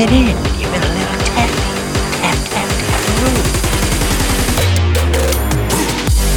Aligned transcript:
it 0.00 0.10
in. 0.10 0.53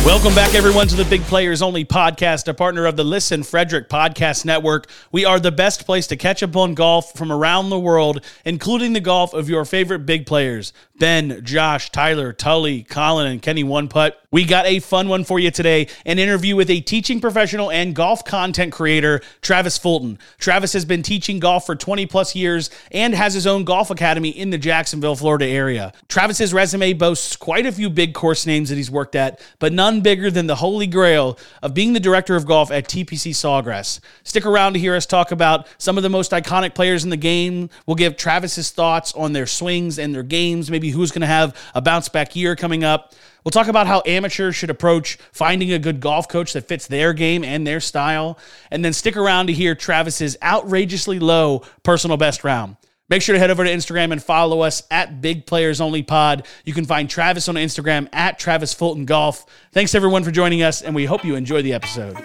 Welcome 0.07 0.33
back, 0.33 0.55
everyone, 0.55 0.88
to 0.88 0.96
the 0.96 1.04
Big 1.04 1.21
Players 1.23 1.62
Only 1.62 1.83
podcast, 1.83 2.47
a 2.47 2.54
partner 2.54 2.86
of 2.86 2.96
the 2.96 3.04
Listen 3.04 3.43
Frederick 3.43 3.89
Podcast 3.89 4.45
Network. 4.45 4.88
We 5.11 5.25
are 5.25 5.38
the 5.38 5.52
best 5.52 5.86
place 5.86 6.07
to 6.07 6.16
catch 6.16 6.41
up 6.41 6.55
on 6.55 6.75
golf 6.75 7.11
from 7.13 7.30
around 7.30 7.70
the 7.70 7.77
world, 7.77 8.23
including 8.45 8.93
the 8.93 9.02
golf 9.02 9.34
of 9.34 9.49
your 9.49 9.66
favorite 9.66 10.05
big 10.05 10.25
players 10.25 10.71
Ben, 10.98 11.43
Josh, 11.43 11.91
Tyler, 11.91 12.34
Tully, 12.34 12.84
Colin, 12.84 13.27
and 13.27 13.41
Kenny 13.41 13.63
One 13.63 13.88
Putt. 13.88 14.20
We 14.31 14.45
got 14.45 14.66
a 14.66 14.80
fun 14.80 15.07
one 15.07 15.23
for 15.23 15.39
you 15.39 15.52
today 15.52 15.88
an 16.05 16.20
interview 16.20 16.55
with 16.55 16.70
a 16.70 16.81
teaching 16.81 17.21
professional 17.21 17.71
and 17.71 17.95
golf 17.95 18.26
content 18.26 18.73
creator, 18.73 19.21
Travis 19.41 19.77
Fulton. 19.77 20.20
Travis 20.39 20.73
has 20.73 20.85
been 20.85 21.03
teaching 21.03 21.39
golf 21.39 21.66
for 21.66 21.76
20 21.76 22.05
plus 22.08 22.35
years 22.35 22.70
and 22.91 23.13
has 23.13 23.34
his 23.34 23.45
own 23.45 23.63
golf 23.63 23.89
academy 23.89 24.30
in 24.30 24.49
the 24.49 24.58
Jacksonville, 24.58 25.16
Florida 25.16 25.45
area. 25.45 25.94
Travis's 26.09 26.53
resume 26.53 26.94
boasts 26.94 27.35
quite 27.35 27.66
a 27.66 27.71
few 27.71 27.89
big 27.89 28.13
course 28.13 28.45
names 28.45 28.70
that 28.70 28.76
he's 28.76 28.91
worked 28.91 29.16
at, 29.16 29.39
but 29.59 29.71
none 29.71 29.96
bigger 30.01 30.31
than 30.31 30.47
the 30.47 30.55
holy 30.55 30.87
grail 30.87 31.37
of 31.61 31.73
being 31.73 31.93
the 31.93 31.99
director 31.99 32.35
of 32.35 32.45
golf 32.45 32.71
at 32.71 32.87
TPC 32.87 33.31
Sawgrass. 33.31 33.99
Stick 34.23 34.45
around 34.45 34.73
to 34.73 34.79
hear 34.79 34.95
us 34.95 35.05
talk 35.05 35.31
about 35.31 35.67
some 35.77 35.97
of 35.97 36.03
the 36.03 36.09
most 36.09 36.31
iconic 36.31 36.75
players 36.75 37.03
in 37.03 37.09
the 37.09 37.17
game. 37.17 37.70
We'll 37.85 37.95
give 37.95 38.17
Travis's 38.17 38.71
thoughts 38.71 39.13
on 39.13 39.33
their 39.33 39.45
swings 39.45 39.99
and 39.99 40.13
their 40.13 40.23
games, 40.23 40.71
maybe 40.71 40.89
who's 40.89 41.11
going 41.11 41.21
to 41.21 41.27
have 41.27 41.55
a 41.73 41.81
bounce 41.81 42.09
back 42.09 42.35
year 42.35 42.55
coming 42.55 42.83
up. 42.83 43.13
We'll 43.43 43.51
talk 43.51 43.67
about 43.67 43.87
how 43.87 44.03
amateurs 44.05 44.55
should 44.55 44.70
approach 44.70 45.17
finding 45.31 45.71
a 45.71 45.79
good 45.79 46.01
golf 46.01 46.27
coach 46.27 46.53
that 46.53 46.67
fits 46.67 46.87
their 46.87 47.13
game 47.13 47.43
and 47.45 47.65
their 47.65 47.79
style. 47.79 48.37
And 48.71 48.84
then 48.84 48.91
stick 48.91 49.15
around 49.15 49.48
to 49.48 49.53
hear 49.53 49.73
Travis's 49.73 50.35
outrageously 50.43 51.20
low 51.20 51.63
personal 51.84 52.17
best 52.17 52.43
round. 52.43 52.76
Make 53.10 53.22
sure 53.22 53.34
to 53.34 53.40
head 53.40 53.52
over 53.52 53.63
to 53.63 53.70
Instagram 53.70 54.12
and 54.12 54.22
follow 54.22 54.62
us 54.62 54.84
at 54.91 55.22
Big 55.22 55.46
Players 55.46 55.80
Only 55.80 56.04
Pod. 56.04 56.46
You 56.66 56.74
can 56.74 56.86
find 56.86 57.10
Travis 57.10 57.48
on 57.48 57.55
Instagram 57.55 58.10
at 58.12 58.38
Travis 58.38 58.74
Fulton 58.74 59.05
Golf. 59.05 59.46
Thanks 59.72 59.96
everyone 59.96 60.24
for 60.24 60.32
joining 60.32 60.62
us, 60.62 60.82
and 60.82 60.94
we 60.94 61.05
hope 61.05 61.24
you 61.24 61.35
enjoy 61.35 61.62
the 61.62 61.74
episode. 61.74 62.18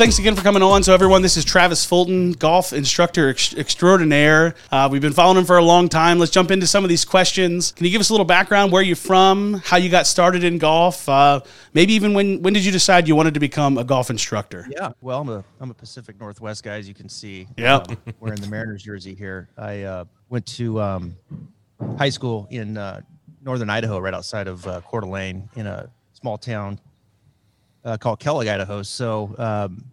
Thanks 0.00 0.18
again 0.18 0.34
for 0.34 0.40
coming 0.40 0.62
on. 0.62 0.82
So, 0.82 0.94
everyone, 0.94 1.20
this 1.20 1.36
is 1.36 1.44
Travis 1.44 1.84
Fulton, 1.84 2.32
golf 2.32 2.72
instructor 2.72 3.28
ex- 3.28 3.54
extraordinaire. 3.54 4.54
Uh, 4.72 4.88
we've 4.90 5.02
been 5.02 5.12
following 5.12 5.36
him 5.36 5.44
for 5.44 5.58
a 5.58 5.62
long 5.62 5.90
time. 5.90 6.18
Let's 6.18 6.32
jump 6.32 6.50
into 6.50 6.66
some 6.66 6.84
of 6.84 6.88
these 6.88 7.04
questions. 7.04 7.72
Can 7.72 7.84
you 7.84 7.92
give 7.92 8.00
us 8.00 8.08
a 8.08 8.14
little 8.14 8.24
background? 8.24 8.72
Where 8.72 8.80
you 8.80 8.94
from? 8.94 9.60
How 9.62 9.76
you 9.76 9.90
got 9.90 10.06
started 10.06 10.42
in 10.42 10.56
golf? 10.56 11.06
Uh, 11.06 11.42
maybe 11.74 11.92
even 11.92 12.14
when 12.14 12.40
when 12.40 12.54
did 12.54 12.64
you 12.64 12.72
decide 12.72 13.08
you 13.08 13.14
wanted 13.14 13.34
to 13.34 13.40
become 13.40 13.76
a 13.76 13.84
golf 13.84 14.08
instructor? 14.08 14.66
Yeah, 14.70 14.92
well, 15.02 15.20
I'm 15.20 15.28
a 15.28 15.44
I'm 15.60 15.70
a 15.70 15.74
Pacific 15.74 16.18
Northwest 16.18 16.64
guy, 16.64 16.78
as 16.78 16.88
you 16.88 16.94
can 16.94 17.10
see. 17.10 17.46
Yep. 17.58 17.90
Um, 17.90 18.14
wearing 18.20 18.40
the 18.40 18.48
Mariners 18.48 18.82
jersey 18.82 19.14
here. 19.14 19.50
I 19.58 19.82
uh, 19.82 20.04
went 20.30 20.46
to 20.46 20.80
um, 20.80 21.14
high 21.98 22.08
school 22.08 22.48
in 22.50 22.78
uh, 22.78 23.02
northern 23.42 23.68
Idaho, 23.68 23.98
right 23.98 24.14
outside 24.14 24.48
of 24.48 24.66
uh, 24.66 24.80
Coeur 24.80 25.02
d'Alene, 25.02 25.50
in 25.56 25.66
a 25.66 25.90
small 26.14 26.38
town 26.38 26.80
uh, 27.84 27.96
called 27.96 28.20
Kellogg, 28.20 28.46
Idaho. 28.46 28.82
So 28.82 29.34
um, 29.38 29.84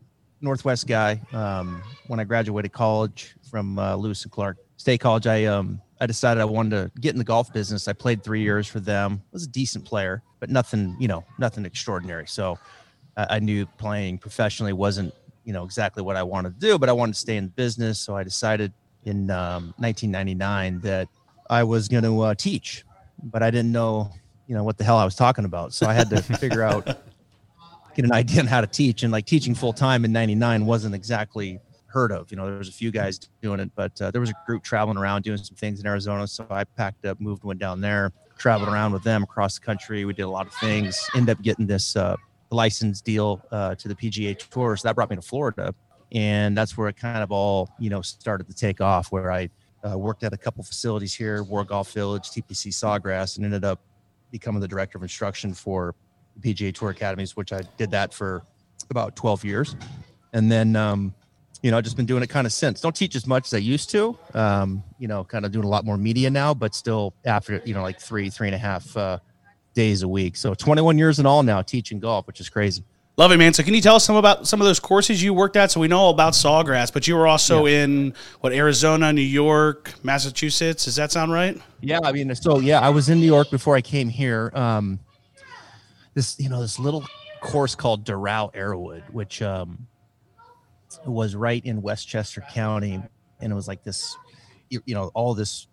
Northwest 0.42 0.88
guy. 0.88 1.22
Um, 1.34 1.82
when 2.08 2.20
I 2.20 2.24
graduated 2.24 2.72
college 2.72 3.36
from 3.50 3.80
uh, 3.80 3.96
Lewis 3.96 4.24
and 4.24 4.32
Clark 4.32 4.58
State 4.78 5.00
College, 5.00 5.28
I 5.28 5.46
um, 5.46 5.82
I 6.00 6.06
decided 6.06 6.42
I 6.42 6.46
wanted 6.46 6.94
to 6.94 7.00
get 7.00 7.14
in 7.14 7.18
the 7.18 7.24
golf 7.24 7.52
business. 7.52 7.88
I 7.88 7.94
played 7.94 8.24
three 8.24 8.42
years 8.42 8.68
for 8.68 8.80
them. 8.80 9.22
Was 9.32 9.46
a 9.46 9.48
decent 9.48 9.86
player, 9.86 10.22
but 10.40 10.50
nothing, 10.50 10.96
you 11.00 11.08
know, 11.08 11.24
nothing 11.40 11.66
extraordinary. 11.66 12.28
So 12.28 12.60
I, 13.16 13.28
I 13.32 13.40
knew 13.40 13.66
playing 13.66 14.20
professionally 14.20 14.74
wasn't, 14.74 15.14
you 15.44 15.54
know, 15.54 15.64
exactly 15.64 16.04
what 16.04 16.16
I 16.16 16.24
wanted 16.24 16.60
to 16.60 16.68
do, 16.68 16.78
but 16.78 16.90
I 16.90 16.92
wanted 16.92 17.14
to 17.14 17.20
stay 17.20 17.38
in 17.38 17.46
the 17.46 17.52
business. 17.52 18.00
So 18.00 18.16
I 18.16 18.24
decided 18.24 18.74
in 19.06 19.32
um, 19.32 19.74
1999 19.78 20.82
that 20.82 21.08
I 21.50 21.64
was 21.64 21.88
going 21.88 22.04
to 22.04 22.22
uh, 22.22 22.36
teach, 22.36 22.84
but 23.24 23.42
I 23.42 23.50
didn't 23.50 23.72
know, 23.72 24.12
you 24.48 24.56
know, 24.56 24.64
what 24.64 24.78
the 24.78 24.84
hell 24.84 24.98
I 24.98 25.06
was 25.06 25.16
talking 25.16 25.46
about. 25.46 25.74
So 25.74 25.88
I 25.88 25.94
had 25.94 26.10
to 26.12 26.22
figure 26.38 26.62
out 26.62 27.00
get 27.98 28.06
an 28.06 28.14
idea 28.14 28.40
on 28.40 28.48
how 28.48 28.62
to 28.62 28.68
teach. 28.68 29.04
And 29.04 29.12
like 29.12 29.26
teaching 29.26 29.54
full 29.54 29.74
time 29.74 30.06
in 30.06 30.14
'99 30.14 30.66
wasn't 30.66 30.96
exactly 30.96 31.60
heard 31.88 32.12
of. 32.12 32.32
You 32.32 32.38
know, 32.38 32.46
there 32.46 32.58
was 32.58 32.70
a 32.70 32.74
few 32.74 32.92
guys 32.92 33.20
doing 33.42 33.60
it, 33.60 33.72
but 33.76 34.00
uh, 34.02 34.12
there 34.12 34.22
was 34.22 34.30
a 34.30 34.36
group 34.46 34.64
traveling 34.64 34.98
around 34.98 35.24
doing 35.24 35.38
some 35.38 35.56
things 35.56 35.80
in 35.80 35.88
Arizona. 35.88 36.28
So 36.28 36.46
I 36.50 36.64
packed 36.64 37.06
up, 37.06 37.20
moved, 37.20 37.44
went 37.44 37.60
down 37.60 37.82
there, 37.82 38.12
traveled 38.38 38.70
around 38.70 38.94
with 38.94 39.04
them 39.04 39.24
across 39.24 39.60
the 39.60 39.66
country. 39.66 40.06
We 40.06 40.14
did 40.14 40.24
a 40.24 40.30
lot 40.30 40.48
of 40.48 40.54
things. 40.54 41.10
End 41.16 41.30
up 41.30 41.42
getting 41.42 41.66
this 41.66 41.96
uh, 41.96 42.16
license 42.52 43.02
deal 43.02 43.42
uh, 43.52 43.76
to 43.76 43.88
the 43.88 43.96
PGA 43.96 44.38
Tour. 44.38 44.78
So 44.78 44.88
that 44.88 44.96
brought 44.96 45.10
me 45.10 45.16
to 45.16 45.22
Florida, 45.22 45.74
and 46.12 46.56
that's 46.56 46.78
where 46.78 46.88
it 46.88 46.98
kind 46.98 47.24
of 47.24 47.32
all 47.32 47.70
you 47.80 47.90
know 47.90 48.02
started 48.02 48.48
to 48.48 48.54
take 48.54 48.80
off. 48.82 49.12
Where 49.12 49.32
I 49.32 49.50
uh, 49.88 49.98
worked 49.98 50.24
at 50.24 50.34
a 50.34 50.38
couple 50.38 50.64
facilities 50.64 51.14
here, 51.14 51.44
World 51.44 51.68
Golf 51.68 51.92
Village, 51.94 52.30
TPC 52.30 52.74
Sawgrass, 52.74 53.38
and 53.38 53.46
ended 53.46 53.64
up 53.64 53.80
becoming 54.32 54.62
the 54.62 54.68
director 54.68 54.98
of 54.98 55.04
instruction 55.04 55.54
for 55.54 55.96
the 56.40 56.54
PGA 56.54 56.74
Tour 56.74 56.92
academies, 56.92 57.36
which 57.36 57.54
I 57.54 57.62
did 57.78 57.92
that 57.92 58.14
for 58.14 58.44
about 58.90 59.16
12 59.16 59.44
years. 59.44 59.76
And 60.34 60.52
then, 60.52 60.76
um, 60.76 61.14
you 61.62 61.72
know, 61.72 61.78
I've 61.78 61.84
just 61.84 61.98
been 61.98 62.06
doing 62.06 62.24
it 62.24 62.28
kind 62.28 62.46
of 62.46 62.54
since. 62.54 62.82
Don't 62.82 62.96
teach 62.96 63.16
as 63.16 63.26
much 63.26 63.48
as 63.48 63.54
I 63.54 63.58
used 63.58 63.90
to. 63.92 64.18
Um, 64.34 64.84
you 65.00 65.08
know, 65.08 65.24
kind 65.24 65.46
of 65.46 65.52
doing 65.52 65.66
a 65.66 65.70
lot 65.70 65.86
more 65.86 65.98
media 65.98 66.30
now, 66.30 66.54
but 66.54 66.76
still 66.76 67.14
after, 67.26 67.62
you 67.66 67.74
know, 67.74 67.82
like 67.82 68.00
three, 68.00 68.30
three 68.30 68.48
and 68.48 68.56
a 68.56 68.60
half 68.60 68.96
uh, 68.96 69.20
days 69.74 70.04
a 70.04 70.08
week. 70.08 70.36
So 70.36 70.54
21 70.54 70.98
years 70.98 71.20
in 71.20 71.26
all 71.26 71.44
now 71.44 71.62
teaching 71.62 72.00
golf, 72.00 72.28
which 72.28 72.40
is 72.40 72.50
crazy. 72.50 72.84
Love 73.18 73.32
it, 73.32 73.38
man. 73.38 73.52
So, 73.52 73.64
can 73.64 73.74
you 73.74 73.82
tell 73.82 73.96
us 73.96 74.06
some 74.06 74.16
about 74.16 74.48
some 74.48 74.62
of 74.62 74.68
those 74.68 74.80
courses 74.80 75.24
you 75.24 75.34
worked 75.34 75.56
at? 75.56 75.72
So 75.72 75.80
we 75.80 75.88
know 75.88 75.98
all 75.98 76.12
about 76.12 76.34
Sawgrass, 76.34 76.94
but 76.94 77.08
you 77.08 77.16
were 77.16 77.26
also 77.26 77.66
yeah. 77.66 77.84
in 77.84 78.14
what 78.42 78.54
Arizona, 78.54 79.12
New 79.12 79.24
York, 79.24 79.92
Massachusetts. 80.04 80.86
Does 80.86 80.98
that 80.98 81.12
sound 81.12 81.32
right? 81.32 81.60
Yeah, 81.82 82.00
I 82.04 82.12
mean, 82.12 82.34
so 82.36 82.60
yeah, 82.60 82.80
I 82.80 82.90
was 82.90 83.10
in 83.10 83.20
New 83.20 83.26
York 83.26 83.50
before 83.50 83.76
I 83.76 83.82
came 83.82 84.08
here. 84.08 84.52
Um, 84.54 85.00
this 86.18 86.36
you 86.40 86.50
know 86.50 86.60
this 86.60 86.80
little 86.80 87.06
course 87.42 87.76
called 87.76 88.04
Doral 88.04 88.52
Arrowwood, 88.56 89.04
which 89.12 89.44
um, 89.44 89.88
was 91.06 91.36
right 91.36 91.64
in 91.64 91.84
Westchester 91.84 92.44
County, 92.52 93.00
and 93.40 93.52
it 93.52 93.56
was 93.56 93.68
like 93.68 93.84
this, 93.84 94.18
you, 94.70 94.82
you 94.88 94.96
know, 94.96 95.12
all 95.14 95.36
this 95.36 95.68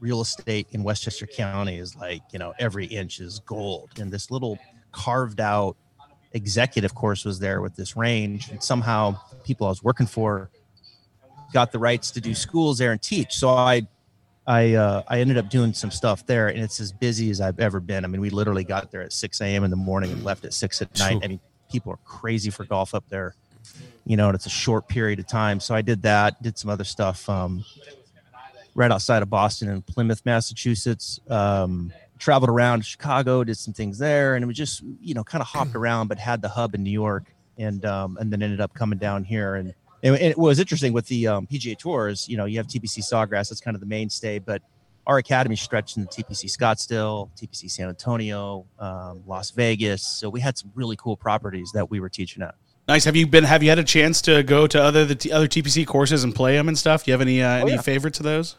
real 0.00 0.20
estate 0.20 0.66
in 0.72 0.82
Westchester 0.82 1.26
County 1.26 1.78
is 1.78 1.94
like 1.94 2.20
you 2.32 2.38
know 2.40 2.52
every 2.58 2.86
inch 2.86 3.20
is 3.20 3.38
gold, 3.46 3.90
and 4.00 4.12
this 4.12 4.28
little 4.28 4.58
carved 4.90 5.40
out 5.40 5.76
executive 6.32 6.92
course 6.92 7.24
was 7.24 7.38
there 7.38 7.62
with 7.62 7.76
this 7.76 7.96
range, 7.96 8.50
and 8.50 8.60
somehow 8.60 9.16
people 9.44 9.68
I 9.68 9.70
was 9.70 9.84
working 9.84 10.08
for 10.08 10.50
got 11.52 11.70
the 11.70 11.78
rights 11.78 12.10
to 12.10 12.20
do 12.20 12.34
schools 12.34 12.78
there 12.78 12.90
and 12.90 13.00
teach. 13.00 13.34
So 13.34 13.50
I 13.50 13.82
I 14.46 14.74
uh, 14.74 15.02
I 15.08 15.20
ended 15.20 15.38
up 15.38 15.48
doing 15.48 15.72
some 15.72 15.90
stuff 15.90 16.24
there, 16.26 16.48
and 16.48 16.58
it's 16.58 16.78
as 16.78 16.92
busy 16.92 17.30
as 17.30 17.40
I've 17.40 17.58
ever 17.58 17.80
been. 17.80 18.04
I 18.04 18.08
mean, 18.08 18.20
we 18.20 18.30
literally 18.30 18.64
got 18.64 18.90
there 18.90 19.02
at 19.02 19.12
6 19.12 19.40
a.m. 19.40 19.64
in 19.64 19.70
the 19.70 19.76
morning 19.76 20.12
and 20.12 20.22
left 20.24 20.44
at 20.44 20.54
six 20.54 20.80
at 20.80 20.96
night. 20.98 21.20
I 21.22 21.28
mean, 21.28 21.40
people 21.70 21.92
are 21.92 21.98
crazy 22.04 22.50
for 22.50 22.64
golf 22.64 22.94
up 22.94 23.04
there, 23.08 23.34
you 24.04 24.16
know, 24.16 24.28
and 24.28 24.36
it's 24.36 24.46
a 24.46 24.50
short 24.50 24.88
period 24.88 25.18
of 25.18 25.26
time. 25.26 25.58
So 25.58 25.74
I 25.74 25.82
did 25.82 26.02
that, 26.02 26.40
did 26.42 26.56
some 26.58 26.70
other 26.70 26.84
stuff 26.84 27.28
um, 27.28 27.64
right 28.74 28.92
outside 28.92 29.22
of 29.22 29.30
Boston 29.30 29.68
and 29.68 29.84
Plymouth, 29.84 30.24
Massachusetts. 30.24 31.18
Um, 31.28 31.92
traveled 32.18 32.48
around 32.48 32.84
Chicago, 32.84 33.44
did 33.44 33.58
some 33.58 33.74
things 33.74 33.98
there, 33.98 34.36
and 34.36 34.44
it 34.44 34.46
was 34.46 34.56
just 34.56 34.82
you 35.00 35.14
know 35.14 35.24
kind 35.24 35.42
of 35.42 35.48
hopped 35.48 35.74
around, 35.74 36.06
but 36.06 36.18
had 36.18 36.40
the 36.40 36.48
hub 36.48 36.74
in 36.74 36.84
New 36.84 36.90
York, 36.90 37.24
and 37.58 37.84
um, 37.84 38.16
and 38.20 38.32
then 38.32 38.42
ended 38.42 38.60
up 38.60 38.74
coming 38.74 38.98
down 38.98 39.24
here 39.24 39.56
and 39.56 39.74
and, 40.02 40.14
and 40.14 40.30
it 40.30 40.38
was 40.38 40.58
interesting 40.58 40.92
with 40.92 41.06
the 41.06 41.26
um, 41.26 41.46
PGA 41.46 41.78
Tours. 41.78 42.28
You 42.28 42.36
know, 42.36 42.44
you 42.44 42.58
have 42.58 42.66
TPC 42.66 42.98
Sawgrass; 42.98 43.48
that's 43.48 43.60
kind 43.60 43.74
of 43.74 43.80
the 43.80 43.86
mainstay, 43.86 44.38
but 44.38 44.62
our 45.06 45.18
academy 45.18 45.56
stretched 45.56 45.96
into 45.96 46.08
TPC 46.08 46.46
Scottsdale, 46.46 47.30
TPC 47.40 47.70
San 47.70 47.88
Antonio, 47.88 48.66
um, 48.78 49.22
Las 49.26 49.50
Vegas. 49.52 50.02
So 50.02 50.28
we 50.28 50.40
had 50.40 50.58
some 50.58 50.70
really 50.74 50.96
cool 50.96 51.16
properties 51.16 51.70
that 51.74 51.88
we 51.88 52.00
were 52.00 52.08
teaching 52.08 52.42
at. 52.42 52.54
Nice. 52.88 53.04
Have 53.04 53.16
you 53.16 53.26
been? 53.26 53.44
Have 53.44 53.62
you 53.62 53.68
had 53.68 53.78
a 53.78 53.84
chance 53.84 54.22
to 54.22 54.42
go 54.42 54.66
to 54.66 54.80
other 54.80 55.04
the 55.04 55.14
t- 55.14 55.32
other 55.32 55.48
TPC 55.48 55.86
courses 55.86 56.24
and 56.24 56.34
play 56.34 56.56
them 56.56 56.68
and 56.68 56.78
stuff? 56.78 57.04
Do 57.04 57.10
you 57.10 57.12
have 57.12 57.20
any 57.20 57.42
uh, 57.42 57.58
oh, 57.58 57.62
any 57.62 57.72
yeah. 57.72 57.80
favorites 57.80 58.18
of 58.20 58.24
those? 58.24 58.56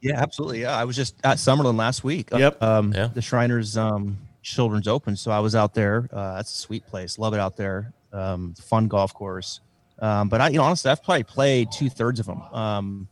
Yeah, 0.00 0.20
absolutely. 0.20 0.62
Yeah, 0.62 0.76
I 0.76 0.84
was 0.84 0.96
just 0.96 1.14
at 1.24 1.36
Summerlin 1.36 1.76
last 1.76 2.04
week. 2.04 2.30
Yep. 2.30 2.62
Um, 2.62 2.92
yeah. 2.92 3.08
The 3.12 3.22
Shriners 3.22 3.76
um, 3.76 4.18
Children's 4.42 4.88
Open. 4.88 5.16
So 5.16 5.30
I 5.30 5.40
was 5.40 5.54
out 5.54 5.74
there. 5.74 6.08
Uh, 6.12 6.36
that's 6.36 6.52
a 6.54 6.56
sweet 6.56 6.86
place. 6.86 7.18
Love 7.18 7.34
it 7.34 7.40
out 7.40 7.56
there. 7.56 7.92
Um, 8.12 8.54
fun 8.54 8.88
golf 8.88 9.14
course. 9.14 9.60
Um, 10.00 10.28
but 10.28 10.40
I, 10.40 10.48
you 10.48 10.58
know, 10.58 10.64
honestly, 10.64 10.90
I've 10.90 11.02
probably 11.02 11.24
played 11.24 11.70
two 11.72 11.90
thirds 11.90 12.20
of 12.20 12.26
them. 12.26 12.42
Um, 12.52 13.08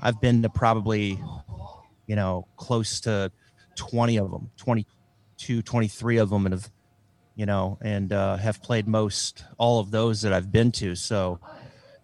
I've 0.00 0.20
been 0.20 0.42
to 0.42 0.48
probably, 0.48 1.20
you 2.06 2.16
know, 2.16 2.46
close 2.56 3.00
to 3.00 3.32
20 3.76 4.18
of 4.18 4.30
them, 4.30 4.50
22, 4.56 5.62
23 5.62 6.16
of 6.18 6.30
them, 6.30 6.46
and 6.46 6.52
have, 6.52 6.70
you 7.34 7.46
know, 7.46 7.78
and 7.80 8.12
uh, 8.12 8.36
have 8.36 8.62
played 8.62 8.86
most 8.86 9.44
all 9.58 9.80
of 9.80 9.90
those 9.90 10.22
that 10.22 10.32
I've 10.32 10.52
been 10.52 10.70
to. 10.72 10.94
So, 10.94 11.40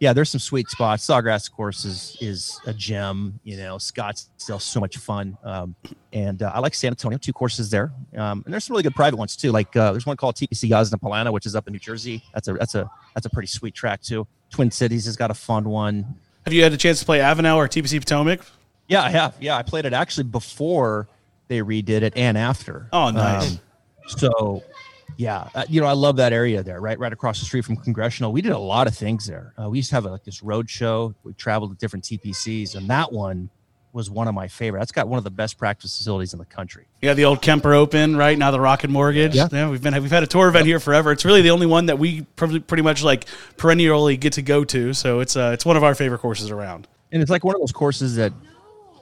yeah, 0.01 0.13
there's 0.13 0.31
some 0.31 0.41
sweet 0.41 0.69
spots. 0.69 1.07
Sawgrass, 1.07 1.49
of 1.49 1.55
course, 1.55 1.85
is 1.85 2.17
is 2.21 2.61
a 2.67 2.73
gem. 2.73 3.39
You 3.45 3.57
know, 3.57 3.77
Scottsdale's 3.77 4.65
so 4.65 4.81
much 4.81 4.97
fun. 4.97 5.37
Um, 5.45 5.75
and 6.13 6.43
uh, 6.43 6.53
I 6.55 6.61
like 6.61 6.75
San 6.75 6.91
Antonio, 6.93 7.19
two 7.19 7.33
courses 7.33 7.71
there. 7.71 7.93
Um, 8.17 8.43
and 8.45 8.53
there's 8.53 8.65
some 8.65 8.75
really 8.75 8.83
good 8.83 8.95
private 8.95 9.17
ones 9.17 9.37
too. 9.37 9.53
Like 9.53 9.75
uh, 9.77 9.93
there's 9.93 10.07
one 10.07 10.17
called 10.17 10.37
TPC 10.37 10.69
Jasna 10.71 11.01
Polana, 11.01 11.33
which 11.33 11.47
is 11.47 11.55
up 11.57 11.67
in 11.67 11.73
New 11.73 11.79
Jersey. 11.79 12.23
That's 12.35 12.49
a 12.49 12.55
that's 12.55 12.75
a 12.75 12.91
that's 13.15 13.27
a 13.27 13.31
pretty 13.31 13.49
sweet 13.49 13.75
track 13.75 14.03
too. 14.03 14.27
Twin 14.51 14.71
Cities 14.71 15.07
has 15.07 15.17
got 15.17 15.31
a 15.31 15.35
fun 15.35 15.69
one. 15.69 16.15
Have 16.45 16.53
you 16.53 16.63
had 16.63 16.73
a 16.73 16.77
chance 16.77 17.01
to 17.01 17.07
play 17.07 17.21
Avenel 17.21 17.57
or 17.57 17.69
TPC 17.69 17.99
Potomac? 17.99 18.41
Yeah, 18.89 19.03
I 19.03 19.11
have. 19.11 19.35
Yeah, 19.41 19.57
I 19.57 19.63
played 19.63 19.87
it 19.87 19.93
actually 19.93 20.25
before 20.25 21.09
they 21.49 21.61
redid 21.61 22.03
it 22.03 22.13
and 22.17 22.37
after. 22.37 22.89
Oh, 22.93 23.11
nice. 23.11 23.53
Um, 23.53 23.61
so, 24.07 24.63
yeah, 25.17 25.49
uh, 25.55 25.65
you 25.69 25.81
know, 25.81 25.87
I 25.87 25.93
love 25.93 26.17
that 26.17 26.33
area 26.33 26.63
there, 26.63 26.81
right, 26.81 26.99
right 26.99 27.13
across 27.13 27.39
the 27.41 27.45
street 27.47 27.65
from 27.65 27.77
Congressional. 27.77 28.33
We 28.33 28.43
did 28.43 28.53
a 28.53 28.59
lot 28.59 28.87
of 28.87 28.95
things 28.97 29.27
there. 29.27 29.53
Uh, 29.61 29.69
we 29.71 29.79
used 29.79 29.91
to 29.91 29.97
have 29.97 30.05
a, 30.07 30.11
like 30.11 30.25
this 30.25 30.43
road 30.43 30.69
show. 30.69 31.15
We 31.25 31.33
traveled 31.35 31.71
to 31.73 31.77
different 31.79 32.05
TPCs, 32.05 32.75
and 32.75 32.89
that 32.91 33.13
one 33.13 33.51
was 33.93 34.11
one 34.11 34.27
of 34.27 34.35
my 34.35 34.49
favorite. 34.49 34.81
That's 34.81 34.91
got 34.91 35.07
one 35.07 35.19
of 35.19 35.25
the 35.25 35.31
best 35.31 35.57
practice 35.57 35.97
facilities 35.97 36.33
in 36.33 36.41
the 36.41 36.45
country. 36.45 36.87
Yeah, 37.01 37.15
the 37.15 37.27
old 37.27 37.41
Kemper 37.43 37.75
Open, 37.75 38.17
right 38.17 38.37
now 38.37 38.51
the 38.51 38.59
Rocket 38.59 38.91
Mortgage. 38.91 39.37
Yeah. 39.37 39.69
we've 39.71 39.81
been 39.83 39.95
we've 40.03 40.11
had 40.11 40.25
a 40.25 40.27
tour 40.27 40.49
event 40.49 40.67
here 40.67 40.81
forever. 40.81 41.13
It's 41.13 41.25
really 41.25 41.43
the 41.43 41.51
only 41.51 41.67
one 41.67 41.87
that 41.87 41.97
we 41.99 42.23
pretty 42.35 42.59
pretty 42.59 42.83
much 42.83 43.05
like 43.05 43.27
perennially 43.57 44.17
get 44.17 44.33
to 44.33 44.43
go 44.43 44.65
to. 44.65 44.93
So 44.95 45.21
it's 45.21 45.37
uh 45.37 45.53
it's 45.55 45.65
one 45.65 45.77
of 45.77 45.85
our 45.85 45.95
favorite 45.95 46.19
courses 46.19 46.51
around. 46.51 46.89
And 47.13 47.23
it's 47.23 47.31
like 47.31 47.45
one 47.45 47.55
of 47.55 47.61
those 47.61 47.71
courses 47.71 48.17
that 48.17 48.33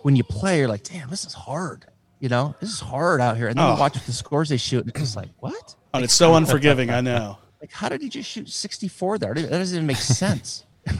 when 0.02 0.14
you 0.14 0.24
play, 0.24 0.58
you're 0.58 0.68
like, 0.68 0.82
damn, 0.82 1.08
this 1.08 1.24
is 1.24 1.32
hard. 1.32 1.86
You 2.20 2.28
know, 2.28 2.54
this 2.60 2.70
is 2.70 2.80
hard 2.80 3.22
out 3.22 3.38
here. 3.38 3.48
And 3.48 3.56
then 3.58 3.64
Oh. 3.64 3.72
you 3.74 3.80
watch 3.80 3.94
the 4.04 4.12
scores 4.12 4.50
they 4.50 4.56
shoot, 4.58 4.84
and 4.84 4.94
it's 4.94 5.16
like, 5.16 5.30
what? 5.38 5.74
And 5.94 6.04
it's 6.04 6.14
so 6.14 6.34
unforgiving, 6.34 6.90
I 6.90 7.00
know. 7.00 7.38
Like, 7.60 7.72
how 7.72 7.88
did 7.88 8.02
he 8.02 8.08
just 8.08 8.28
shoot 8.28 8.48
64 8.48 9.18
there? 9.18 9.34
That 9.34 9.50
doesn't 9.50 9.76
even 9.76 9.86
make 9.86 9.96
sense. 9.98 10.64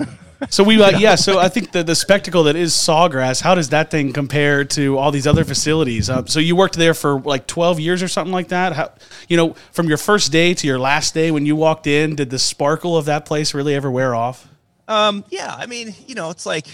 So 0.51 0.65
we, 0.65 0.83
uh, 0.83 0.91
yeah. 0.99 1.15
So 1.15 1.39
I 1.39 1.49
think 1.49 1.71
the 1.73 1.85
the 1.85 1.95
spectacle 1.95 2.43
that 2.45 2.57
is 2.57 2.73
Sawgrass. 2.73 3.41
How 3.41 3.55
does 3.55 3.69
that 3.69 3.91
thing 3.91 4.13
compare 4.13 4.65
to 4.65 4.99
all 4.99 5.11
these 5.13 5.27
other 5.27 5.45
facilities? 5.45 6.11
Uh, 6.11 6.25
so 6.27 6.41
you 6.41 6.57
worked 6.57 6.75
there 6.75 6.95
for 6.95 7.21
like 7.21 7.47
twelve 7.47 7.79
years 7.79 8.03
or 8.03 8.09
something 8.09 8.33
like 8.33 8.49
that. 8.49 8.73
How, 8.73 8.93
you 9.29 9.37
know, 9.37 9.55
from 9.71 9.87
your 9.87 9.99
first 9.99 10.33
day 10.33 10.53
to 10.55 10.67
your 10.67 10.79
last 10.81 11.15
day 11.15 11.31
when 11.31 11.47
you 11.47 11.55
walked 11.55 11.87
in, 11.87 12.17
did 12.17 12.31
the 12.31 12.41
sparkle 12.41 12.97
of 12.97 13.05
that 13.05 13.25
place 13.25 13.55
really 13.55 13.75
ever 13.75 13.91
wear 13.91 14.15
off? 14.15 14.49
Um, 14.89 15.25
yeah, 15.31 15.55
I 15.57 15.67
mean, 15.67 15.95
you 16.09 16.17
know, 16.17 16.31
it's 16.31 16.45
like, 16.45 16.67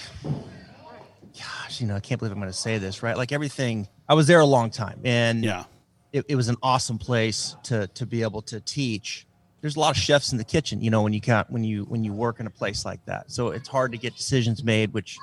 gosh, 1.39 1.81
you 1.81 1.87
know, 1.87 1.95
I 1.97 2.01
can't 2.01 2.19
believe 2.19 2.33
I'm 2.33 2.39
going 2.39 2.51
to 2.51 2.57
say 2.57 2.79
this, 2.79 3.03
right? 3.03 3.17
Like 3.17 3.33
everything, 3.33 3.87
I 4.09 4.15
was 4.15 4.27
there 4.27 4.41
a 4.41 4.47
long 4.47 4.71
time, 4.71 5.01
and 5.05 5.45
Yeah. 5.45 5.65
It, 6.13 6.25
it 6.29 6.37
was 6.37 6.49
an 6.49 6.57
awesome 6.63 6.99
place 6.99 7.57
to 7.65 7.87
to 7.89 8.07
be 8.07 8.23
able 8.23 8.43
to 8.43 8.61
teach. 8.61 9.27
There's 9.61 9.77
a 9.77 9.81
lot 9.81 9.97
of 9.97 9.97
chefs 9.97 10.33
in 10.33 10.39
the 10.39 10.45
kitchen, 10.45 10.81
you 10.81 10.91
know, 10.91 11.03
when 11.03 11.13
you 11.13 11.21
can't 11.21 11.51
when 11.51 11.65
you 11.65 11.85
when 11.85 12.05
you 12.05 12.13
work 12.13 12.41
in 12.41 12.47
a 12.47 12.51
place 12.51 12.85
like 12.85 13.05
that. 13.07 13.31
So 13.31 13.49
it's 13.49 13.69
hard 13.69 13.93
to 13.93 13.99
get 13.99 14.17
decisions 14.17 14.63
made, 14.63 14.93
which, 14.93 15.19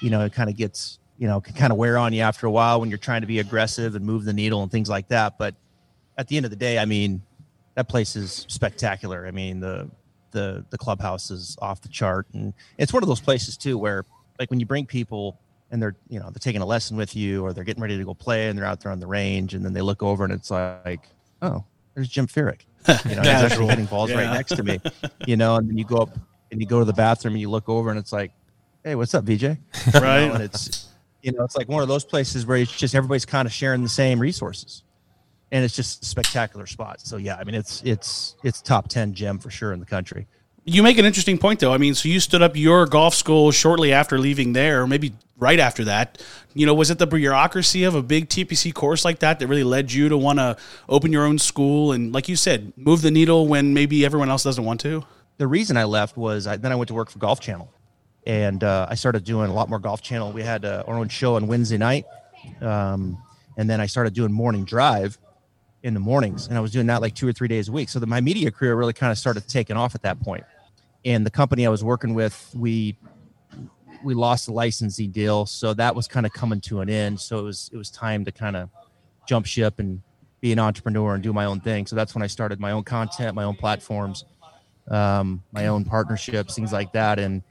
you 0.00 0.10
know, 0.10 0.24
it 0.24 0.32
kind 0.32 0.48
of 0.48 0.56
gets 0.56 0.98
you 1.18 1.28
know 1.28 1.40
can 1.40 1.54
kind 1.54 1.70
of 1.70 1.78
wear 1.78 1.98
on 1.98 2.12
you 2.12 2.22
after 2.22 2.46
a 2.46 2.50
while 2.50 2.80
when 2.80 2.88
you're 2.88 2.98
trying 2.98 3.20
to 3.20 3.26
be 3.26 3.38
aggressive 3.38 3.94
and 3.94 4.04
move 4.04 4.24
the 4.24 4.32
needle 4.32 4.62
and 4.62 4.72
things 4.72 4.88
like 4.88 5.08
that. 5.08 5.38
But 5.38 5.54
at 6.16 6.28
the 6.28 6.36
end 6.36 6.46
of 6.46 6.50
the 6.50 6.56
day, 6.56 6.78
I 6.78 6.86
mean, 6.86 7.22
that 7.74 7.88
place 7.88 8.16
is 8.16 8.46
spectacular. 8.48 9.26
I 9.26 9.30
mean, 9.30 9.60
the 9.60 9.90
the 10.32 10.64
the 10.70 10.78
clubhouse 10.78 11.30
is 11.30 11.56
off 11.60 11.82
the 11.82 11.88
chart, 11.88 12.26
and 12.32 12.54
it's 12.78 12.92
one 12.92 13.02
of 13.02 13.08
those 13.08 13.20
places 13.20 13.56
too 13.56 13.78
where 13.78 14.04
like 14.38 14.50
when 14.50 14.58
you 14.58 14.66
bring 14.66 14.86
people 14.86 15.38
and 15.70 15.80
they're 15.82 15.96
you 16.08 16.18
know 16.18 16.26
they're 16.26 16.40
taking 16.40 16.60
a 16.62 16.66
lesson 16.66 16.96
with 16.96 17.14
you 17.16 17.44
or 17.44 17.52
they're 17.52 17.64
getting 17.64 17.82
ready 17.82 17.96
to 17.98 18.04
go 18.04 18.14
play 18.14 18.48
and 18.48 18.58
they're 18.58 18.64
out 18.66 18.80
there 18.80 18.90
on 18.92 19.00
the 19.00 19.06
range 19.06 19.54
and 19.54 19.64
then 19.64 19.72
they 19.72 19.80
look 19.82 20.02
over 20.02 20.24
and 20.24 20.32
it's 20.32 20.50
like 20.50 21.00
oh 21.42 21.64
there's 21.94 22.08
Jim 22.08 22.26
Furyk 22.26 22.60
you 23.08 23.14
know 23.16 23.22
he's 23.22 23.26
actually 23.30 23.66
hitting 23.68 23.86
balls 23.86 24.12
right 24.12 24.32
next 24.32 24.56
to 24.56 24.62
me 24.62 24.80
you 25.26 25.36
know 25.36 25.56
and 25.56 25.68
then 25.68 25.76
you 25.78 25.84
go 25.84 25.98
up 25.98 26.10
and 26.50 26.60
you 26.60 26.66
go 26.66 26.78
to 26.80 26.84
the 26.84 26.92
bathroom 26.92 27.34
and 27.34 27.40
you 27.40 27.50
look 27.50 27.68
over 27.68 27.90
and 27.90 27.98
it's 27.98 28.12
like 28.12 28.32
hey 28.84 28.94
what's 28.94 29.14
up 29.14 29.24
VJ 29.24 29.42
You 29.42 29.48
know, 29.94 30.00
Right. 30.00 30.30
and 30.32 30.42
it's 30.42 30.88
you 31.22 31.32
know 31.32 31.44
it's 31.44 31.56
like 31.56 31.68
one 31.68 31.82
of 31.82 31.88
those 31.88 32.04
places 32.04 32.46
where 32.46 32.56
it's 32.56 32.76
just 32.76 32.94
everybody's 32.94 33.26
kind 33.26 33.46
of 33.46 33.52
sharing 33.52 33.82
the 33.82 33.88
same 33.88 34.18
resources 34.18 34.82
and 35.52 35.64
it's 35.64 35.74
just 35.74 36.02
a 36.02 36.06
spectacular 36.06 36.66
spot. 36.66 37.00
So 37.00 37.16
yeah 37.16 37.36
I 37.36 37.44
mean 37.44 37.54
it's 37.54 37.82
it's 37.84 38.36
it's 38.42 38.62
top 38.62 38.88
10 38.88 39.14
gem 39.14 39.38
for 39.38 39.50
sure 39.50 39.72
in 39.72 39.80
the 39.80 39.86
country 39.86 40.26
You 40.70 40.82
make 40.82 40.98
an 40.98 41.04
interesting 41.04 41.36
point, 41.38 41.60
though. 41.60 41.72
I 41.72 41.78
mean, 41.78 41.94
so 41.94 42.08
you 42.08 42.20
stood 42.20 42.42
up 42.42 42.56
your 42.56 42.86
golf 42.86 43.14
school 43.14 43.50
shortly 43.50 43.92
after 43.92 44.18
leaving 44.18 44.52
there, 44.52 44.82
or 44.82 44.86
maybe 44.86 45.12
right 45.36 45.58
after 45.58 45.84
that. 45.84 46.22
You 46.54 46.66
know, 46.66 46.74
was 46.74 46.90
it 46.90 46.98
the 46.98 47.06
bureaucracy 47.06 47.84
of 47.84 47.94
a 47.94 48.02
big 48.02 48.28
TPC 48.28 48.72
course 48.72 49.04
like 49.04 49.18
that 49.20 49.40
that 49.40 49.46
really 49.48 49.64
led 49.64 49.90
you 49.92 50.08
to 50.08 50.16
want 50.16 50.38
to 50.38 50.56
open 50.88 51.12
your 51.12 51.24
own 51.24 51.38
school 51.38 51.92
and, 51.92 52.12
like 52.12 52.28
you 52.28 52.36
said, 52.36 52.72
move 52.76 53.02
the 53.02 53.10
needle 53.10 53.48
when 53.48 53.74
maybe 53.74 54.04
everyone 54.04 54.30
else 54.30 54.44
doesn't 54.44 54.64
want 54.64 54.80
to? 54.80 55.04
the 55.40 55.46
reason 55.46 55.78
I 55.78 55.84
left 55.84 56.18
was 56.18 56.46
I, 56.46 56.56
then 56.56 56.70
I 56.70 56.74
went 56.74 56.88
to 56.88 56.94
work 56.94 57.08
for 57.08 57.18
Golf 57.18 57.40
Channel, 57.40 57.72
and 58.26 58.62
uh, 58.62 58.86
I 58.90 58.94
started 58.94 59.24
doing 59.24 59.48
a 59.48 59.54
lot 59.54 59.70
more 59.70 59.78
Golf 59.78 60.02
Channel. 60.02 60.32
We 60.32 60.42
had 60.42 60.66
uh, 60.66 60.84
our 60.86 60.96
own 60.96 61.08
show 61.08 61.36
on 61.36 61.46
Wednesday 61.46 61.78
night, 61.78 62.04
um, 62.60 63.16
and 63.56 63.68
then 63.68 63.80
I 63.80 63.86
started 63.86 64.12
doing 64.12 64.32
morning 64.32 64.66
drive 64.66 65.16
in 65.82 65.94
the 65.94 66.00
mornings, 66.00 66.46
and 66.46 66.58
I 66.58 66.60
was 66.60 66.72
doing 66.72 66.88
that 66.88 67.00
like 67.00 67.14
two 67.14 67.26
or 67.26 67.32
three 67.32 67.48
days 67.48 67.70
a 67.70 67.72
week. 67.72 67.88
So 67.88 67.98
that 68.00 68.06
my 68.06 68.20
media 68.20 68.50
career 68.50 68.74
really 68.76 68.92
kind 68.92 69.10
of 69.10 69.16
started 69.16 69.48
taking 69.48 69.78
off 69.78 69.94
at 69.94 70.02
that 70.02 70.20
point. 70.20 70.44
And 71.04 71.24
the 71.24 71.30
company 71.30 71.66
I 71.66 71.70
was 71.70 71.82
working 71.82 72.14
with, 72.14 72.50
we 72.54 72.96
we 74.02 74.14
lost 74.14 74.46
the 74.46 74.52
licensing 74.52 75.10
deal, 75.10 75.46
so 75.46 75.74
that 75.74 75.94
was 75.94 76.08
kind 76.08 76.24
of 76.24 76.32
coming 76.32 76.60
to 76.62 76.80
an 76.80 76.88
end. 76.88 77.20
So 77.20 77.38
it 77.38 77.42
was 77.42 77.70
it 77.72 77.76
was 77.76 77.90
time 77.90 78.24
to 78.24 78.32
kind 78.32 78.56
of 78.56 78.70
jump 79.26 79.46
ship 79.46 79.78
and 79.78 80.02
be 80.40 80.52
an 80.52 80.58
entrepreneur 80.58 81.14
and 81.14 81.22
do 81.22 81.32
my 81.32 81.44
own 81.44 81.60
thing. 81.60 81.86
So 81.86 81.96
that's 81.96 82.14
when 82.14 82.22
I 82.22 82.26
started 82.26 82.60
my 82.60 82.72
own 82.72 82.84
content, 82.84 83.34
my 83.34 83.44
own 83.44 83.56
platforms 83.56 84.24
um, 84.90 85.42
my 85.52 85.68
own 85.68 85.84
partnerships, 85.84 86.54
things 86.54 86.72
like 86.72 86.92
that, 86.92 87.18
and 87.18 87.42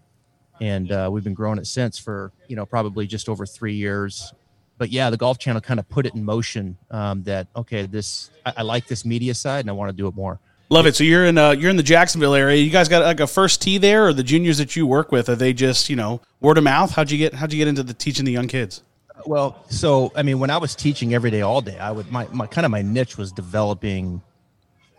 and 0.61 0.91
uh, 0.91 1.09
we've 1.11 1.23
been 1.23 1.33
growing 1.33 1.57
it 1.57 1.67
since 1.67 1.97
for 1.97 2.31
you 2.47 2.55
know 2.55 2.65
probably 2.65 3.07
just 3.07 3.29
over 3.29 3.45
three 3.45 3.75
years. 3.75 4.33
But 4.77 4.91
yeah, 4.91 5.09
the 5.09 5.17
Golf 5.17 5.39
Channel 5.39 5.61
kind 5.61 5.79
of 5.79 5.89
put 5.89 6.05
it 6.05 6.15
in 6.15 6.23
motion. 6.23 6.77
Um, 6.91 7.23
that 7.23 7.47
okay, 7.55 7.85
this 7.85 8.29
I, 8.45 8.53
I 8.57 8.61
like 8.63 8.87
this 8.87 9.05
media 9.05 9.33
side, 9.33 9.61
and 9.61 9.69
I 9.69 9.73
want 9.73 9.89
to 9.89 9.95
do 9.95 10.07
it 10.07 10.15
more. 10.15 10.39
Love 10.71 10.85
it. 10.85 10.95
So 10.95 11.03
you're 11.03 11.25
in 11.25 11.37
uh, 11.37 11.51
you're 11.51 11.71
in 11.71 11.77
the 11.77 11.83
Jacksonville 11.83 12.35
area. 12.35 12.61
You 12.61 12.69
guys 12.69 12.87
got 12.87 13.03
like 13.03 13.19
a 13.19 13.27
first 13.27 13.61
tee 13.61 13.79
there, 13.79 14.07
or 14.07 14.13
the 14.13 14.23
juniors 14.23 14.59
that 14.59 14.75
you 14.75 14.85
work 14.85 15.11
with 15.11 15.27
are 15.27 15.35
they 15.35 15.51
just 15.51 15.89
you 15.89 15.95
know 15.95 16.21
word 16.41 16.57
of 16.59 16.63
mouth? 16.63 16.91
How'd 16.91 17.09
you 17.09 17.17
get 17.17 17.33
how'd 17.33 17.51
you 17.51 17.57
get 17.57 17.67
into 17.67 17.81
the 17.81 17.93
teaching 17.93 18.23
the 18.23 18.31
young 18.31 18.47
kids? 18.47 18.83
Well, 19.25 19.63
so 19.69 20.11
I 20.15 20.23
mean, 20.23 20.39
when 20.39 20.49
I 20.49 20.57
was 20.57 20.75
teaching 20.75 21.13
every 21.13 21.31
day, 21.31 21.41
all 21.41 21.61
day, 21.61 21.77
I 21.77 21.91
would 21.91 22.11
my, 22.11 22.27
my 22.31 22.47
kind 22.47 22.65
of 22.65 22.71
my 22.71 22.81
niche 22.81 23.17
was 23.17 23.31
developing 23.31 24.21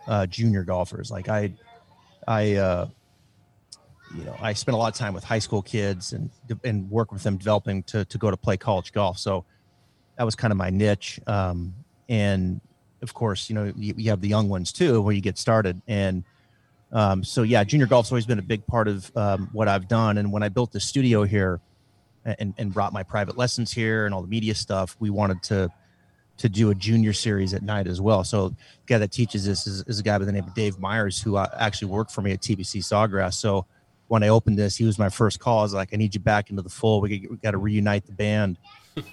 uh, 0.07 0.25
junior 0.27 0.63
golfers. 0.63 1.09
Like 1.09 1.29
I, 1.29 1.53
I, 2.27 2.55
uh, 2.55 2.87
you 4.15 4.23
know, 4.23 4.35
I 4.41 4.53
spent 4.53 4.75
a 4.75 4.77
lot 4.77 4.93
of 4.93 4.97
time 4.97 5.13
with 5.13 5.23
high 5.23 5.39
school 5.39 5.61
kids 5.61 6.13
and 6.13 6.29
and 6.63 6.89
work 6.89 7.11
with 7.11 7.23
them 7.23 7.37
developing 7.37 7.83
to 7.83 8.05
to 8.05 8.17
go 8.17 8.29
to 8.29 8.37
play 8.37 8.57
college 8.57 8.91
golf. 8.91 9.17
So 9.17 9.45
that 10.17 10.23
was 10.23 10.35
kind 10.35 10.51
of 10.51 10.57
my 10.57 10.69
niche. 10.69 11.19
Um, 11.27 11.73
and 12.09 12.61
of 13.01 13.13
course, 13.13 13.49
you 13.49 13.55
know, 13.55 13.73
you, 13.75 13.93
you 13.97 14.09
have 14.09 14.21
the 14.21 14.27
young 14.27 14.49
ones 14.49 14.71
too, 14.71 15.01
where 15.01 15.13
you 15.13 15.21
get 15.21 15.37
started. 15.37 15.81
And 15.87 16.23
um, 16.91 17.23
so 17.23 17.43
yeah, 17.43 17.63
junior 17.63 17.87
golf's 17.87 18.11
always 18.11 18.25
been 18.25 18.39
a 18.39 18.43
big 18.43 18.65
part 18.67 18.87
of 18.87 19.15
um, 19.15 19.49
what 19.53 19.67
I've 19.67 19.87
done. 19.87 20.17
And 20.17 20.31
when 20.31 20.43
I 20.43 20.49
built 20.49 20.71
the 20.71 20.79
studio 20.79 21.23
here 21.23 21.59
and, 22.25 22.53
and 22.57 22.73
brought 22.73 22.93
my 22.93 23.03
private 23.03 23.37
lessons 23.37 23.71
here 23.71 24.05
and 24.05 24.13
all 24.13 24.21
the 24.21 24.27
media 24.27 24.55
stuff, 24.55 24.95
we 24.99 25.09
wanted 25.09 25.41
to 25.43 25.71
to 26.37 26.49
do 26.49 26.71
a 26.71 26.75
junior 26.75 27.13
series 27.13 27.53
at 27.53 27.61
night 27.61 27.85
as 27.85 28.01
well. 28.01 28.23
So 28.23 28.49
the 28.49 28.55
guy 28.87 28.97
that 28.97 29.11
teaches 29.11 29.45
this 29.45 29.67
is, 29.67 29.83
is 29.85 29.99
a 29.99 30.03
guy 30.03 30.17
by 30.17 30.25
the 30.25 30.31
name 30.31 30.45
of 30.45 30.55
Dave 30.55 30.79
Myers, 30.79 31.21
who 31.21 31.35
uh, 31.35 31.47
actually 31.55 31.89
worked 31.89 32.11
for 32.11 32.21
me 32.21 32.31
at 32.31 32.41
TPC 32.41 32.77
Sawgrass. 32.81 33.35
So 33.35 33.67
when 34.07 34.23
I 34.23 34.29
opened 34.29 34.57
this, 34.57 34.75
he 34.75 34.83
was 34.83 34.97
my 34.97 35.09
first 35.09 35.39
call. 35.39 35.59
I 35.59 35.61
was 35.61 35.75
like, 35.75 35.89
I 35.93 35.97
need 35.97 36.15
you 36.15 36.19
back 36.19 36.49
into 36.49 36.63
the 36.63 36.69
fold. 36.69 37.03
We, 37.03 37.27
we 37.29 37.37
got 37.37 37.51
to 37.51 37.59
reunite 37.59 38.07
the 38.07 38.11
band 38.11 38.57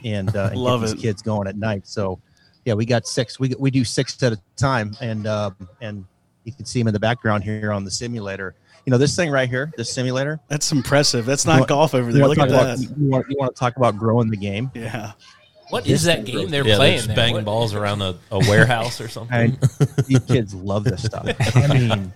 and, 0.04 0.34
uh, 0.34 0.48
and 0.52 0.56
Love 0.60 0.80
get 0.80 0.88
it. 0.88 0.92
these 0.94 1.02
kids 1.02 1.22
going 1.22 1.48
at 1.48 1.56
night. 1.56 1.86
So 1.86 2.18
yeah, 2.68 2.74
we 2.74 2.84
got 2.84 3.06
six. 3.06 3.40
We 3.40 3.54
we 3.58 3.70
do 3.70 3.82
six 3.82 4.22
at 4.22 4.34
a 4.34 4.40
time, 4.58 4.94
and 5.00 5.26
um, 5.26 5.56
and 5.80 6.04
you 6.44 6.52
can 6.52 6.66
see 6.66 6.80
them 6.80 6.88
in 6.88 6.92
the 6.92 7.00
background 7.00 7.42
here 7.42 7.72
on 7.72 7.82
the 7.82 7.90
simulator. 7.90 8.54
You 8.84 8.90
know 8.90 8.98
this 8.98 9.16
thing 9.16 9.30
right 9.30 9.48
here, 9.48 9.72
this 9.78 9.90
simulator. 9.90 10.38
That's 10.48 10.70
impressive. 10.70 11.24
That's 11.24 11.46
not 11.46 11.60
want- 11.60 11.68
golf 11.70 11.94
over 11.94 12.12
there. 12.12 12.28
Look 12.28 12.36
at 12.36 12.50
talk 12.50 12.50
about, 12.50 12.78
you, 12.78 13.08
want, 13.08 13.26
you 13.30 13.36
want 13.38 13.56
to 13.56 13.58
talk 13.58 13.78
about 13.78 13.96
growing 13.96 14.28
the 14.28 14.36
game? 14.36 14.70
Yeah. 14.74 15.12
What 15.70 15.86
is 15.86 16.04
that 16.04 16.26
game 16.26 16.50
they're 16.50 16.66
yeah, 16.66 16.76
playing 16.76 16.98
they're 16.98 17.06
just 17.06 17.16
banging 17.16 17.36
What- 17.36 17.44
balls 17.46 17.74
around 17.74 18.02
a, 18.02 18.18
a 18.30 18.38
warehouse 18.38 19.00
or 19.00 19.08
something. 19.08 19.34
And 19.34 19.58
these 20.06 20.20
kids 20.20 20.54
love 20.54 20.84
this 20.84 21.02
stuff. 21.02 21.26
I 21.56 21.66
mean, 21.68 22.12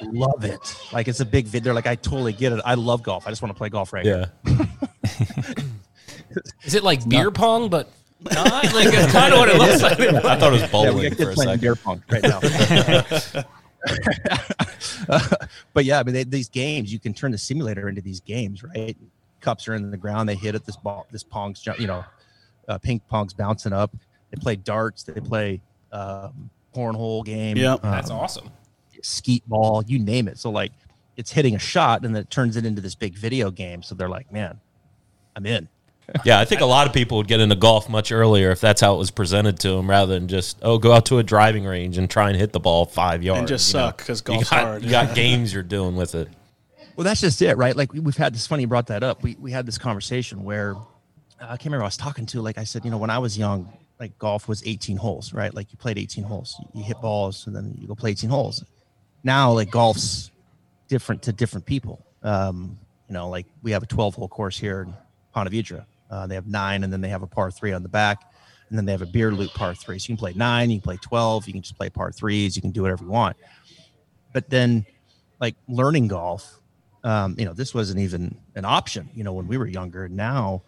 love 0.00 0.44
it. 0.44 0.60
Like 0.92 1.08
it's 1.08 1.20
a 1.20 1.26
big 1.26 1.46
vid. 1.46 1.62
They're 1.62 1.74
like, 1.74 1.86
I 1.86 1.94
totally 1.94 2.32
get 2.32 2.52
it. 2.52 2.60
I 2.64 2.74
love 2.74 3.02
golf. 3.02 3.26
I 3.26 3.30
just 3.30 3.42
want 3.42 3.54
to 3.54 3.58
play 3.58 3.68
golf 3.68 3.92
right 3.92 4.04
yeah, 4.04 4.26
here. 4.46 4.66
Is 6.64 6.74
it 6.74 6.82
like 6.82 7.06
beer 7.08 7.30
pong, 7.30 7.68
but 7.68 7.90
not? 8.32 8.72
Like 8.72 8.90
that's 8.90 9.12
kind 9.12 9.32
of 9.32 9.40
what 9.40 9.48
it 9.48 9.56
looks 9.56 9.82
like. 9.82 10.00
I 10.24 10.36
thought 10.38 10.52
it 10.52 10.60
was 10.62 10.70
bowling 10.70 10.96
we 10.96 11.10
got 11.10 11.18
for 11.18 11.30
a 11.30 11.36
second. 11.36 11.60
beer 11.60 11.76
pong 11.76 12.02
right 12.10 12.22
now. 12.22 12.40
but 15.72 15.84
yeah, 15.84 16.00
I 16.00 16.02
mean, 16.02 16.14
they, 16.14 16.24
these 16.24 16.48
games 16.48 16.92
you 16.92 16.98
can 16.98 17.14
turn 17.14 17.32
the 17.32 17.38
simulator 17.38 17.88
into 17.88 18.00
these 18.00 18.20
games, 18.20 18.62
right? 18.62 18.96
Cups 19.40 19.68
are 19.68 19.74
in 19.74 19.90
the 19.90 19.96
ground. 19.96 20.28
They 20.28 20.34
hit 20.34 20.54
it. 20.54 20.64
This 20.64 20.76
ball, 20.76 21.06
this 21.10 21.22
pong's, 21.22 21.60
jump- 21.60 21.80
you 21.80 21.86
know, 21.86 22.04
uh, 22.68 22.78
ping 22.78 23.00
pong's 23.00 23.34
bouncing 23.34 23.72
up. 23.72 23.94
They 24.30 24.36
play 24.40 24.56
darts. 24.56 25.02
They 25.02 25.20
play 25.20 25.60
um, 25.92 26.50
cornhole 26.74 27.24
game. 27.24 27.56
Yep. 27.56 27.84
um, 27.84 27.90
That's 27.90 28.10
awesome. 28.10 28.50
skeet 29.02 29.46
ball, 29.48 29.84
you 29.86 29.98
name 29.98 30.28
it. 30.28 30.38
So 30.38 30.50
like 30.50 30.72
it's 31.16 31.30
hitting 31.30 31.54
a 31.54 31.58
shot 31.58 32.04
and 32.04 32.14
then 32.14 32.22
it 32.22 32.30
turns 32.30 32.56
it 32.56 32.66
into 32.66 32.80
this 32.80 32.94
big 32.94 33.14
video 33.16 33.50
game. 33.50 33.82
So 33.82 33.94
they're 33.94 34.08
like, 34.08 34.32
man, 34.32 34.60
I'm 35.36 35.46
in. 35.46 35.68
Yeah, 36.24 36.38
I 36.38 36.44
think 36.44 36.60
a 36.60 36.66
lot 36.66 36.86
of 36.86 36.92
people 36.92 37.16
would 37.18 37.28
get 37.28 37.40
into 37.40 37.54
golf 37.56 37.88
much 37.88 38.12
earlier 38.12 38.50
if 38.50 38.60
that's 38.60 38.80
how 38.80 38.94
it 38.94 38.98
was 38.98 39.10
presented 39.10 39.58
to 39.60 39.70
them, 39.70 39.88
rather 39.88 40.12
than 40.14 40.28
just 40.28 40.58
oh, 40.62 40.76
go 40.78 40.92
out 40.92 41.06
to 41.06 41.18
a 41.18 41.22
driving 41.22 41.64
range 41.64 41.96
and 41.98 42.10
try 42.10 42.28
and 42.30 42.38
hit 42.38 42.52
the 42.52 42.60
ball 42.60 42.84
five 42.84 43.22
yards 43.22 43.38
And 43.40 43.48
just 43.48 43.68
you 43.68 43.72
suck 43.72 43.98
because 43.98 44.20
You 44.20 44.24
golf's 44.34 44.50
got, 44.50 44.60
hard. 44.64 44.82
you 44.84 44.90
got 44.90 45.14
games 45.22 45.52
you're 45.54 45.62
doing 45.62 45.96
with 45.96 46.14
it. 46.14 46.28
Well, 46.96 47.04
that's 47.04 47.20
just 47.22 47.40
it, 47.42 47.56
right? 47.56 47.74
Like 47.74 47.92
we- 47.92 48.00
we've 48.00 48.16
had 48.16 48.34
this 48.34 48.46
funny 48.46 48.62
you 48.62 48.66
brought 48.68 48.88
that 48.88 49.02
up. 49.02 49.22
We 49.22 49.36
we 49.40 49.50
had 49.50 49.64
this 49.66 49.78
conversation 49.78 50.44
where 50.44 50.74
uh, 50.76 50.78
I 51.40 51.46
can't 51.56 51.64
remember 51.66 51.84
I 51.84 51.86
was 51.86 51.96
talking 51.96 52.26
to. 52.26 52.42
Like 52.42 52.58
I 52.58 52.64
said, 52.64 52.84
you 52.84 52.90
know, 52.90 52.98
when 52.98 53.10
I 53.10 53.18
was 53.18 53.36
young, 53.38 53.72
like 53.98 54.18
golf 54.18 54.46
was 54.46 54.62
18 54.66 54.96
holes, 54.98 55.32
right? 55.32 55.52
Like 55.54 55.72
you 55.72 55.78
played 55.78 55.96
18 55.98 56.22
holes, 56.24 56.54
you 56.74 56.82
hit 56.84 57.00
balls, 57.00 57.46
and 57.46 57.56
then 57.56 57.74
you 57.80 57.88
go 57.88 57.94
play 57.94 58.10
18 58.10 58.28
holes. 58.28 58.62
Now, 59.22 59.52
like 59.52 59.70
golf's 59.70 60.30
different 60.88 61.22
to 61.22 61.32
different 61.32 61.64
people. 61.66 62.04
Um, 62.22 62.78
you 63.08 63.14
know, 63.14 63.28
like 63.30 63.46
we 63.62 63.70
have 63.72 63.82
a 63.82 63.86
12 63.86 64.14
hole 64.16 64.28
course 64.28 64.58
here 64.58 64.82
in 64.82 64.94
Ponte 65.32 65.50
Vedra. 65.50 65.86
Uh, 66.14 66.26
they 66.26 66.36
have 66.36 66.46
nine, 66.46 66.84
and 66.84 66.92
then 66.92 67.00
they 67.00 67.08
have 67.08 67.22
a 67.22 67.26
par 67.26 67.50
three 67.50 67.72
on 67.72 67.82
the 67.82 67.88
back, 67.88 68.32
and 68.68 68.78
then 68.78 68.84
they 68.84 68.92
have 68.92 69.02
a 69.02 69.06
beer 69.06 69.32
loop 69.32 69.52
par 69.52 69.74
three. 69.74 69.98
So 69.98 70.04
you 70.04 70.16
can 70.16 70.20
play 70.20 70.32
nine, 70.34 70.70
you 70.70 70.78
can 70.78 70.84
play 70.84 70.96
12, 70.98 71.46
you 71.48 71.52
can 71.52 71.62
just 71.62 71.76
play 71.76 71.90
par 71.90 72.12
threes, 72.12 72.54
you 72.54 72.62
can 72.62 72.70
do 72.70 72.82
whatever 72.82 73.04
you 73.04 73.10
want. 73.10 73.36
But 74.32 74.48
then, 74.48 74.86
like 75.40 75.56
learning 75.68 76.08
golf, 76.08 76.60
um, 77.02 77.34
you 77.36 77.44
know, 77.44 77.52
this 77.52 77.74
wasn't 77.74 78.00
even 78.00 78.36
an 78.54 78.64
option, 78.64 79.10
you 79.14 79.24
know, 79.24 79.32
when 79.32 79.48
we 79.48 79.58
were 79.58 79.66
younger. 79.66 80.08
Now 80.08 80.62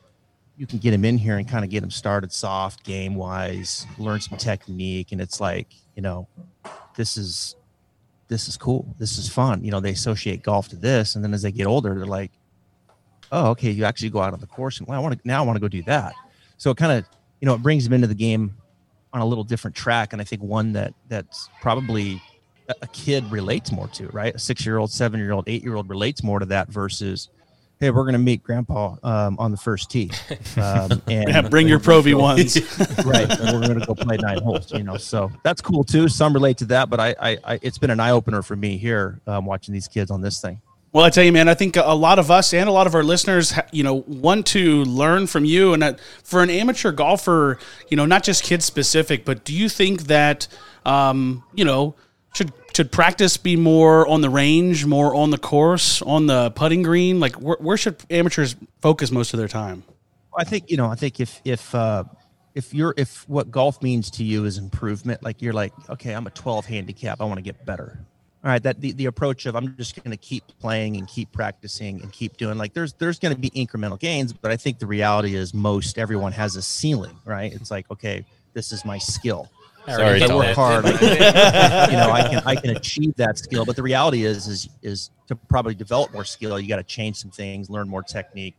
you 0.56 0.66
can 0.66 0.78
get 0.78 0.92
him 0.92 1.04
in 1.04 1.18
here 1.18 1.38
and 1.38 1.48
kind 1.48 1.64
of 1.64 1.70
get 1.70 1.82
him 1.82 1.90
started 1.90 2.32
soft, 2.32 2.84
game 2.84 3.14
wise, 3.14 3.86
learn 3.98 4.20
some 4.20 4.38
technique. 4.38 5.12
And 5.12 5.20
it's 5.20 5.40
like, 5.40 5.68
you 5.94 6.02
know, 6.02 6.26
this 6.96 7.16
is 7.16 7.56
this 8.28 8.48
is 8.48 8.56
cool. 8.56 8.94
This 8.98 9.18
is 9.18 9.28
fun. 9.28 9.62
You 9.64 9.70
know, 9.70 9.80
they 9.80 9.90
associate 9.90 10.42
golf 10.42 10.68
to 10.70 10.76
this. 10.76 11.14
And 11.14 11.22
then 11.22 11.32
as 11.32 11.42
they 11.42 11.52
get 11.52 11.66
older, 11.66 11.94
they're 11.94 12.06
like, 12.06 12.32
oh, 13.32 13.50
okay, 13.50 13.70
you 13.70 13.84
actually 13.84 14.10
go 14.10 14.20
out 14.20 14.32
on 14.32 14.40
the 14.40 14.46
course 14.46 14.78
and 14.78 14.86
well, 14.88 14.98
I 14.98 15.02
want 15.02 15.14
to 15.20 15.20
now 15.26 15.42
I 15.42 15.46
want 15.46 15.56
to 15.56 15.60
go 15.60 15.68
do 15.68 15.82
that. 15.84 16.14
So 16.58 16.70
it 16.70 16.76
kind 16.76 16.92
of, 16.92 17.04
you 17.40 17.46
know, 17.46 17.54
it 17.54 17.62
brings 17.62 17.84
them 17.84 17.92
into 17.92 18.06
the 18.06 18.14
game 18.14 18.56
on 19.12 19.20
a 19.20 19.26
little 19.26 19.44
different 19.44 19.76
track. 19.76 20.12
And 20.12 20.20
I 20.20 20.24
think 20.24 20.42
one 20.42 20.72
that 20.72 20.94
that's 21.08 21.48
probably 21.60 22.20
a- 22.68 22.74
a 22.82 22.86
kid 22.88 23.30
relates 23.30 23.72
more 23.72 23.88
to, 23.88 24.08
right? 24.08 24.34
A 24.34 24.38
six 24.38 24.64
year 24.66 24.78
old, 24.78 24.90
seven 24.90 25.20
year 25.20 25.32
old, 25.32 25.44
eight 25.48 25.62
year 25.62 25.74
old 25.76 25.88
relates 25.88 26.22
more 26.22 26.38
to 26.38 26.46
that 26.46 26.68
versus, 26.68 27.28
hey, 27.78 27.90
we're 27.90 28.02
going 28.04 28.14
to 28.14 28.18
meet 28.18 28.42
grandpa 28.42 28.96
um, 29.02 29.36
on 29.38 29.50
the 29.50 29.56
first 29.56 29.90
tee. 29.90 30.10
Um, 30.56 31.02
and 31.06 31.28
Yeah, 31.28 31.42
bring 31.42 31.68
your 31.68 31.78
Pro 31.78 32.00
V 32.00 32.14
ones. 32.30 32.56
right. 33.04 33.28
And 33.30 33.52
we're 33.52 33.66
going 33.66 33.78
to 33.78 33.84
go 33.86 33.94
play 33.94 34.16
nine 34.16 34.42
holes, 34.42 34.72
you 34.72 34.82
know. 34.82 34.96
So 34.96 35.30
that's 35.42 35.60
cool 35.60 35.84
too. 35.84 36.08
Some 36.08 36.32
relate 36.32 36.56
to 36.58 36.64
that, 36.66 36.88
but 36.88 36.98
I, 36.98 37.14
I, 37.20 37.38
I 37.44 37.58
it's 37.60 37.76
been 37.76 37.90
an 37.90 38.00
eye 38.00 38.12
opener 38.12 38.40
for 38.42 38.56
me 38.56 38.78
here 38.78 39.20
um, 39.26 39.44
watching 39.44 39.74
these 39.74 39.86
kids 39.86 40.10
on 40.10 40.22
this 40.22 40.40
thing. 40.40 40.62
Well, 40.92 41.04
I 41.04 41.10
tell 41.10 41.24
you, 41.24 41.32
man, 41.32 41.48
I 41.48 41.54
think 41.54 41.76
a 41.76 41.94
lot 41.94 42.18
of 42.18 42.30
us 42.30 42.54
and 42.54 42.68
a 42.68 42.72
lot 42.72 42.86
of 42.86 42.94
our 42.94 43.02
listeners, 43.02 43.52
you 43.70 43.82
know, 43.82 44.04
want 44.06 44.46
to 44.46 44.82
learn 44.84 45.26
from 45.26 45.44
you. 45.44 45.74
And 45.74 46.00
for 46.22 46.42
an 46.42 46.48
amateur 46.48 46.90
golfer, 46.90 47.58
you 47.90 47.96
know, 47.96 48.06
not 48.06 48.22
just 48.22 48.42
kids 48.42 48.64
specific, 48.64 49.24
but 49.24 49.44
do 49.44 49.52
you 49.52 49.68
think 49.68 50.04
that, 50.04 50.48
um, 50.86 51.44
you 51.54 51.64
know, 51.64 51.94
should 52.34 52.52
should 52.74 52.92
practice 52.92 53.36
be 53.36 53.56
more 53.56 54.06
on 54.06 54.20
the 54.20 54.30
range, 54.30 54.84
more 54.84 55.14
on 55.14 55.30
the 55.30 55.38
course, 55.38 56.02
on 56.02 56.26
the 56.26 56.50
putting 56.50 56.82
green? 56.82 57.20
Like, 57.20 57.34
where, 57.36 57.56
where 57.60 57.76
should 57.76 57.96
amateurs 58.10 58.56
focus 58.80 59.10
most 59.10 59.32
of 59.34 59.38
their 59.38 59.48
time? 59.48 59.82
I 60.36 60.44
think 60.44 60.70
you 60.70 60.76
know. 60.76 60.86
I 60.86 60.94
think 60.94 61.18
if 61.18 61.40
if 61.44 61.74
uh, 61.74 62.04
if 62.54 62.74
you're 62.74 62.94
if 62.96 63.26
what 63.28 63.50
golf 63.50 63.82
means 63.82 64.10
to 64.12 64.24
you 64.24 64.44
is 64.44 64.58
improvement, 64.58 65.22
like 65.22 65.40
you're 65.40 65.54
like, 65.54 65.72
okay, 65.88 66.12
I'm 66.12 66.26
a 66.26 66.30
12 66.30 66.66
handicap, 66.66 67.20
I 67.20 67.24
want 67.24 67.38
to 67.38 67.42
get 67.42 67.64
better. 67.64 67.98
All 68.46 68.52
right, 68.52 68.62
that 68.62 68.80
the, 68.80 68.92
the 68.92 69.06
approach 69.06 69.46
of 69.46 69.56
I'm 69.56 69.76
just 69.76 69.96
going 69.96 70.12
to 70.12 70.16
keep 70.16 70.44
playing 70.60 70.96
and 70.98 71.08
keep 71.08 71.32
practicing 71.32 72.00
and 72.00 72.12
keep 72.12 72.36
doing 72.36 72.56
like 72.56 72.74
there's 72.74 72.92
there's 72.92 73.18
going 73.18 73.34
to 73.34 73.40
be 73.40 73.50
incremental 73.50 73.98
gains, 73.98 74.32
but 74.32 74.52
I 74.52 74.56
think 74.56 74.78
the 74.78 74.86
reality 74.86 75.34
is 75.34 75.52
most 75.52 75.98
everyone 75.98 76.30
has 76.30 76.54
a 76.54 76.62
ceiling, 76.62 77.18
right? 77.24 77.52
It's 77.52 77.72
like, 77.72 77.90
okay, 77.90 78.24
this 78.52 78.70
is 78.70 78.84
my 78.84 78.98
skill. 78.98 79.50
Sorry, 79.88 80.22
If 80.22 80.30
I 80.30 80.34
work 80.36 80.54
hard, 80.54 80.86
I 80.86 80.92
can- 80.92 81.90
you 81.90 81.96
know, 81.96 82.12
I 82.12 82.28
can 82.28 82.42
I 82.46 82.54
can 82.54 82.70
achieve 82.76 83.16
that 83.16 83.36
skill. 83.36 83.64
But 83.64 83.74
the 83.74 83.82
reality 83.82 84.24
is 84.24 84.46
is 84.46 84.68
is 84.80 85.10
to 85.26 85.34
probably 85.34 85.74
develop 85.74 86.12
more 86.12 86.24
skill, 86.24 86.60
you 86.60 86.68
got 86.68 86.76
to 86.76 86.84
change 86.84 87.16
some 87.16 87.32
things, 87.32 87.68
learn 87.68 87.88
more 87.88 88.04
technique. 88.04 88.54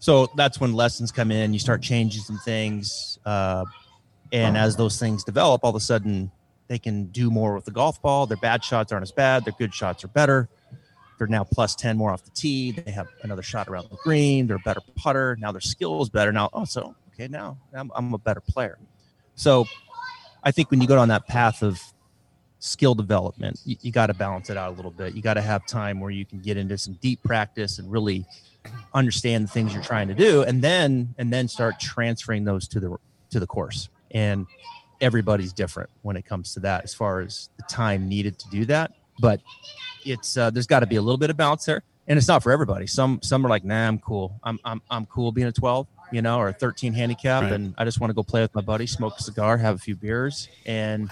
So 0.00 0.26
that's 0.34 0.58
when 0.58 0.72
lessons 0.72 1.12
come 1.12 1.30
in. 1.30 1.52
You 1.52 1.60
start 1.60 1.80
changing 1.80 2.22
some 2.22 2.38
things, 2.38 3.20
uh, 3.24 3.64
and 4.32 4.56
as 4.56 4.74
those 4.74 4.98
things 4.98 5.22
develop, 5.22 5.62
all 5.62 5.70
of 5.70 5.76
a 5.76 5.80
sudden 5.80 6.32
they 6.68 6.78
can 6.78 7.06
do 7.06 7.30
more 7.30 7.54
with 7.54 7.64
the 7.64 7.70
golf 7.70 8.00
ball. 8.00 8.26
Their 8.26 8.36
bad 8.36 8.62
shots 8.62 8.92
aren't 8.92 9.02
as 9.02 9.12
bad. 9.12 9.44
Their 9.44 9.54
good 9.58 9.74
shots 9.74 10.04
are 10.04 10.08
better. 10.08 10.48
They're 11.18 11.26
now 11.26 11.42
plus 11.42 11.74
ten 11.74 11.96
more 11.96 12.12
off 12.12 12.22
the 12.24 12.30
tee. 12.30 12.70
They 12.70 12.92
have 12.92 13.08
another 13.22 13.42
shot 13.42 13.68
around 13.68 13.90
the 13.90 13.96
green. 13.96 14.46
They're 14.46 14.56
a 14.56 14.60
better 14.60 14.82
putter. 14.94 15.36
Now 15.40 15.50
their 15.50 15.60
skill 15.60 16.00
is 16.02 16.08
better. 16.08 16.30
Now, 16.30 16.48
oh, 16.52 16.64
so 16.64 16.94
okay, 17.14 17.26
now 17.26 17.58
I'm, 17.74 17.90
I'm 17.94 18.14
a 18.14 18.18
better 18.18 18.40
player. 18.40 18.78
So 19.34 19.66
I 20.44 20.52
think 20.52 20.70
when 20.70 20.80
you 20.80 20.86
go 20.86 20.94
down 20.94 21.08
that 21.08 21.26
path 21.26 21.62
of 21.62 21.80
skill 22.60 22.94
development, 22.94 23.60
you, 23.64 23.76
you 23.80 23.90
got 23.90 24.06
to 24.06 24.14
balance 24.14 24.50
it 24.50 24.56
out 24.56 24.72
a 24.72 24.76
little 24.76 24.90
bit. 24.90 25.14
You 25.14 25.22
got 25.22 25.34
to 25.34 25.40
have 25.40 25.66
time 25.66 26.00
where 26.00 26.10
you 26.10 26.24
can 26.24 26.40
get 26.40 26.56
into 26.56 26.78
some 26.78 26.94
deep 27.00 27.22
practice 27.24 27.78
and 27.78 27.90
really 27.90 28.24
understand 28.94 29.44
the 29.44 29.48
things 29.48 29.72
you're 29.72 29.82
trying 29.82 30.08
to 30.08 30.14
do, 30.14 30.42
and 30.42 30.62
then 30.62 31.14
and 31.18 31.32
then 31.32 31.48
start 31.48 31.80
transferring 31.80 32.44
those 32.44 32.68
to 32.68 32.80
the 32.80 32.96
to 33.30 33.40
the 33.40 33.46
course. 33.46 33.88
And 34.10 34.46
everybody's 35.00 35.52
different 35.52 35.90
when 36.02 36.16
it 36.16 36.24
comes 36.24 36.54
to 36.54 36.60
that, 36.60 36.84
as 36.84 36.94
far 36.94 37.20
as 37.20 37.48
the 37.56 37.62
time 37.64 38.08
needed 38.08 38.38
to 38.40 38.48
do 38.50 38.64
that. 38.66 38.92
But 39.20 39.40
it's 40.04 40.36
uh, 40.36 40.50
there's 40.50 40.66
got 40.66 40.80
to 40.80 40.86
be 40.86 40.96
a 40.96 41.02
little 41.02 41.18
bit 41.18 41.30
of 41.30 41.36
balance 41.36 41.64
there, 41.64 41.82
and 42.06 42.16
it's 42.18 42.28
not 42.28 42.42
for 42.42 42.52
everybody. 42.52 42.86
Some 42.86 43.20
some 43.22 43.44
are 43.44 43.48
like, 43.48 43.64
nah, 43.64 43.86
I'm 43.88 43.98
cool. 43.98 44.38
I'm 44.42 44.58
I'm 44.64 44.80
I'm 44.90 45.06
cool 45.06 45.32
being 45.32 45.48
a 45.48 45.52
12, 45.52 45.86
you 46.12 46.22
know, 46.22 46.38
or 46.38 46.48
a 46.48 46.52
13 46.52 46.92
handicap, 46.92 47.42
Right. 47.44 47.52
and 47.52 47.74
I 47.78 47.84
just 47.84 48.00
want 48.00 48.10
to 48.10 48.14
go 48.14 48.22
play 48.22 48.42
with 48.42 48.54
my 48.54 48.60
buddy, 48.60 48.86
smoke 48.86 49.14
a 49.18 49.22
cigar, 49.22 49.56
have 49.58 49.74
a 49.74 49.78
few 49.78 49.96
beers, 49.96 50.48
and 50.66 51.10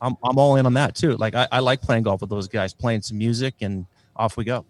I'm 0.00 0.16
I'm 0.24 0.38
all 0.38 0.56
in 0.56 0.66
on 0.66 0.74
that 0.74 0.94
too. 0.94 1.16
Like 1.16 1.34
I, 1.34 1.46
I 1.52 1.58
like 1.60 1.80
playing 1.82 2.02
golf 2.02 2.20
with 2.20 2.30
those 2.30 2.48
guys, 2.48 2.74
playing 2.74 3.02
some 3.02 3.18
music, 3.18 3.54
and 3.60 3.86
off 4.16 4.36
we 4.36 4.44
go. 4.44 4.64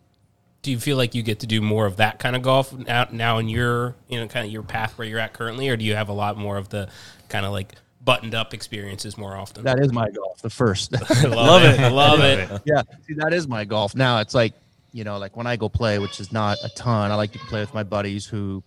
Do 0.62 0.70
you 0.72 0.78
feel 0.80 0.96
like 0.96 1.14
you 1.14 1.22
get 1.22 1.40
to 1.40 1.46
do 1.46 1.60
more 1.60 1.86
of 1.86 1.96
that 1.98 2.18
kind 2.18 2.34
of 2.34 2.42
golf 2.42 2.72
now, 2.72 3.06
now 3.12 3.38
in 3.38 3.48
your 3.48 3.94
you 4.08 4.20
know 4.20 4.26
kind 4.28 4.44
of 4.44 4.52
your 4.52 4.62
path 4.64 4.98
where 4.98 5.06
you're 5.06 5.18
at 5.20 5.32
currently, 5.32 5.68
or 5.68 5.76
do 5.76 5.84
you 5.84 5.94
have 5.94 6.08
a 6.08 6.12
lot 6.12 6.36
more 6.36 6.56
of 6.58 6.68
the 6.68 6.88
kind 7.28 7.46
of 7.46 7.52
like 7.52 7.74
buttoned 8.06 8.34
up 8.34 8.54
experiences 8.54 9.18
more 9.18 9.36
often? 9.36 9.64
That 9.64 9.80
is 9.80 9.92
my 9.92 10.08
golf, 10.08 10.40
the 10.40 10.48
first. 10.48 10.92
love 11.24 11.62
it, 11.64 11.78
I 11.78 11.88
love 11.88 12.20
it. 12.20 12.62
yeah, 12.64 12.82
see, 13.06 13.12
that 13.14 13.34
is 13.34 13.46
my 13.46 13.66
golf. 13.66 13.94
Now 13.94 14.20
it's 14.20 14.32
like, 14.32 14.54
you 14.92 15.04
know, 15.04 15.18
like 15.18 15.36
when 15.36 15.46
I 15.46 15.56
go 15.56 15.68
play, 15.68 15.98
which 15.98 16.20
is 16.20 16.32
not 16.32 16.56
a 16.64 16.70
ton, 16.70 17.10
I 17.10 17.16
like 17.16 17.32
to 17.32 17.38
play 17.38 17.60
with 17.60 17.74
my 17.74 17.82
buddies 17.82 18.24
who, 18.24 18.62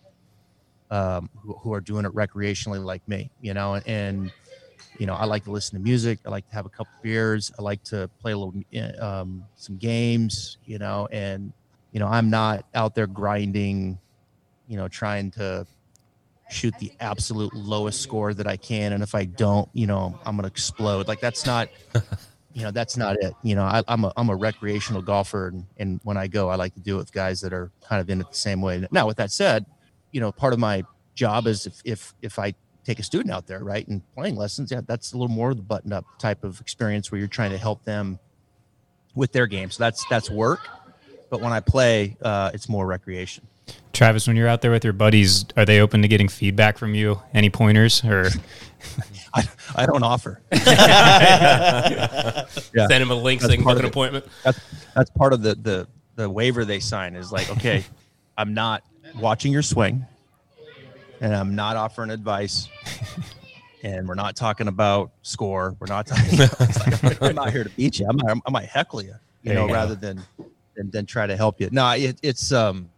um, 0.92 1.30
who, 1.42 1.54
who 1.54 1.74
are 1.74 1.82
doing 1.82 2.06
it 2.06 2.12
recreationally 2.14 2.84
like 2.84 3.08
me, 3.08 3.32
you 3.42 3.56
know, 3.56 3.74
and, 3.74 3.88
and, 3.88 4.32
you 5.00 5.06
know, 5.06 5.14
I 5.14 5.24
like 5.24 5.46
to 5.46 5.52
listen 5.52 5.80
to 5.80 5.84
music. 5.84 6.20
I 6.26 6.30
like 6.30 6.48
to 6.50 6.54
have 6.54 6.66
a 6.66 6.70
couple 6.70 6.92
beers. 7.02 7.54
I 7.58 7.62
like 7.62 7.82
to 7.86 8.10
play 8.20 8.34
a 8.34 8.38
little, 8.38 8.54
um, 9.02 9.46
some 9.56 9.78
games, 9.78 10.58
you 10.66 10.78
know, 10.78 11.08
and, 11.12 11.54
you 11.94 12.02
know, 12.02 12.08
I'm 12.08 12.30
not 12.30 12.66
out 12.76 12.96
there 12.96 13.08
grinding, 13.08 13.98
you 14.68 14.76
know, 14.76 14.90
trying 14.90 15.32
to 15.32 15.66
shoot 16.50 16.74
the 16.80 16.92
absolute 17.00 17.54
lowest 17.54 18.02
score 18.02 18.34
that 18.34 18.48
I 18.48 18.58
can. 18.58 18.94
And 18.94 19.04
if 19.04 19.16
I 19.16 19.26
don't, 19.26 19.70
you 19.74 19.88
know, 19.88 20.20
I'm 20.26 20.36
going 20.36 20.44
to 20.44 20.52
explode. 20.52 21.08
Like 21.08 21.20
that's 21.20 21.46
not, 21.46 21.70
you 22.54 22.64
know, 22.64 22.72
that's 22.72 22.98
not 22.98 23.18
it. 23.22 23.34
You 23.44 23.56
know, 23.56 23.64
I, 23.64 23.84
I'm 23.88 24.04
a, 24.04 24.14
I'm 24.18 24.30
a 24.30 24.36
recreational 24.36 25.02
golfer. 25.02 25.48
And, 25.48 25.66
and 25.78 26.00
when 26.04 26.18
I 26.18 26.28
go, 26.28 26.50
I 26.50 26.56
like 26.56 26.74
to 26.74 26.80
do 26.80 26.96
it 26.96 26.98
with 26.98 27.14
guys 27.14 27.42
that 27.42 27.54
are 27.54 27.72
kind 27.88 28.02
of 28.02 28.10
in 28.10 28.20
it 28.20 28.30
the 28.30 28.38
same 28.38 28.62
way. 28.62 28.86
Now, 28.92 29.08
with 29.08 29.18
that 29.18 29.32
said, 29.32 29.66
you 30.12 30.20
know, 30.20 30.32
part 30.32 30.54
of 30.54 30.60
my 30.60 30.84
job 31.14 31.46
is 31.46 31.68
if, 31.68 31.82
if, 31.86 32.14
if 32.22 32.40
I 32.40 32.56
take 32.84 33.00
a 33.00 33.04
student 33.04 33.32
out 33.32 33.46
there, 33.46 33.64
right. 33.64 33.88
And 33.88 34.02
playing 34.16 34.36
lessons, 34.36 34.72
yeah, 34.72 34.82
that's 34.86 35.14
a 35.14 35.18
little 35.18 35.34
more 35.34 35.52
of 35.52 35.58
the 35.58 35.64
button 35.64 35.94
up 35.94 36.06
type 36.18 36.44
of 36.44 36.60
experience 36.60 37.12
where 37.12 37.20
you're 37.20 37.28
trying 37.28 37.52
to 37.52 37.58
help 37.58 37.84
them 37.84 38.18
with 39.14 39.32
their 39.32 39.46
game. 39.46 39.70
So 39.70 39.84
that's, 39.84 40.04
that's 40.10 40.30
work. 40.30 40.68
But 41.30 41.42
when 41.42 41.54
I 41.54 41.60
play, 41.60 42.18
uh, 42.24 42.50
it's 42.56 42.68
more 42.68 42.88
recreation. 42.88 43.46
Travis, 43.94 44.28
when 44.28 44.36
you're 44.36 44.48
out 44.48 44.62
there 44.62 44.72
with 44.72 44.84
your 44.84 44.94
buddies, 44.94 45.46
are 45.58 45.66
they 45.66 45.80
open 45.80 46.02
to 46.02 46.08
getting 46.08 46.28
feedback 46.28 46.78
from 46.78 46.96
you? 46.96 47.22
Any 47.34 47.50
pointers 47.50 48.04
or? 48.04 48.30
I, 49.34 49.44
I 49.76 49.86
don't 49.86 50.04
offer. 50.04 50.42
Send 50.54 50.68
him 53.04 53.12
a 53.12 53.16
link 53.16 53.42
so 53.42 53.48
they 53.48 53.56
can 53.56 53.66
book 53.66 53.80
an 53.80 53.86
appointment. 53.86 54.26
that's 54.44 54.60
that's 54.96 55.10
part 55.12 55.34
of 55.34 55.42
the 55.42 55.56
the 55.56 55.88
the 56.16 56.30
waiver 56.30 56.66
they 56.66 56.80
sign 56.80 57.16
is 57.16 57.32
like 57.32 57.50
okay 57.50 57.86
i'm 58.38 58.54
not 58.54 58.84
watching 59.20 59.54
your 59.54 59.62
swing 59.62 60.06
and 61.22 61.34
i'm 61.34 61.56
not 61.56 61.78
offering 61.78 62.10
advice 62.10 62.68
and 63.84 64.08
we're 64.08 64.16
not 64.16 64.36
talking 64.36 64.68
about 64.68 65.12
score. 65.22 65.76
We're 65.80 65.88
not 65.88 66.08
talking 66.08 66.26
it's 66.38 67.04
like, 67.04 67.22
i'm 67.22 67.36
not 67.36 67.52
here 67.52 67.64
to 67.64 67.70
beat 67.70 68.00
you. 68.00 68.08
I'm 68.08 68.42
i 68.46 68.50
might 68.50 68.68
heckle 68.68 69.02
you 69.02 69.16
you 69.44 69.44
There 69.44 69.56
know 69.56 69.68
you 69.68 69.74
rather 69.74 69.96
than, 69.96 70.22
than 70.76 70.90
than 70.92 71.06
try 71.06 71.28
to 71.28 71.38
help 71.38 71.62
you. 71.62 71.70
No 71.72 71.90
it, 71.92 72.20
it's 72.22 72.52
um 72.52 72.90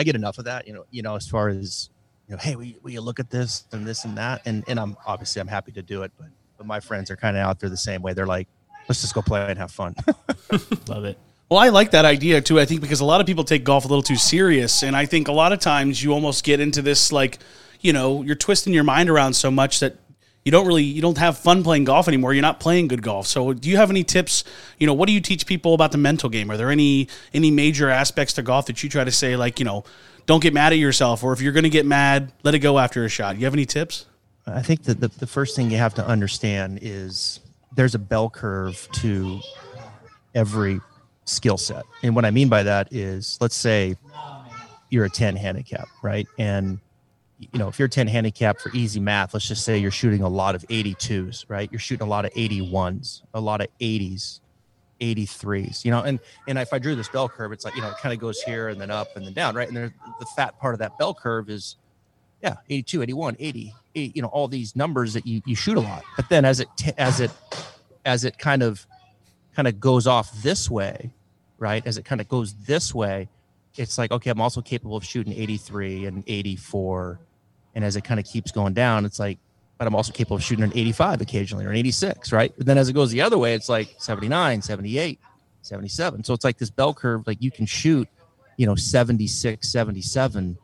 i 0.00 0.04
get 0.04 0.16
enough 0.16 0.38
of 0.38 0.44
that 0.44 0.66
you 0.66 0.72
know 0.72 0.84
you 0.90 1.02
know 1.02 1.16
as 1.16 1.28
far 1.28 1.48
as 1.48 1.90
you 2.26 2.34
know 2.34 2.40
hey 2.40 2.56
will 2.56 2.64
you, 2.64 2.74
will 2.82 2.90
you 2.90 3.00
look 3.00 3.20
at 3.20 3.30
this 3.30 3.64
and 3.72 3.86
this 3.86 4.04
and 4.04 4.16
that 4.16 4.42
and 4.46 4.64
and 4.68 4.78
i'm 4.78 4.96
obviously 5.06 5.40
i'm 5.40 5.48
happy 5.48 5.72
to 5.72 5.82
do 5.82 6.02
it 6.02 6.10
but 6.18 6.28
but 6.56 6.66
my 6.66 6.80
friends 6.80 7.10
are 7.10 7.16
kind 7.16 7.36
of 7.36 7.42
out 7.42 7.60
there 7.60 7.70
the 7.70 7.76
same 7.76 8.02
way 8.02 8.12
they're 8.12 8.26
like 8.26 8.48
let's 8.88 9.00
just 9.00 9.14
go 9.14 9.22
play 9.22 9.44
and 9.48 9.58
have 9.58 9.70
fun 9.70 9.94
love 10.88 11.04
it? 11.04 11.18
Well, 11.50 11.58
I 11.58 11.70
like 11.70 11.90
that 11.90 12.04
idea 12.04 12.40
too. 12.40 12.60
I 12.60 12.64
think 12.64 12.80
because 12.80 13.00
a 13.00 13.04
lot 13.04 13.20
of 13.20 13.26
people 13.26 13.42
take 13.42 13.64
golf 13.64 13.84
a 13.84 13.88
little 13.88 14.04
too 14.04 14.14
serious, 14.14 14.84
and 14.84 14.94
I 14.94 15.04
think 15.04 15.26
a 15.26 15.32
lot 15.32 15.52
of 15.52 15.58
times 15.58 16.00
you 16.00 16.12
almost 16.12 16.44
get 16.44 16.60
into 16.60 16.80
this 16.80 17.10
like, 17.10 17.40
you 17.80 17.92
know, 17.92 18.22
you're 18.22 18.36
twisting 18.36 18.72
your 18.72 18.84
mind 18.84 19.10
around 19.10 19.32
so 19.32 19.50
much 19.50 19.80
that 19.80 19.96
you 20.44 20.52
don't 20.52 20.66
really 20.66 20.84
you 20.84 21.02
don't 21.02 21.18
have 21.18 21.38
fun 21.38 21.62
playing 21.62 21.84
golf 21.84 22.08
anymore. 22.08 22.32
You're 22.32 22.42
not 22.42 22.60
playing 22.60 22.88
good 22.88 23.02
golf. 23.02 23.26
So, 23.26 23.52
do 23.52 23.68
you 23.68 23.76
have 23.76 23.90
any 23.90 24.04
tips? 24.04 24.44
You 24.78 24.86
know, 24.86 24.94
what 24.94 25.06
do 25.06 25.12
you 25.12 25.20
teach 25.20 25.46
people 25.46 25.74
about 25.74 25.92
the 25.92 25.98
mental 25.98 26.28
game? 26.28 26.50
Are 26.50 26.56
there 26.56 26.70
any 26.70 27.08
any 27.34 27.50
major 27.50 27.90
aspects 27.90 28.34
to 28.34 28.42
golf 28.42 28.66
that 28.66 28.82
you 28.82 28.88
try 28.88 29.04
to 29.04 29.12
say 29.12 29.36
like, 29.36 29.58
you 29.58 29.64
know, 29.64 29.84
don't 30.26 30.42
get 30.42 30.54
mad 30.54 30.72
at 30.72 30.78
yourself, 30.78 31.22
or 31.22 31.32
if 31.32 31.40
you're 31.40 31.52
going 31.52 31.64
to 31.64 31.70
get 31.70 31.84
mad, 31.84 32.32
let 32.42 32.54
it 32.54 32.60
go 32.60 32.78
after 32.78 33.04
a 33.04 33.08
shot. 33.08 33.36
You 33.38 33.44
have 33.44 33.54
any 33.54 33.66
tips? 33.66 34.06
I 34.46 34.62
think 34.62 34.84
that 34.84 35.00
the, 35.00 35.08
the 35.08 35.26
first 35.26 35.54
thing 35.56 35.70
you 35.70 35.78
have 35.78 35.94
to 35.94 36.06
understand 36.06 36.78
is 36.82 37.40
there's 37.74 37.94
a 37.94 37.98
bell 37.98 38.30
curve 38.30 38.88
to 38.92 39.40
every 40.34 40.80
skill 41.24 41.56
set. 41.56 41.84
And 42.02 42.14
what 42.16 42.24
I 42.24 42.30
mean 42.30 42.48
by 42.48 42.62
that 42.62 42.92
is, 42.92 43.38
let's 43.40 43.54
say 43.54 43.96
you're 44.88 45.04
a 45.04 45.10
10 45.10 45.36
handicap, 45.36 45.88
right? 46.02 46.26
And 46.38 46.80
you 47.40 47.58
know, 47.58 47.68
if 47.68 47.78
you're 47.78 47.88
10 47.88 48.06
handicap 48.06 48.60
for 48.60 48.70
easy 48.74 49.00
math, 49.00 49.32
let's 49.32 49.48
just 49.48 49.64
say 49.64 49.78
you're 49.78 49.90
shooting 49.90 50.22
a 50.22 50.28
lot 50.28 50.54
of 50.54 50.62
82s, 50.68 51.46
right? 51.48 51.70
You're 51.72 51.78
shooting 51.78 52.06
a 52.06 52.10
lot 52.10 52.26
of 52.26 52.32
81s, 52.34 53.22
a 53.32 53.40
lot 53.40 53.62
of 53.62 53.68
80s, 53.80 54.40
83s, 55.00 55.84
you 55.84 55.90
know, 55.90 56.02
and 56.02 56.20
and 56.46 56.58
if 56.58 56.74
I 56.74 56.78
drew 56.78 56.94
this 56.94 57.08
bell 57.08 57.28
curve, 57.28 57.52
it's 57.52 57.64
like, 57.64 57.74
you 57.74 57.80
know, 57.80 57.88
it 57.88 57.96
kind 57.96 58.12
of 58.12 58.20
goes 58.20 58.42
here 58.42 58.68
and 58.68 58.78
then 58.78 58.90
up 58.90 59.16
and 59.16 59.24
then 59.24 59.32
down, 59.32 59.54
right? 59.54 59.66
And 59.66 59.74
there, 59.74 59.94
the 60.18 60.26
fat 60.36 60.58
part 60.58 60.74
of 60.74 60.80
that 60.80 60.98
bell 60.98 61.14
curve 61.14 61.48
is 61.48 61.76
yeah, 62.42 62.56
82, 62.68 63.02
81, 63.02 63.36
80, 63.38 63.74
80, 63.94 64.12
you 64.14 64.22
know, 64.22 64.28
all 64.28 64.46
these 64.46 64.76
numbers 64.76 65.14
that 65.14 65.26
you 65.26 65.40
you 65.46 65.54
shoot 65.54 65.78
a 65.78 65.80
lot. 65.80 66.04
But 66.16 66.28
then 66.28 66.44
as 66.44 66.60
it 66.60 66.68
as 66.98 67.20
it 67.20 67.30
as 68.04 68.24
it 68.24 68.38
kind 68.38 68.62
of 68.62 68.86
kind 69.56 69.66
of 69.66 69.80
goes 69.80 70.06
off 70.06 70.30
this 70.42 70.70
way, 70.70 71.10
right? 71.58 71.86
As 71.86 71.96
it 71.96 72.04
kind 72.04 72.20
of 72.20 72.28
goes 72.28 72.52
this 72.66 72.94
way, 72.94 73.28
it's 73.76 73.96
like 73.96 74.12
okay, 74.12 74.30
I'm 74.30 74.40
also 74.40 74.60
capable 74.60 74.96
of 74.96 75.04
shooting 75.04 75.32
83 75.32 76.04
and 76.04 76.24
84 76.26 77.20
and 77.74 77.84
as 77.84 77.96
it 77.96 78.04
kind 78.04 78.20
of 78.20 78.26
keeps 78.26 78.52
going 78.52 78.74
down, 78.74 79.04
it's 79.04 79.18
like, 79.18 79.38
but 79.78 79.86
I'm 79.86 79.94
also 79.94 80.12
capable 80.12 80.36
of 80.36 80.42
shooting 80.42 80.64
an 80.64 80.72
85 80.74 81.20
occasionally 81.22 81.64
or 81.64 81.70
an 81.70 81.76
86, 81.76 82.32
right? 82.32 82.52
But 82.56 82.66
then 82.66 82.76
as 82.76 82.88
it 82.88 82.92
goes 82.92 83.10
the 83.10 83.22
other 83.22 83.38
way, 83.38 83.54
it's 83.54 83.68
like 83.68 83.94
79, 83.98 84.62
78, 84.62 85.18
77. 85.62 86.24
So 86.24 86.34
it's 86.34 86.44
like 86.44 86.58
this 86.58 86.70
bell 86.70 86.92
curve, 86.92 87.26
like 87.26 87.40
you 87.40 87.50
can 87.50 87.66
shoot, 87.66 88.06
you 88.56 88.66
know, 88.66 88.74
76, 88.74 89.66
77 89.66 90.58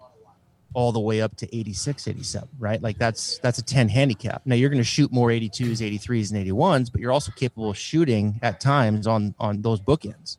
all 0.75 0.93
the 0.93 1.01
way 1.01 1.23
up 1.23 1.35
to 1.37 1.57
86, 1.57 2.07
87, 2.09 2.49
right? 2.59 2.83
Like 2.83 2.99
that's 2.99 3.39
that's 3.39 3.59
a 3.59 3.63
10 3.63 3.89
handicap. 3.89 4.43
Now 4.45 4.57
you're 4.57 4.69
going 4.69 4.81
to 4.81 4.85
shoot 4.85 5.11
more 5.11 5.29
82s, 5.29 5.79
83s, 5.79 6.35
and 6.35 6.47
81s, 6.47 6.93
but 6.93 7.01
you're 7.01 7.13
also 7.13 7.33
capable 7.33 7.71
of 7.71 7.79
shooting 7.79 8.39
at 8.43 8.61
times 8.61 9.07
on 9.07 9.35
on 9.39 9.63
those 9.63 9.81
bookends. 9.81 10.37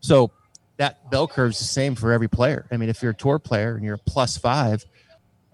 So 0.00 0.30
that 0.78 1.10
bell 1.10 1.28
curve 1.28 1.50
is 1.50 1.58
the 1.58 1.64
same 1.64 1.94
for 1.94 2.12
every 2.12 2.28
player. 2.28 2.66
I 2.70 2.78
mean, 2.78 2.88
if 2.88 3.02
you're 3.02 3.10
a 3.10 3.14
tour 3.14 3.38
player 3.38 3.74
and 3.74 3.84
you're 3.84 3.96
a 3.96 3.98
plus 3.98 4.38
five, 4.38 4.86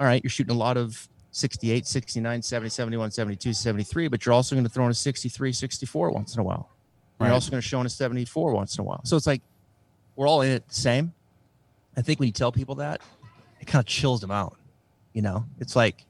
all 0.04 0.10
right, 0.10 0.22
you're 0.22 0.30
shooting 0.30 0.54
a 0.54 0.58
lot 0.58 0.76
of 0.76 1.08
68, 1.30 1.86
69, 1.86 2.42
70, 2.42 2.68
71, 2.68 3.10
72, 3.10 3.54
73, 3.54 4.08
but 4.08 4.26
you're 4.26 4.34
also 4.34 4.54
going 4.54 4.64
to 4.66 4.68
throw 4.68 4.84
in 4.84 4.90
a 4.90 4.94
63, 4.94 5.50
64 5.50 6.10
once 6.10 6.34
in 6.34 6.40
a 6.40 6.44
while. 6.44 6.68
You're 7.18 7.32
also 7.32 7.50
going 7.50 7.62
to 7.62 7.66
show 7.66 7.80
in 7.80 7.86
a 7.86 7.88
74 7.88 8.52
once 8.52 8.76
in 8.76 8.82
a 8.82 8.84
while. 8.84 9.00
So 9.04 9.16
it's 9.16 9.26
like 9.26 9.40
we're 10.14 10.28
all 10.28 10.42
in 10.42 10.50
it 10.50 10.68
the 10.68 10.74
same. 10.74 11.14
I 11.96 12.02
think 12.02 12.20
when 12.20 12.26
you 12.26 12.34
tell 12.34 12.52
people 12.52 12.74
that, 12.74 13.00
it 13.60 13.66
kind 13.66 13.80
of 13.80 13.86
chills 13.86 14.20
them 14.20 14.30
out. 14.30 14.58
You 15.14 15.22
know, 15.22 15.46
it's 15.58 15.74
like 15.74 16.04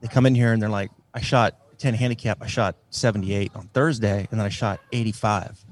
they 0.00 0.06
come 0.06 0.26
in 0.26 0.34
here 0.36 0.52
and 0.52 0.62
they're 0.62 0.68
like, 0.68 0.92
I 1.12 1.20
shot 1.20 1.56
10 1.78 1.94
handicap, 1.94 2.38
I 2.40 2.46
shot 2.46 2.76
78 2.90 3.50
on 3.56 3.68
Thursday, 3.74 4.28
and 4.30 4.38
then 4.38 4.46
I 4.46 4.48
shot 4.48 4.78
85 4.92 5.64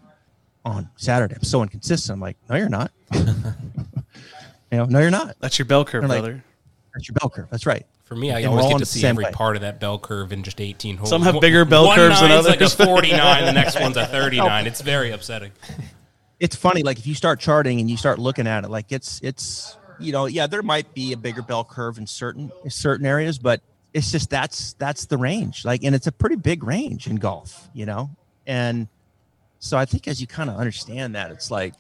on 0.64 0.90
Saturday. 0.96 1.36
I'm 1.36 1.44
so 1.44 1.62
inconsistent. 1.62 2.16
I'm 2.16 2.20
like, 2.20 2.38
no, 2.50 2.56
you're 2.56 2.68
not. 2.68 2.90
you 3.14 3.24
know, 4.72 4.86
no, 4.86 4.98
you're 4.98 5.12
not. 5.12 5.36
That's 5.38 5.60
your 5.60 5.66
bell 5.66 5.84
curve, 5.84 6.02
like- 6.02 6.22
brother. 6.22 6.42
That's 6.98 7.08
your 7.08 7.14
bell 7.14 7.30
curve. 7.30 7.48
That's 7.50 7.64
right. 7.66 7.86
For 8.04 8.16
me, 8.16 8.32
I 8.32 8.40
And 8.40 8.48
always 8.48 8.66
get 8.66 8.78
to 8.78 8.86
see 8.86 9.06
every 9.06 9.24
way. 9.24 9.30
part 9.32 9.54
of 9.54 9.62
that 9.62 9.78
bell 9.80 9.98
curve 9.98 10.32
in 10.32 10.42
just 10.42 10.60
18 10.60 10.96
holes. 10.96 11.10
Some 11.10 11.22
have 11.22 11.40
bigger 11.40 11.64
bell 11.64 11.86
one 11.86 11.96
curves 11.96 12.20
than 12.20 12.30
nine's 12.30 12.46
like 12.46 12.60
a 12.60 12.68
49, 12.68 13.44
the 13.44 13.52
next 13.52 13.78
one's 13.80 13.96
a 13.96 14.06
39. 14.06 14.66
It's 14.66 14.80
very 14.80 15.10
upsetting. 15.12 15.52
it's 16.40 16.56
funny 16.56 16.82
like 16.82 16.98
if 16.98 17.06
you 17.06 17.14
start 17.14 17.38
charting 17.38 17.80
and 17.80 17.90
you 17.90 17.96
start 17.96 18.18
looking 18.18 18.46
at 18.46 18.64
it 18.64 18.70
like 18.70 18.92
it's 18.92 19.20
it's 19.22 19.76
you 20.00 20.12
know 20.12 20.26
yeah 20.26 20.46
there 20.46 20.62
might 20.62 20.92
be 20.94 21.12
a 21.12 21.16
bigger 21.16 21.42
bell 21.42 21.64
curve 21.64 21.98
in 21.98 22.06
certain 22.06 22.50
in 22.64 22.70
certain 22.70 23.04
areas 23.04 23.38
but 23.38 23.60
it's 23.92 24.12
just 24.12 24.30
that's 24.30 24.74
that's 24.74 25.06
the 25.06 25.16
range 25.16 25.64
like 25.64 25.82
and 25.82 25.94
it's 25.96 26.06
a 26.06 26.12
pretty 26.12 26.36
big 26.36 26.62
range 26.62 27.08
in 27.08 27.16
golf 27.16 27.68
you 27.74 27.84
know 27.84 28.08
and 28.46 28.86
so 29.58 29.76
i 29.76 29.84
think 29.84 30.06
as 30.06 30.20
you 30.20 30.28
kind 30.28 30.48
of 30.48 30.54
understand 30.56 31.16
that 31.16 31.32
it's 31.32 31.50
like 31.50 31.74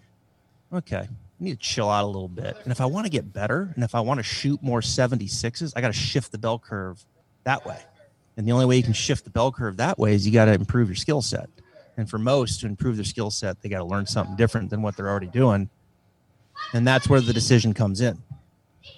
okay 0.72 1.06
i 1.40 1.44
need 1.44 1.52
to 1.52 1.56
chill 1.56 1.88
out 1.88 2.04
a 2.04 2.06
little 2.06 2.28
bit 2.28 2.56
and 2.62 2.72
if 2.72 2.80
i 2.80 2.86
want 2.86 3.06
to 3.06 3.10
get 3.10 3.32
better 3.32 3.72
and 3.74 3.84
if 3.84 3.94
i 3.94 4.00
want 4.00 4.18
to 4.18 4.24
shoot 4.24 4.62
more 4.62 4.80
76s 4.80 5.72
i 5.76 5.80
got 5.80 5.88
to 5.88 5.92
shift 5.92 6.32
the 6.32 6.38
bell 6.38 6.58
curve 6.58 7.04
that 7.44 7.64
way 7.66 7.78
and 8.36 8.46
the 8.46 8.52
only 8.52 8.66
way 8.66 8.76
you 8.76 8.82
can 8.82 8.92
shift 8.92 9.24
the 9.24 9.30
bell 9.30 9.50
curve 9.50 9.76
that 9.76 9.98
way 9.98 10.14
is 10.14 10.26
you 10.26 10.32
got 10.32 10.46
to 10.46 10.52
improve 10.52 10.88
your 10.88 10.96
skill 10.96 11.22
set 11.22 11.48
and 11.98 12.08
for 12.08 12.16
most 12.16 12.60
to 12.60 12.66
improve 12.66 12.96
their 12.96 13.04
skill 13.04 13.30
set, 13.30 13.60
they 13.60 13.68
got 13.68 13.78
to 13.78 13.84
learn 13.84 14.06
something 14.06 14.36
different 14.36 14.70
than 14.70 14.82
what 14.82 14.96
they're 14.96 15.08
already 15.08 15.26
doing. 15.26 15.68
And 16.72 16.86
that's 16.86 17.08
where 17.08 17.20
the 17.20 17.32
decision 17.32 17.74
comes 17.74 18.00
in. 18.00 18.22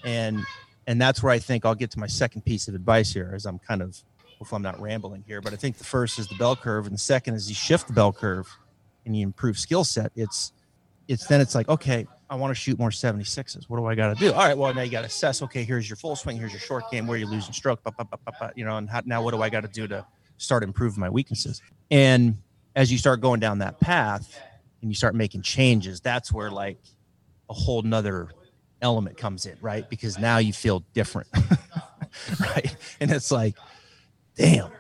And 0.05 0.45
and 0.87 1.01
that's 1.01 1.23
where 1.23 1.33
I 1.33 1.39
think 1.39 1.65
I'll 1.65 1.75
get 1.75 1.91
to 1.93 1.99
my 1.99 2.07
second 2.07 2.45
piece 2.45 2.69
of 2.69 2.75
advice 2.75 3.13
here 3.13 3.33
as 3.35 3.47
I'm 3.47 3.59
kind 3.59 3.81
of 3.81 3.99
hopefully 4.39 4.59
I'm 4.59 4.63
not 4.63 4.81
rambling 4.81 5.25
here, 5.27 5.41
but 5.41 5.53
I 5.53 5.57
think 5.57 5.79
the 5.79 5.85
first 5.85 6.19
is 6.19 6.29
the 6.29 6.35
bell 6.35 6.57
curve 6.57 6.87
and 6.87 6.95
the 6.95 6.99
second 6.99 7.35
is 7.35 7.49
you 7.49 7.55
shift 7.55 7.87
the 7.87 7.93
bell 7.93 8.13
curve 8.13 8.49
and 9.07 9.17
you 9.17 9.23
improve 9.23 9.59
skill 9.59 9.85
set. 9.85 10.13
It's 10.15 10.53
it's 11.09 11.27
then 11.27 11.41
it's 11.41 11.55
like, 11.55 11.69
okay, 11.71 12.07
I 12.31 12.37
want 12.37 12.53
to 12.53 12.55
shoot 12.55 12.79
more 12.79 12.91
76s. 12.91 13.69
What 13.69 13.79
do 13.79 13.87
I 13.87 13.97
got 13.97 14.17
to 14.17 14.25
do? 14.25 14.33
All 14.33 14.39
right, 14.39 14.57
well, 14.57 14.73
now 14.73 14.83
you 14.83 14.91
got 14.91 15.01
to 15.01 15.09
assess, 15.09 15.43
okay, 15.43 15.65
here's 15.65 15.91
your 15.91 15.97
full 15.97 16.15
swing, 16.15 16.37
here's 16.37 16.53
your 16.53 16.61
short 16.61 16.89
game, 16.89 17.09
where 17.09 17.19
you're 17.19 17.29
losing 17.29 17.53
stroke, 17.53 17.83
ba, 17.83 17.91
ba, 17.91 18.05
ba, 18.05 18.19
ba, 18.25 18.33
ba, 18.39 18.53
you 18.55 18.65
know, 18.65 18.77
and 18.77 18.89
how, 18.89 19.03
now 19.05 19.21
what 19.21 19.35
do 19.35 19.43
I 19.43 19.51
got 19.51 19.63
to 19.63 19.69
do 19.69 19.89
to 19.89 20.07
start 20.37 20.63
improving 20.63 21.01
my 21.01 21.11
weaknesses? 21.11 21.61
And 21.91 22.39
as 22.77 22.93
you 22.93 22.99
start 22.99 23.21
going 23.21 23.41
down 23.41 23.59
that 23.59 23.81
path 23.81 24.39
and 24.81 24.89
you 24.89 24.95
start 24.95 25.17
making 25.17 25.43
changes, 25.43 26.01
that's 26.01 26.33
where 26.33 26.53
like 26.53 26.79
a 27.49 27.53
whole 27.53 27.83
nother 27.83 28.29
element 28.81 29.17
comes 29.17 29.45
in, 29.45 29.57
right? 29.61 29.91
Because 29.91 30.17
now 30.17 30.39
you 30.39 30.53
feel 30.53 30.85
different, 30.95 31.27
right? 32.41 32.77
And 33.01 33.11
it's 33.11 33.33
like, 33.33 33.57
damn, 34.37 34.71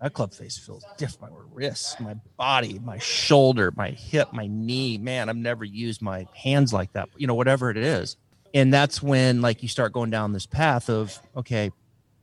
that 0.00 0.14
club 0.14 0.32
face 0.32 0.56
feels 0.56 0.84
different. 0.96 1.34
My 1.34 1.40
wrist, 1.52 2.00
my 2.00 2.14
body, 2.38 2.78
my 2.78 2.98
shoulder, 2.98 3.72
my 3.76 3.90
hip, 3.90 4.32
my 4.32 4.46
knee. 4.46 4.96
Man, 4.96 5.28
I've 5.28 5.36
never 5.36 5.64
used 5.64 6.00
my 6.00 6.26
hands 6.34 6.72
like 6.72 6.92
that. 6.94 7.10
You 7.16 7.26
know, 7.26 7.34
whatever 7.34 7.70
it 7.70 7.76
is. 7.76 8.16
And 8.54 8.72
that's 8.72 9.02
when 9.02 9.42
like 9.42 9.62
you 9.62 9.68
start 9.68 9.92
going 9.92 10.10
down 10.10 10.32
this 10.32 10.46
path 10.46 10.88
of 10.88 11.20
okay, 11.36 11.70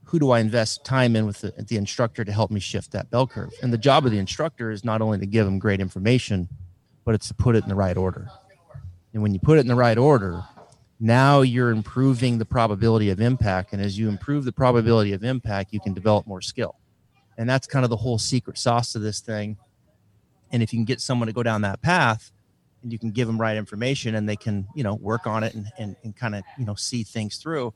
who 0.05 0.19
do 0.19 0.31
I 0.31 0.39
invest 0.39 0.85
time 0.85 1.15
in 1.15 1.25
with 1.25 1.41
the, 1.41 1.51
the 1.57 1.77
instructor 1.77 2.23
to 2.23 2.31
help 2.31 2.49
me 2.49 2.59
shift 2.59 2.91
that 2.91 3.11
bell 3.11 3.27
curve? 3.27 3.51
And 3.61 3.71
the 3.71 3.77
job 3.77 4.05
of 4.05 4.11
the 4.11 4.17
instructor 4.17 4.71
is 4.71 4.83
not 4.83 5.01
only 5.01 5.19
to 5.19 5.25
give 5.25 5.45
them 5.45 5.59
great 5.59 5.79
information, 5.79 6.49
but 7.05 7.13
it's 7.13 7.27
to 7.27 7.33
put 7.33 7.55
it 7.55 7.63
in 7.63 7.69
the 7.69 7.75
right 7.75 7.95
order. 7.95 8.29
And 9.13 9.21
when 9.21 9.33
you 9.33 9.39
put 9.39 9.57
it 9.57 9.61
in 9.61 9.67
the 9.67 9.75
right 9.75 9.97
order, 9.97 10.43
now 10.99 11.41
you're 11.41 11.69
improving 11.69 12.37
the 12.39 12.45
probability 12.45 13.09
of 13.09 13.21
impact. 13.21 13.73
And 13.73 13.81
as 13.81 13.99
you 13.99 14.09
improve 14.09 14.45
the 14.45 14.51
probability 14.51 15.13
of 15.13 15.23
impact, 15.23 15.73
you 15.73 15.79
can 15.79 15.93
develop 15.93 16.25
more 16.25 16.41
skill. 16.41 16.76
And 17.37 17.49
that's 17.49 17.67
kind 17.67 17.83
of 17.83 17.89
the 17.89 17.97
whole 17.97 18.17
secret 18.17 18.57
sauce 18.57 18.91
to 18.93 18.99
this 18.99 19.19
thing. 19.19 19.57
And 20.51 20.63
if 20.63 20.73
you 20.73 20.77
can 20.77 20.85
get 20.85 21.01
someone 21.01 21.27
to 21.27 21.33
go 21.33 21.43
down 21.43 21.61
that 21.61 21.81
path 21.81 22.31
and 22.81 22.91
you 22.91 22.97
can 22.99 23.11
give 23.11 23.27
them 23.27 23.39
right 23.39 23.57
information 23.57 24.15
and 24.15 24.27
they 24.27 24.37
can, 24.37 24.67
you 24.75 24.83
know, 24.83 24.95
work 24.95 25.27
on 25.27 25.43
it 25.43 25.53
and, 25.53 25.67
and, 25.77 25.95
and 26.03 26.15
kind 26.15 26.35
of, 26.35 26.43
you 26.57 26.65
know, 26.65 26.75
see 26.75 27.03
things 27.03 27.37
through, 27.37 27.73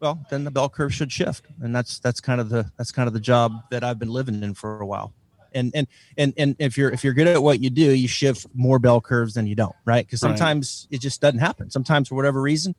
well, 0.00 0.18
then 0.30 0.44
the 0.44 0.50
bell 0.50 0.68
curve 0.68 0.94
should 0.94 1.12
shift. 1.12 1.46
And 1.60 1.74
that's 1.74 1.98
that's 2.00 2.20
kind 2.20 2.40
of 2.40 2.48
the 2.48 2.70
that's 2.76 2.92
kind 2.92 3.06
of 3.08 3.12
the 3.14 3.20
job 3.20 3.52
that 3.70 3.84
I've 3.84 3.98
been 3.98 4.10
living 4.10 4.42
in 4.42 4.54
for 4.54 4.80
a 4.80 4.86
while. 4.86 5.12
And 5.52 5.72
and 5.74 5.86
and 6.16 6.32
and 6.36 6.56
if 6.58 6.76
you're 6.78 6.90
if 6.90 7.04
you're 7.04 7.14
good 7.14 7.26
at 7.26 7.42
what 7.42 7.60
you 7.60 7.70
do, 7.70 7.92
you 7.92 8.08
shift 8.08 8.46
more 8.54 8.78
bell 8.78 9.00
curves 9.00 9.34
than 9.34 9.46
you 9.46 9.54
don't, 9.54 9.74
right? 9.84 10.04
Because 10.06 10.22
Right. 10.22 10.30
sometimes 10.30 10.86
it 10.90 11.00
just 11.00 11.20
doesn't 11.20 11.40
happen. 11.40 11.70
Sometimes 11.70 12.08
for 12.08 12.14
whatever 12.14 12.40
reason, 12.40 12.74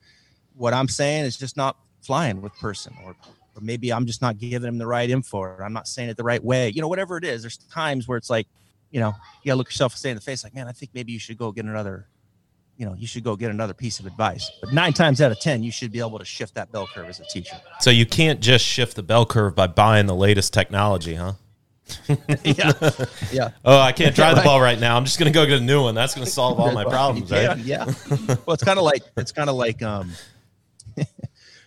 what 0.55 0.73
I'm 0.73 0.87
saying 0.87 1.25
is 1.25 1.37
just 1.37 1.57
not 1.57 1.75
flying 2.01 2.41
with 2.41 2.53
person 2.59 2.93
or 3.03 3.15
or 3.59 3.63
maybe 3.63 3.91
I'm 3.91 4.05
just 4.05 4.21
not 4.21 4.37
giving 4.37 4.61
them 4.61 4.77
the 4.77 4.87
right 4.87 5.09
info 5.09 5.37
or 5.39 5.63
I'm 5.63 5.73
not 5.73 5.87
saying 5.87 6.09
it 6.09 6.17
the 6.17 6.23
right 6.23 6.43
way. 6.43 6.69
You 6.69 6.81
know, 6.81 6.87
whatever 6.87 7.17
it 7.17 7.23
is, 7.23 7.41
there's 7.41 7.57
times 7.57 8.07
where 8.07 8.17
it's 8.17 8.29
like, 8.29 8.47
you 8.91 8.99
know, 8.99 9.13
you 9.43 9.49
gotta 9.49 9.57
look 9.57 9.67
yourself 9.67 9.93
and 9.93 9.99
say 9.99 10.09
in 10.09 10.15
the 10.15 10.21
face, 10.21 10.43
like, 10.43 10.55
man, 10.55 10.67
I 10.67 10.71
think 10.71 10.91
maybe 10.93 11.11
you 11.11 11.19
should 11.19 11.37
go 11.37 11.51
get 11.51 11.65
another, 11.65 12.07
you 12.77 12.85
know, 12.85 12.95
you 12.95 13.05
should 13.05 13.23
go 13.23 13.35
get 13.35 13.51
another 13.51 13.73
piece 13.73 13.99
of 13.99 14.05
advice. 14.05 14.49
But 14.61 14.73
nine 14.73 14.93
times 14.93 15.21
out 15.21 15.31
of 15.31 15.39
ten, 15.39 15.61
you 15.61 15.71
should 15.71 15.91
be 15.91 15.99
able 15.99 16.17
to 16.17 16.25
shift 16.25 16.55
that 16.55 16.71
bell 16.71 16.87
curve 16.87 17.07
as 17.07 17.19
a 17.19 17.25
teacher. 17.25 17.57
So 17.81 17.89
you 17.89 18.05
can't 18.05 18.39
just 18.39 18.65
shift 18.65 18.95
the 18.95 19.03
bell 19.03 19.25
curve 19.25 19.55
by 19.55 19.67
buying 19.67 20.07
the 20.07 20.15
latest 20.15 20.53
technology, 20.53 21.15
huh? 21.15 21.33
yeah. 22.43 22.71
Yeah. 23.31 23.49
Oh, 23.65 23.79
I 23.79 23.91
can't 23.91 24.15
drive 24.15 24.35
the 24.35 24.41
ball 24.45 24.61
right 24.61 24.79
now. 24.79 24.95
I'm 24.95 25.05
just 25.05 25.17
to 25.19 25.29
go 25.31 25.45
get 25.45 25.59
a 25.59 25.63
new 25.63 25.81
one. 25.83 25.95
That's 25.95 26.13
to 26.13 26.25
solve 26.25 26.59
all 26.59 26.71
my 26.71 26.83
problems, 26.89 27.31
yeah, 27.31 27.47
right? 27.47 27.57
Yeah. 27.57 27.85
well, 28.45 28.53
it's 28.53 28.63
kind 28.63 28.77
of 28.77 28.85
like 28.85 29.03
it's 29.17 29.31
kind 29.31 29.49
of 29.49 29.55
like 29.55 29.81
um, 29.81 30.11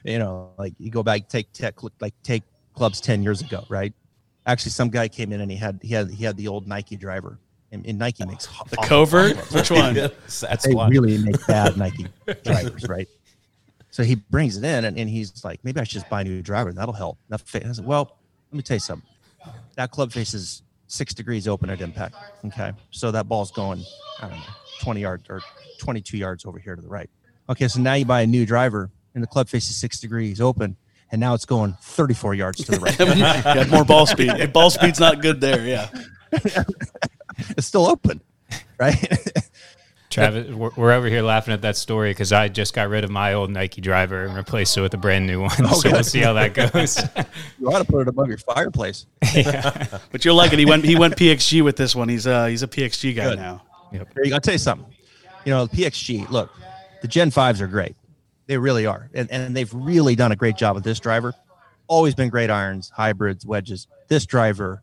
you 0.05 0.19
know, 0.19 0.51
like 0.59 0.75
you 0.79 0.91
go 0.91 1.03
back 1.03 1.29
take 1.29 1.53
tech 1.53 1.75
like 2.01 2.15
take 2.23 2.43
clubs 2.75 3.01
ten 3.01 3.23
years 3.23 3.41
ago, 3.41 3.65
right? 3.69 3.93
Actually, 4.47 4.73
some 4.73 4.89
guy 4.91 5.09
came 5.09 5.33
in 5.33 5.41
and 5.41 5.51
he 5.51 5.57
had 5.57 5.79
he 5.83 5.95
had 5.95 6.11
he 6.11 6.25
had 6.25 6.37
the 6.37 6.49
old 6.49 6.67
Nike 6.67 6.97
driver, 6.97 7.39
and, 7.71 7.87
and 7.87 7.99
Nike 7.99 8.25
makes 8.27 8.47
The 8.71 8.77
covert? 8.77 9.37
Which 9.53 9.71
one? 9.71 9.95
That's 9.95 10.65
they 10.65 10.75
why. 10.75 10.89
really 10.89 11.19
make 11.19 11.47
bad 11.47 11.77
Nike 11.77 12.07
drivers, 12.45 12.89
right? 12.89 13.09
So 13.91 14.03
he 14.03 14.15
brings 14.15 14.57
it 14.57 14.65
in, 14.65 14.87
and, 14.87 14.99
and 14.99 15.09
he's 15.09 15.45
like, 15.45 15.63
maybe 15.65 15.79
I 15.79 15.85
should 15.85 15.93
just 15.93 16.09
buy 16.09 16.23
a 16.23 16.25
new 16.25 16.41
driver, 16.41 16.73
that'll 16.73 16.95
help. 16.95 17.19
That 17.29 17.43
fa- 17.43 17.67
I 17.69 17.73
said, 17.73 17.85
well, 17.85 18.17
let 18.51 18.57
me 18.57 18.63
tell 18.63 18.77
you 18.77 18.81
something. 18.81 19.07
That 19.77 19.91
club 19.91 20.13
face 20.13 20.33
is 20.33 20.63
six 20.87 21.13
degrees 21.13 21.47
open 21.47 21.69
at 21.69 21.81
impact. 21.83 22.17
Okay, 22.47 22.73
so 22.91 23.11
that 23.11 23.29
ball's 23.29 23.51
going, 23.53 23.85
I 24.21 24.29
don't 24.29 24.39
know, 24.39 24.45
twenty 24.81 25.03
yards 25.03 25.25
or 25.29 25.43
twenty-two 25.79 26.17
yards 26.17 26.47
over 26.47 26.59
here 26.59 26.75
to 26.75 26.83
the 26.83 26.89
right. 26.89 27.11
Okay, 27.49 27.69
so 27.69 27.81
now 27.81 27.95
you 27.95 28.05
buy 28.07 28.23
a 28.23 28.27
new 28.27 28.47
driver, 28.47 28.91
and 29.15 29.23
the 29.23 29.27
club 29.27 29.49
face 29.49 29.69
is 29.71 29.77
six 29.77 30.01
degrees 30.01 30.41
open, 30.41 30.77
and 31.11 31.21
now 31.21 31.35
it's 31.35 31.45
going 31.45 31.77
thirty-four 31.81 32.35
yards 32.35 32.65
to 32.65 32.73
the 32.73 32.81
right. 32.81 32.99
yeah, 33.57 33.65
more 33.71 33.85
ball 33.85 34.07
speed. 34.07 34.31
If 34.31 34.53
ball 34.53 34.71
speed's 34.71 35.01
not 35.01 35.23
good 35.23 35.41
there, 35.41 35.67
yeah. 35.67 35.89
it's 36.33 37.67
still 37.67 37.87
open, 37.87 38.21
right? 38.79 38.97
Travis, 40.11 40.51
we're, 40.51 40.71
we're 40.77 40.93
over 40.93 41.09
here 41.09 41.23
laughing 41.23 41.55
at 41.55 41.63
that 41.63 41.75
story 41.75 42.11
because 42.11 42.33
I 42.33 42.49
just 42.49 42.75
got 42.75 42.91
rid 42.91 43.03
of 43.03 43.11
my 43.11 43.33
old 43.33 43.51
Nike 43.51 43.81
driver 43.81 44.27
and 44.27 44.37
replaced 44.37 44.77
it 44.77 44.83
with 44.83 44.93
a 44.93 44.99
brand 44.99 45.27
new 45.27 45.41
one. 45.41 45.51
so 45.51 45.91
we'll 45.91 46.05
see 46.05 46.21
how 46.21 46.35
that 46.35 46.53
goes. 46.53 47.03
you 47.59 47.69
ought 47.69 47.79
to 47.79 47.85
put 47.85 48.03
it 48.03 48.09
above 48.09 48.29
your 48.29 48.37
fireplace. 48.37 49.07
Yeah. 49.35 49.87
But 50.11 50.23
you'll 50.27 50.37
like 50.37 50.53
it. 50.53 50.59
He 50.59 50.67
went 50.67 50.85
he 50.85 50.97
went 50.97 51.17
PXG 51.17 51.65
with 51.65 51.77
this 51.77 51.97
one. 51.97 52.11
He's 52.11 52.27
uh 52.27 52.45
he's 52.45 52.63
a 52.63 52.69
PXG 52.69 53.17
guy 53.17 53.31
Good. 53.31 53.39
now. 53.39 53.63
Here 53.91 54.07
you 54.17 54.29
go. 54.29 54.35
I'll 54.35 54.41
tell 54.41 54.53
you 54.53 54.59
something. 54.59 54.87
You 55.45 55.53
know, 55.53 55.67
the 55.67 55.77
PXG, 55.77 56.31
look, 56.31 56.51
the 57.01 57.09
Gen 57.09 57.31
5s 57.31 57.61
are 57.61 57.67
great. 57.67 57.97
They 58.47 58.59
really 58.59 58.87
are. 58.87 59.11
And, 59.15 59.31
and 59.31 59.57
they've 59.57 59.73
really 59.73 60.15
done 60.15 60.33
a 60.33 60.37
great 60.37 60.57
job 60.57 60.75
with 60.75 60.85
this 60.85 61.01
driver. 61.01 61.35
Always 61.89 62.15
been 62.15 62.29
great 62.29 62.51
irons, 62.51 62.91
hybrids, 62.95 63.45
wedges. 63.45 63.87
This 64.09 64.27
driver 64.27 64.83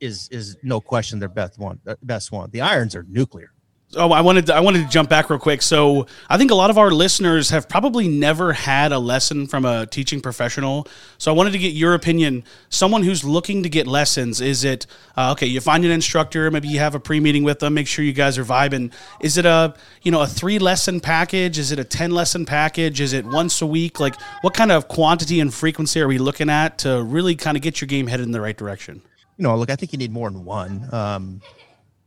is 0.00 0.28
is 0.30 0.56
no 0.62 0.80
question 0.80 1.18
their 1.18 1.28
best 1.28 1.58
one. 1.58 1.80
uh, 1.86 1.94
Best 2.02 2.30
one. 2.32 2.50
The 2.50 2.60
irons 2.60 2.94
are 2.94 3.04
nuclear. 3.08 3.53
Oh, 3.96 4.12
I 4.12 4.20
wanted 4.20 4.46
to, 4.46 4.54
I 4.54 4.60
wanted 4.60 4.84
to 4.84 4.88
jump 4.88 5.08
back 5.08 5.30
real 5.30 5.38
quick. 5.38 5.62
So 5.62 6.06
I 6.28 6.38
think 6.38 6.50
a 6.50 6.54
lot 6.54 6.70
of 6.70 6.78
our 6.78 6.90
listeners 6.90 7.50
have 7.50 7.68
probably 7.68 8.08
never 8.08 8.52
had 8.52 8.92
a 8.92 8.98
lesson 8.98 9.46
from 9.46 9.64
a 9.64 9.86
teaching 9.86 10.20
professional. 10.20 10.86
So 11.18 11.32
I 11.32 11.34
wanted 11.34 11.52
to 11.52 11.58
get 11.58 11.72
your 11.72 11.94
opinion. 11.94 12.44
Someone 12.68 13.02
who's 13.02 13.24
looking 13.24 13.62
to 13.62 13.68
get 13.68 13.86
lessons, 13.86 14.40
is 14.40 14.64
it 14.64 14.86
uh, 15.16 15.32
okay? 15.32 15.46
You 15.46 15.60
find 15.60 15.84
an 15.84 15.90
instructor, 15.90 16.50
maybe 16.50 16.68
you 16.68 16.78
have 16.78 16.94
a 16.94 17.00
pre 17.00 17.20
meeting 17.20 17.44
with 17.44 17.60
them, 17.60 17.74
make 17.74 17.86
sure 17.86 18.04
you 18.04 18.12
guys 18.12 18.38
are 18.38 18.44
vibing. 18.44 18.92
Is 19.20 19.36
it 19.36 19.46
a 19.46 19.74
you 20.02 20.10
know 20.10 20.22
a 20.22 20.26
three 20.26 20.58
lesson 20.58 21.00
package? 21.00 21.58
Is 21.58 21.72
it 21.72 21.78
a 21.78 21.84
ten 21.84 22.10
lesson 22.10 22.44
package? 22.46 23.00
Is 23.00 23.12
it 23.12 23.24
once 23.26 23.62
a 23.62 23.66
week? 23.66 24.00
Like 24.00 24.20
what 24.42 24.54
kind 24.54 24.72
of 24.72 24.88
quantity 24.88 25.40
and 25.40 25.52
frequency 25.52 26.00
are 26.00 26.08
we 26.08 26.18
looking 26.18 26.50
at 26.50 26.78
to 26.78 27.02
really 27.02 27.36
kind 27.36 27.56
of 27.56 27.62
get 27.62 27.80
your 27.80 27.88
game 27.88 28.06
headed 28.06 28.26
in 28.26 28.32
the 28.32 28.40
right 28.40 28.56
direction? 28.56 29.02
You 29.36 29.42
know, 29.42 29.56
look, 29.56 29.70
I 29.70 29.76
think 29.76 29.92
you 29.92 29.98
need 29.98 30.12
more 30.12 30.30
than 30.30 30.44
one. 30.44 30.88
Um, 30.92 31.40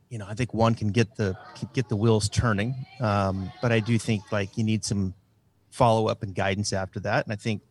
you 0.10 0.18
know, 0.18 0.26
I 0.28 0.34
think 0.34 0.54
one 0.54 0.76
can 0.76 0.90
get 0.90 1.16
the 1.16 1.38
get 1.74 1.90
the 1.90 1.96
wheels 1.96 2.30
turning. 2.30 2.76
Um, 3.00 3.52
but 3.62 3.72
I 3.72 3.80
do 3.80 3.98
think 3.98 4.32
like 4.32 4.58
you 4.58 4.64
need 4.64 4.86
some 4.86 5.14
follow 5.70 6.08
up 6.08 6.24
and 6.24 6.34
guidance 6.34 6.74
after 6.74 7.00
that. 7.02 7.26
And 7.26 7.34
I 7.34 7.36
think 7.36 7.62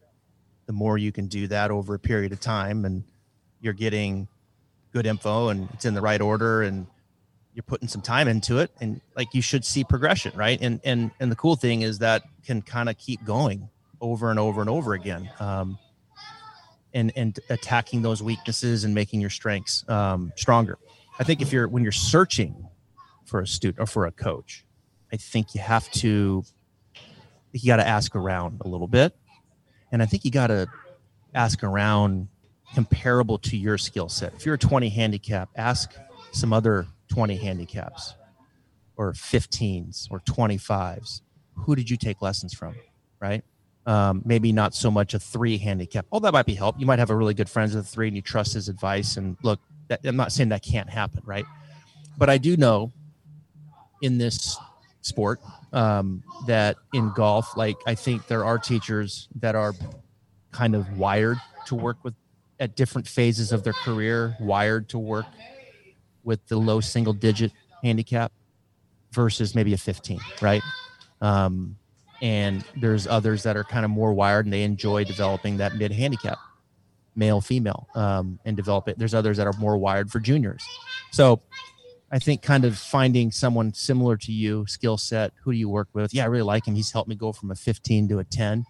the 0.66 0.72
more 0.72 0.99
you 0.99 1.12
can 1.12 1.27
do 1.27 1.46
that 1.49 1.70
over 1.70 1.94
a 1.94 1.99
period 1.99 2.33
of 2.33 2.40
time 2.40 2.85
and 2.85 3.05
you're 3.61 3.72
getting 3.72 4.29
good 4.92 5.07
info 5.07 5.49
and 5.49 5.68
it's 5.72 5.85
in 5.85 5.94
the 5.94 6.01
right 6.01 6.20
order 6.20 6.62
and 6.62 6.87
you're 7.55 7.62
putting 7.62 7.88
some 7.88 8.03
time 8.03 8.29
into 8.29 8.59
it 8.59 8.70
and 8.81 9.01
like 9.16 9.33
you 9.33 9.40
should 9.40 9.64
see 9.64 9.83
progression 9.83 10.31
right 10.35 10.59
and 10.61 10.81
and 10.85 11.11
and 11.20 11.33
the 11.33 11.37
cool 11.37 11.57
thing 11.57 11.83
is 11.83 11.99
that 11.99 12.22
can 12.44 12.61
kind 12.61 12.88
of 12.88 12.99
keep 12.99 13.25
going 13.25 13.68
over 14.01 14.31
and 14.31 14.38
over 14.38 14.61
and 14.61 14.68
over 14.68 14.94
again 14.94 15.31
um 15.40 15.79
and 16.92 17.12
and 17.16 17.40
attacking 17.49 18.03
those 18.03 18.22
weaknesses 18.22 18.85
and 18.85 18.94
making 18.94 19.20
your 19.20 19.31
strengths 19.31 19.88
um 19.88 20.33
stronger 20.37 20.79
i 21.18 21.24
think 21.24 21.40
if 21.40 21.52
you're 21.52 21.68
when 21.68 21.83
you're 21.83 21.92
searching 21.92 22.68
for 23.24 23.40
a 23.40 23.46
student 23.46 23.81
or 23.81 23.87
for 23.87 24.07
a 24.07 24.12
coach 24.12 24.64
i 25.12 25.16
think 25.16 25.55
you 25.55 25.61
have 25.61 25.90
to 25.90 26.44
you 27.62 27.68
got 27.68 27.76
to 27.76 27.87
ask 27.87 28.14
around 28.14 28.61
a 28.64 28.68
little 28.68 28.88
bit. 28.88 29.14
And 29.92 30.02
i 30.02 30.07
think 30.07 30.24
you 30.24 30.31
got 30.31 30.48
to 30.48 30.66
ask 31.35 31.62
around 31.62 32.29
comparable 32.74 33.38
to 33.38 33.57
your 33.57 33.79
skill 33.79 34.09
set. 34.09 34.35
If 34.35 34.44
you're 34.44 34.57
a 34.57 34.59
20 34.59 34.88
handicap 34.88 35.48
ask 35.57 35.94
some 36.33 36.52
other 36.52 36.87
20 37.09 37.37
handicaps 37.37 38.14
or 38.96 39.12
15s 39.12 40.09
or 40.11 40.20
25s 40.20 41.22
who 41.55 41.76
did 41.76 41.88
you 41.88 41.96
take 41.96 42.20
lessons 42.20 42.52
from 42.52 42.74
right? 43.20 43.42
Um, 43.87 44.22
maybe 44.24 44.52
not 44.52 44.74
so 44.74 44.90
much 44.90 45.14
a 45.14 45.18
three 45.18 45.57
handicap. 45.59 46.07
Oh 46.11 46.18
that 46.18 46.33
might 46.33 46.46
be 46.46 46.55
help. 46.55 46.79
You 46.79 46.87
might 46.87 46.98
have 46.98 47.11
a 47.11 47.16
really 47.16 47.35
good 47.35 47.48
friend 47.48 47.72
with 47.72 47.85
a 47.85 47.88
three 47.88 48.09
and 48.09 48.16
you 48.16 48.22
trust 48.22 48.55
his 48.55 48.68
advice 48.68 49.16
and 49.16 49.37
look 49.42 49.61
that, 49.88 50.01
i'm 50.05 50.16
not 50.16 50.33
saying 50.33 50.51
that 50.51 50.62
can't 50.62 50.88
happen 50.88 51.22
right? 51.25 51.44
But 52.18 52.31
i 52.31 52.38
do 52.38 52.57
know 52.57 52.92
in 54.01 54.18
this 54.18 54.57
sport 55.03 55.40
um, 55.72 56.22
that 56.46 56.77
in 56.92 57.12
golf 57.12 57.57
like 57.57 57.77
i 57.87 57.94
think 57.94 58.27
there 58.27 58.44
are 58.44 58.59
teachers 58.59 59.29
that 59.37 59.55
are 59.55 59.75
kind 60.51 60.75
of 60.75 60.99
wired 60.99 61.38
to 61.66 61.75
work 61.75 61.99
with 62.03 62.14
at 62.59 62.75
different 62.75 63.07
phases 63.07 63.53
of 63.53 63.62
their 63.62 63.75
career 63.75 64.37
wired 64.40 64.88
to 64.88 64.99
work 64.99 65.27
with 66.25 66.44
the 66.49 66.57
low 66.57 66.81
single 66.81 67.12
digit 67.12 67.53
handicap 67.83 68.33
versus 69.12 69.55
maybe 69.55 69.72
a 69.75 69.79
15 69.79 70.18
right? 70.40 70.62
Um, 71.20 71.77
and 72.22 72.64
there's 72.77 73.07
others 73.07 73.42
that 73.42 73.57
are 73.57 73.64
kind 73.64 73.85
of 73.85 73.90
more 73.90 74.12
wired 74.12 74.46
and 74.46 74.53
they 74.53 74.62
enjoy 74.62 75.05
developing 75.05 75.59
that 75.59 75.75
mid 75.75 75.92
handicap 75.92 76.38
male 77.16 77.40
female 77.40 77.88
um, 77.94 78.38
and 78.44 78.57
develop 78.57 78.88
it. 78.88 78.98
There's 78.98 79.14
others 79.14 79.37
that 79.38 79.46
are 79.46 79.55
more 79.59 79.76
wired 79.76 80.11
for 80.11 80.20
juniors. 80.20 80.64
So 81.11 81.40
i 82.12 82.20
think 82.20 82.40
kind 82.40 82.64
of 82.64 82.79
finding 82.79 83.33
someone 83.33 83.74
similar 83.74 84.16
to 84.16 84.31
you 84.31 84.64
skill 84.68 84.96
set 84.96 85.33
who 85.42 85.50
do 85.50 85.59
you 85.59 85.68
work 85.68 85.88
with? 85.92 86.14
Yeah 86.14 86.22
i 86.22 86.26
really 86.26 86.44
like 86.44 86.66
him. 86.66 86.76
He's 86.76 86.92
helped 86.92 87.09
me 87.09 87.16
go 87.16 87.33
from 87.33 87.50
a 87.50 87.57
15 87.57 88.09
to 88.09 88.18
a 88.20 88.24
10 88.24 88.64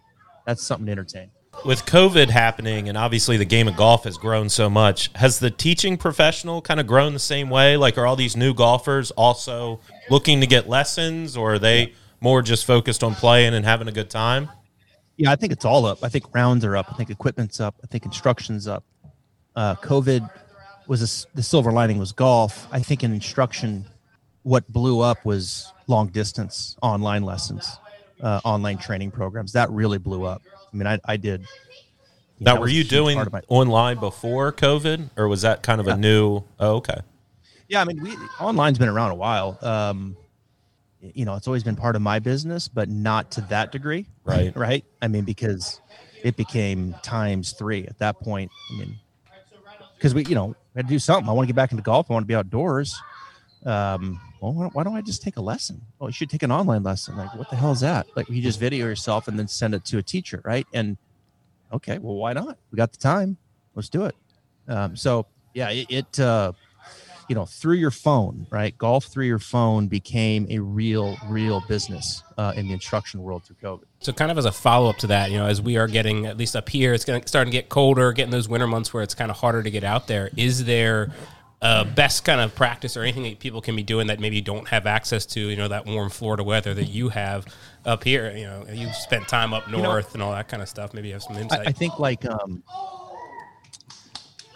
that's 0.47 0.63
something 0.63 0.85
to 0.85 0.91
entertain. 0.93 1.29
With 1.65 1.85
COVID 1.85 2.29
happening, 2.29 2.87
and 2.87 2.97
obviously 2.97 3.35
the 3.35 3.45
game 3.45 3.67
of 3.67 3.75
golf 3.75 4.05
has 4.05 4.17
grown 4.17 4.47
so 4.47 4.69
much, 4.69 5.09
has 5.15 5.39
the 5.39 5.51
teaching 5.51 5.97
professional 5.97 6.61
kind 6.61 6.79
of 6.79 6.87
grown 6.87 7.13
the 7.13 7.19
same 7.19 7.49
way? 7.49 7.75
Like, 7.75 7.97
are 7.97 8.07
all 8.07 8.15
these 8.15 8.37
new 8.37 8.53
golfers 8.53 9.11
also 9.11 9.81
looking 10.09 10.39
to 10.39 10.47
get 10.47 10.69
lessons, 10.69 11.35
or 11.35 11.55
are 11.55 11.59
they 11.59 11.93
more 12.21 12.41
just 12.41 12.65
focused 12.65 13.03
on 13.03 13.13
playing 13.13 13.53
and 13.53 13.65
having 13.65 13.87
a 13.89 13.91
good 13.91 14.09
time? 14.09 14.49
Yeah, 15.17 15.31
I 15.31 15.35
think 15.35 15.51
it's 15.51 15.65
all 15.65 15.85
up. 15.85 16.03
I 16.03 16.09
think 16.09 16.33
rounds 16.33 16.63
are 16.63 16.77
up. 16.77 16.87
I 16.91 16.93
think 16.93 17.09
equipment's 17.09 17.59
up. 17.59 17.75
I 17.83 17.87
think 17.87 18.05
instruction's 18.05 18.67
up. 18.67 18.83
Uh, 19.55 19.75
COVID 19.75 20.29
was 20.87 21.01
a 21.01 21.35
the 21.35 21.43
silver 21.43 21.71
lining 21.71 21.97
was 21.97 22.11
golf. 22.11 22.67
I 22.71 22.79
think 22.79 23.03
in 23.03 23.11
instruction, 23.13 23.85
what 24.43 24.67
blew 24.71 25.01
up 25.01 25.25
was 25.25 25.73
long 25.87 26.07
distance 26.07 26.75
online 26.83 27.23
lessons, 27.23 27.77
uh, 28.21 28.39
online 28.43 28.77
training 28.77 29.11
programs. 29.11 29.53
That 29.53 29.69
really 29.71 29.97
blew 29.97 30.23
up. 30.23 30.41
I 30.71 30.77
mean, 30.77 30.85
I, 30.87 30.99
I 31.05 31.17
did. 31.17 31.41
you 31.41 32.45
know, 32.45 32.53
Now, 32.53 32.59
were 32.61 32.67
you 32.67 32.83
doing 32.83 33.17
my- 33.31 33.41
online 33.47 33.97
before 33.99 34.53
COVID, 34.53 35.09
or 35.17 35.27
was 35.27 35.41
that 35.41 35.63
kind 35.63 35.81
of 35.81 35.87
Yeah. 35.87 35.95
a 35.95 35.97
new? 35.97 36.43
Oh, 36.59 36.75
okay. 36.75 36.99
Yeah, 37.67 37.81
I 37.81 37.85
mean, 37.85 38.01
we 38.01 38.15
online's 38.39 38.77
been 38.77 38.87
around 38.89 39.11
a 39.11 39.15
while. 39.15 39.57
Um, 39.61 40.15
you 41.01 41.25
know, 41.25 41.35
it's 41.35 41.47
always 41.47 41.63
been 41.63 41.75
part 41.75 41.95
of 41.95 42.01
my 42.01 42.19
business, 42.19 42.67
but 42.67 42.89
not 42.89 43.31
to 43.31 43.41
that 43.41 43.71
degree. 43.71 44.07
Right. 44.23 44.55
Right. 44.55 44.85
I 45.01 45.07
mean, 45.07 45.23
because 45.23 45.81
it 46.23 46.35
became 46.35 46.95
times 47.03 47.53
three 47.53 47.85
at 47.85 47.99
that 47.99 48.19
point. 48.19 48.51
I 48.71 48.79
mean, 48.79 48.95
because 49.95 50.13
we, 50.13 50.25
you 50.25 50.35
know, 50.35 50.55
had 50.75 50.87
to 50.87 50.93
do 50.93 50.99
something. 50.99 51.29
I 51.29 51.33
want 51.33 51.47
to 51.47 51.47
get 51.47 51.55
back 51.55 51.71
into 51.71 51.83
golf. 51.83 52.09
I 52.09 52.13
want 52.13 52.23
to 52.23 52.27
be 52.27 52.35
outdoors. 52.35 52.99
Um, 53.65 54.19
well, 54.39 54.69
why 54.71 54.83
don't, 54.83 54.95
I 54.95 55.01
just 55.01 55.23
take 55.23 55.37
a 55.37 55.41
lesson? 55.41 55.81
Oh, 55.99 56.07
you 56.07 56.13
should 56.13 56.29
take 56.29 56.43
an 56.43 56.51
online 56.51 56.83
lesson. 56.83 57.17
Like, 57.17 57.33
what 57.35 57.49
the 57.49 57.55
hell 57.55 57.71
is 57.71 57.81
that? 57.81 58.05
Like, 58.15 58.29
you 58.29 58.41
just 58.41 58.59
video 58.59 58.85
yourself 58.85 59.27
and 59.27 59.37
then 59.37 59.47
send 59.47 59.73
it 59.73 59.83
to 59.85 59.97
a 59.97 60.03
teacher, 60.03 60.41
right? 60.45 60.67
And 60.73 60.97
okay, 61.73 61.97
well, 61.97 62.15
why 62.15 62.33
not? 62.33 62.57
We 62.71 62.77
got 62.77 62.91
the 62.91 62.99
time. 62.99 63.37
Let's 63.73 63.89
do 63.89 64.05
it. 64.05 64.15
Um, 64.67 64.95
so 64.95 65.25
yeah, 65.53 65.69
it, 65.69 65.87
it 65.89 66.19
uh, 66.19 66.51
you 67.27 67.35
know, 67.35 67.45
through 67.45 67.75
your 67.75 67.91
phone, 67.91 68.47
right? 68.49 68.77
Golf 68.77 69.05
through 69.05 69.25
your 69.25 69.39
phone 69.39 69.87
became 69.87 70.47
a 70.49 70.59
real, 70.59 71.17
real 71.27 71.61
business 71.67 72.23
uh, 72.37 72.53
in 72.55 72.67
the 72.67 72.73
instruction 72.73 73.21
world 73.21 73.43
through 73.43 73.57
COVID. 73.61 73.83
So, 73.99 74.13
kind 74.13 74.31
of 74.31 74.37
as 74.37 74.45
a 74.45 74.51
follow 74.51 74.89
up 74.89 74.97
to 74.97 75.07
that, 75.07 75.31
you 75.31 75.37
know, 75.37 75.45
as 75.45 75.61
we 75.61 75.77
are 75.77 75.87
getting 75.87 76.25
at 76.25 76.37
least 76.37 76.55
up 76.55 76.69
here, 76.69 76.93
it's 76.93 77.03
going 77.03 77.21
to 77.21 77.27
starting 77.27 77.51
to 77.51 77.57
get 77.57 77.69
colder, 77.69 78.13
getting 78.13 78.31
those 78.31 78.47
winter 78.47 78.67
months 78.67 78.93
where 78.93 79.03
it's 79.03 79.13
kind 79.13 79.29
of 79.29 79.37
harder 79.37 79.61
to 79.61 79.69
get 79.69 79.83
out 79.83 80.07
there. 80.07 80.29
Is 80.37 80.65
there 80.65 81.11
a 81.61 81.83
best 81.83 82.23
kind 82.23 82.39
of 82.39 82.55
practice 82.55 82.95
or 82.95 83.01
anything 83.01 83.23
that 83.23 83.39
people 83.39 83.61
can 83.61 83.75
be 83.75 83.83
doing 83.83 84.07
that 84.07 84.19
maybe 84.19 84.39
don't 84.39 84.67
have 84.69 84.85
access 84.85 85.25
to? 85.25 85.39
You 85.41 85.57
know, 85.57 85.67
that 85.67 85.85
warm 85.85 86.09
Florida 86.09 86.43
weather 86.43 86.73
that 86.73 86.85
you 86.85 87.09
have 87.09 87.45
up 87.85 88.05
here. 88.05 88.31
You 88.31 88.45
know, 88.45 88.65
you've 88.71 88.95
spent 88.95 89.27
time 89.27 89.53
up 89.53 89.69
know- 89.69 89.81
north 89.81 90.13
and 90.13 90.23
all 90.23 90.31
that 90.31 90.47
kind 90.47 90.63
of 90.63 90.69
stuff. 90.69 90.93
Maybe 90.93 91.09
you 91.09 91.13
have 91.15 91.23
some 91.23 91.35
I, 91.35 91.41
insight. 91.41 91.67
I 91.67 91.71
think 91.73 91.99
like 91.99 92.25
um, 92.25 92.63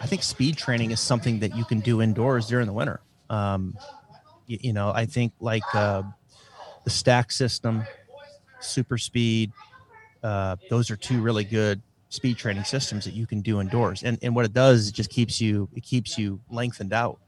I 0.02 0.06
think 0.06 0.22
speed 0.22 0.56
training 0.56 0.90
is 0.90 1.00
something 1.00 1.38
that 1.40 1.56
you 1.56 1.64
can 1.64 1.80
do 1.80 2.02
indoors 2.02 2.48
during 2.48 2.66
the 2.66 2.72
winter. 2.72 3.00
Um, 3.30 3.76
you, 4.46 4.58
you 4.60 4.72
know, 4.72 4.90
I 4.90 5.06
think 5.06 5.32
like 5.40 5.62
uh, 5.74 6.02
the 6.84 6.90
stack 6.90 7.30
system, 7.30 7.84
super 8.60 8.98
speed, 8.98 9.52
uh, 10.22 10.56
those 10.70 10.90
are 10.90 10.96
two 10.96 11.22
really 11.22 11.44
good 11.44 11.80
speed 12.08 12.36
training 12.36 12.64
systems 12.64 13.04
that 13.04 13.14
you 13.14 13.26
can 13.26 13.40
do 13.40 13.60
indoors. 13.60 14.02
And 14.02 14.18
and 14.22 14.34
what 14.34 14.44
it 14.44 14.52
does 14.52 14.80
is 14.80 14.88
it 14.88 14.94
just 14.94 15.10
keeps 15.10 15.40
you 15.40 15.68
it 15.74 15.82
keeps 15.84 16.18
you 16.18 16.40
lengthened 16.50 16.92
out. 16.92 17.18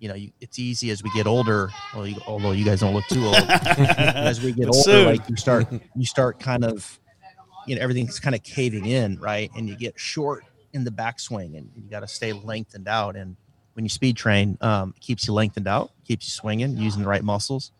you 0.00 0.08
know, 0.08 0.14
you, 0.14 0.30
it's 0.40 0.58
easy 0.58 0.90
as 0.90 1.02
we 1.02 1.10
get 1.10 1.26
older. 1.26 1.70
Well, 1.94 2.06
you, 2.06 2.16
although 2.26 2.52
you 2.52 2.64
guys 2.64 2.80
don't 2.80 2.94
look 2.94 3.06
too 3.06 3.24
old, 3.24 3.36
as 3.48 4.40
we 4.42 4.52
get 4.52 4.66
But 4.66 4.76
older, 4.76 4.82
soon. 4.82 5.06
like 5.06 5.28
you 5.28 5.36
start, 5.36 5.66
you 5.96 6.04
start 6.04 6.38
kind 6.40 6.64
of, 6.64 6.98
you 7.66 7.74
know, 7.76 7.82
everything's 7.82 8.20
kind 8.20 8.34
of 8.36 8.42
caving 8.42 8.86
in, 8.86 9.18
right? 9.18 9.50
And 9.56 9.68
you 9.68 9.76
get 9.76 9.98
short 9.98 10.44
in 10.78 10.84
the 10.84 10.90
backswing, 10.90 11.56
and 11.56 11.70
you 11.76 11.82
got 11.90 12.00
to 12.00 12.08
stay 12.08 12.32
lengthened 12.32 12.88
out. 12.88 13.16
And 13.16 13.36
when 13.74 13.84
you 13.84 13.88
speed 13.88 14.16
train, 14.16 14.56
um, 14.60 14.94
it 14.96 15.00
keeps 15.00 15.26
you 15.26 15.34
lengthened 15.34 15.68
out, 15.68 15.90
keeps 16.06 16.26
you 16.26 16.30
swinging, 16.30 16.76
using 16.76 17.02
the 17.02 17.08
right 17.08 17.22
muscles. 17.24 17.72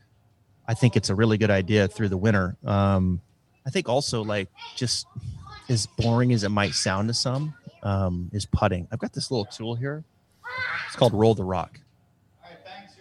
I 0.67 0.75
think 0.75 0.97
it's 0.97 1.09
a 1.09 1.15
really 1.15 1.39
good 1.39 1.51
idea 1.51 1.89
through 1.89 2.09
the 2.11 2.17
winter. 2.17 2.57
Um, 2.65 3.21
I 3.67 3.71
think 3.71 3.89
also 3.89 4.23
like 4.23 4.49
just 4.77 5.07
as 5.69 5.87
boring 5.87 6.33
as 6.33 6.45
it 6.45 6.51
might 6.51 6.73
sound 6.75 7.09
to 7.09 7.15
some, 7.15 7.55
um, 7.83 8.31
is 8.33 8.45
putting. 8.47 8.87
I've 8.93 8.99
got 8.99 9.13
this 9.13 9.31
little 9.31 9.47
tool 9.47 9.75
here. 9.75 10.05
It's 10.87 10.97
called 10.97 11.15
Roll 11.15 11.35
the 11.35 11.45
Rock. 11.45 11.81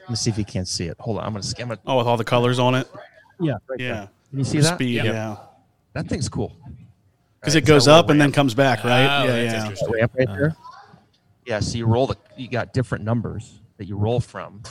Let 0.01 0.09
me 0.11 0.15
see 0.15 0.29
if 0.29 0.37
you 0.37 0.45
can't 0.45 0.67
see 0.67 0.85
it. 0.85 0.95
Hold 0.99 1.17
on, 1.17 1.25
I'm 1.25 1.31
gonna 1.33 1.43
scan 1.43 1.69
it. 1.71 1.79
Oh, 1.85 1.97
with 1.97 2.07
all 2.07 2.15
the 2.15 2.23
colors 2.23 2.59
on 2.59 2.75
it. 2.75 2.87
Yeah, 3.41 3.53
right 3.69 3.79
Yeah. 3.79 3.93
there. 3.93 4.09
Can 4.29 4.39
you 4.39 4.45
see 4.45 4.59
that? 4.59 4.75
Speed. 4.75 4.95
Yep. 4.95 5.05
Yeah. 5.05 5.37
That 5.93 6.07
thing's 6.07 6.29
cool. 6.29 6.55
Because 7.39 7.55
Right, 7.55 7.63
it 7.63 7.67
goes 7.67 7.83
it's 7.83 7.87
up 7.87 8.09
and 8.09 8.17
little 8.17 8.29
then 8.29 8.31
comes 8.33 8.53
back, 8.53 8.83
right? 8.83 9.21
Oh, 9.21 9.25
yeah, 9.25 9.65
that's 9.65 9.81
yeah. 9.81 9.87
ramp 9.91 10.13
right 10.17 10.27
there. 10.27 10.49
Uh, 10.51 10.97
yeah, 11.45 11.59
so 11.59 11.77
you 11.77 11.85
roll 11.85 12.07
the. 12.07 12.17
You 12.35 12.49
got 12.49 12.73
different 12.73 13.03
numbers 13.05 13.59
that 13.77 13.85
you 13.85 13.95
roll 13.95 14.19
from, 14.19 14.63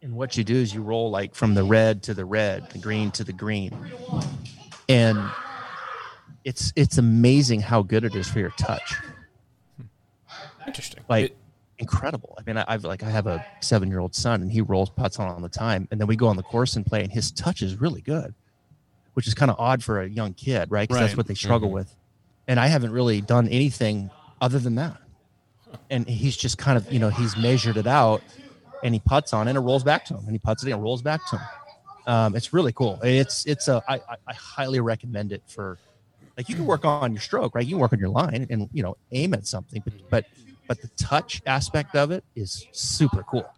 and 0.00 0.14
what 0.14 0.36
you 0.36 0.44
do 0.44 0.54
is 0.54 0.72
you 0.72 0.80
roll 0.80 1.10
like 1.10 1.34
from 1.34 1.54
the 1.54 1.64
red 1.64 2.02
to 2.04 2.14
the 2.14 2.24
red, 2.24 2.70
the 2.70 2.78
green 2.78 3.10
to 3.12 3.24
the 3.24 3.32
green, 3.32 3.76
and 4.88 5.18
it's 6.44 6.72
it's 6.76 6.98
amazing 6.98 7.60
how 7.60 7.82
good 7.82 8.04
it 8.04 8.14
is 8.14 8.28
for 8.28 8.38
your 8.38 8.50
touch. 8.50 8.94
Interesting. 10.66 11.04
like 11.08 11.26
It- 11.26 11.36
incredible. 11.78 12.36
I 12.38 12.42
mean, 12.46 12.56
I, 12.56 12.64
I've 12.68 12.84
like 12.84 13.02
I 13.02 13.10
have 13.10 13.26
a 13.26 13.44
seven 13.60 13.88
year 13.88 13.98
old 13.98 14.14
son, 14.14 14.40
and 14.40 14.50
he 14.50 14.60
rolls 14.60 14.90
putts 14.90 15.18
on 15.18 15.28
all 15.28 15.40
the 15.40 15.48
time, 15.48 15.88
and 15.90 16.00
then 16.00 16.06
we 16.06 16.16
go 16.16 16.28
on 16.28 16.36
the 16.36 16.42
course 16.42 16.76
and 16.76 16.86
play, 16.86 17.02
and 17.02 17.12
his 17.12 17.30
touch 17.32 17.60
is 17.62 17.80
really 17.80 18.00
good, 18.00 18.34
which 19.14 19.26
is 19.26 19.34
kind 19.34 19.50
of 19.50 19.56
odd 19.58 19.82
for 19.82 20.00
a 20.00 20.08
young 20.08 20.32
kid, 20.34 20.70
right? 20.70 20.88
Because 20.88 21.00
Right. 21.00 21.06
that's 21.08 21.16
what 21.16 21.26
they 21.26 21.34
struggle 21.34 21.68
mm-hmm. 21.68 21.74
with, 21.74 21.94
and 22.48 22.60
I 22.60 22.66
haven't 22.66 22.92
really 22.92 23.20
done 23.20 23.48
anything 23.48 24.10
other 24.40 24.58
than 24.58 24.76
that, 24.76 24.96
and 25.90 26.08
he's 26.08 26.36
just 26.36 26.58
kind 26.58 26.76
of 26.76 26.90
you 26.92 26.98
know 26.98 27.10
he's 27.10 27.36
measured 27.36 27.76
it 27.76 27.86
out, 27.86 28.22
and 28.82 28.94
he 28.94 29.00
puts 29.00 29.32
on 29.32 29.46
it, 29.46 29.50
and 29.50 29.58
it 29.58 29.62
rolls 29.62 29.84
back 29.84 30.04
to 30.06 30.14
him, 30.14 30.24
and 30.24 30.32
he 30.32 30.38
puts 30.38 30.62
it 30.62 30.70
and 30.70 30.78
it 30.78 30.82
rolls 30.82 31.02
back 31.02 31.20
to 31.30 31.38
him. 31.38 31.46
Um, 32.06 32.36
it's 32.36 32.52
really 32.52 32.72
cool. 32.72 33.00
It's 33.02 33.46
it's 33.46 33.68
a 33.68 33.82
I, 33.88 33.94
I, 33.94 34.16
I 34.28 34.34
highly 34.34 34.80
recommend 34.80 35.32
it 35.32 35.42
for 35.46 35.78
like 36.36 36.48
you 36.48 36.54
can 36.54 36.66
work 36.66 36.84
on 36.84 37.12
your 37.12 37.20
stroke, 37.20 37.54
right? 37.54 37.64
You 37.64 37.72
can 37.72 37.80
work 37.80 37.92
on 37.92 37.98
your 37.98 38.10
line 38.10 38.46
and 38.50 38.68
you 38.72 38.82
know 38.82 38.96
aim 39.12 39.34
at 39.34 39.46
something, 39.46 39.82
but 39.84 39.94
but 40.10 40.26
but 40.68 40.80
the 40.80 40.88
touch 40.96 41.42
aspect 41.46 41.94
of 41.94 42.10
it 42.10 42.24
is 42.34 42.66
super 42.72 43.22
cool. 43.22 43.48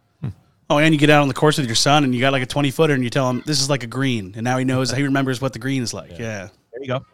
Oh, 0.69 0.79
and 0.79 0.93
you 0.93 0.99
get 0.99 1.09
out 1.09 1.21
on 1.21 1.29
the 1.29 1.33
course 1.33 1.57
with 1.57 1.65
your 1.65 1.75
son, 1.75 2.03
and 2.03 2.13
you 2.13 2.19
got 2.19 2.33
like 2.33 2.43
a 2.43 2.47
twenty 2.47 2.71
footer, 2.71 2.93
and 2.93 3.03
you 3.03 3.09
tell 3.09 3.29
him 3.29 3.41
this 3.45 3.61
is 3.61 3.69
like 3.69 3.83
a 3.83 3.87
green, 3.87 4.33
and 4.35 4.43
now 4.43 4.57
he 4.57 4.65
knows 4.65 4.91
he 4.91 5.03
remembers 5.03 5.41
what 5.41 5.53
the 5.53 5.59
green 5.59 5.81
is 5.81 5.93
like. 5.93 6.11
Yeah. 6.11 6.49
There 6.71 6.81
you 6.81 6.87
go. 6.87 7.05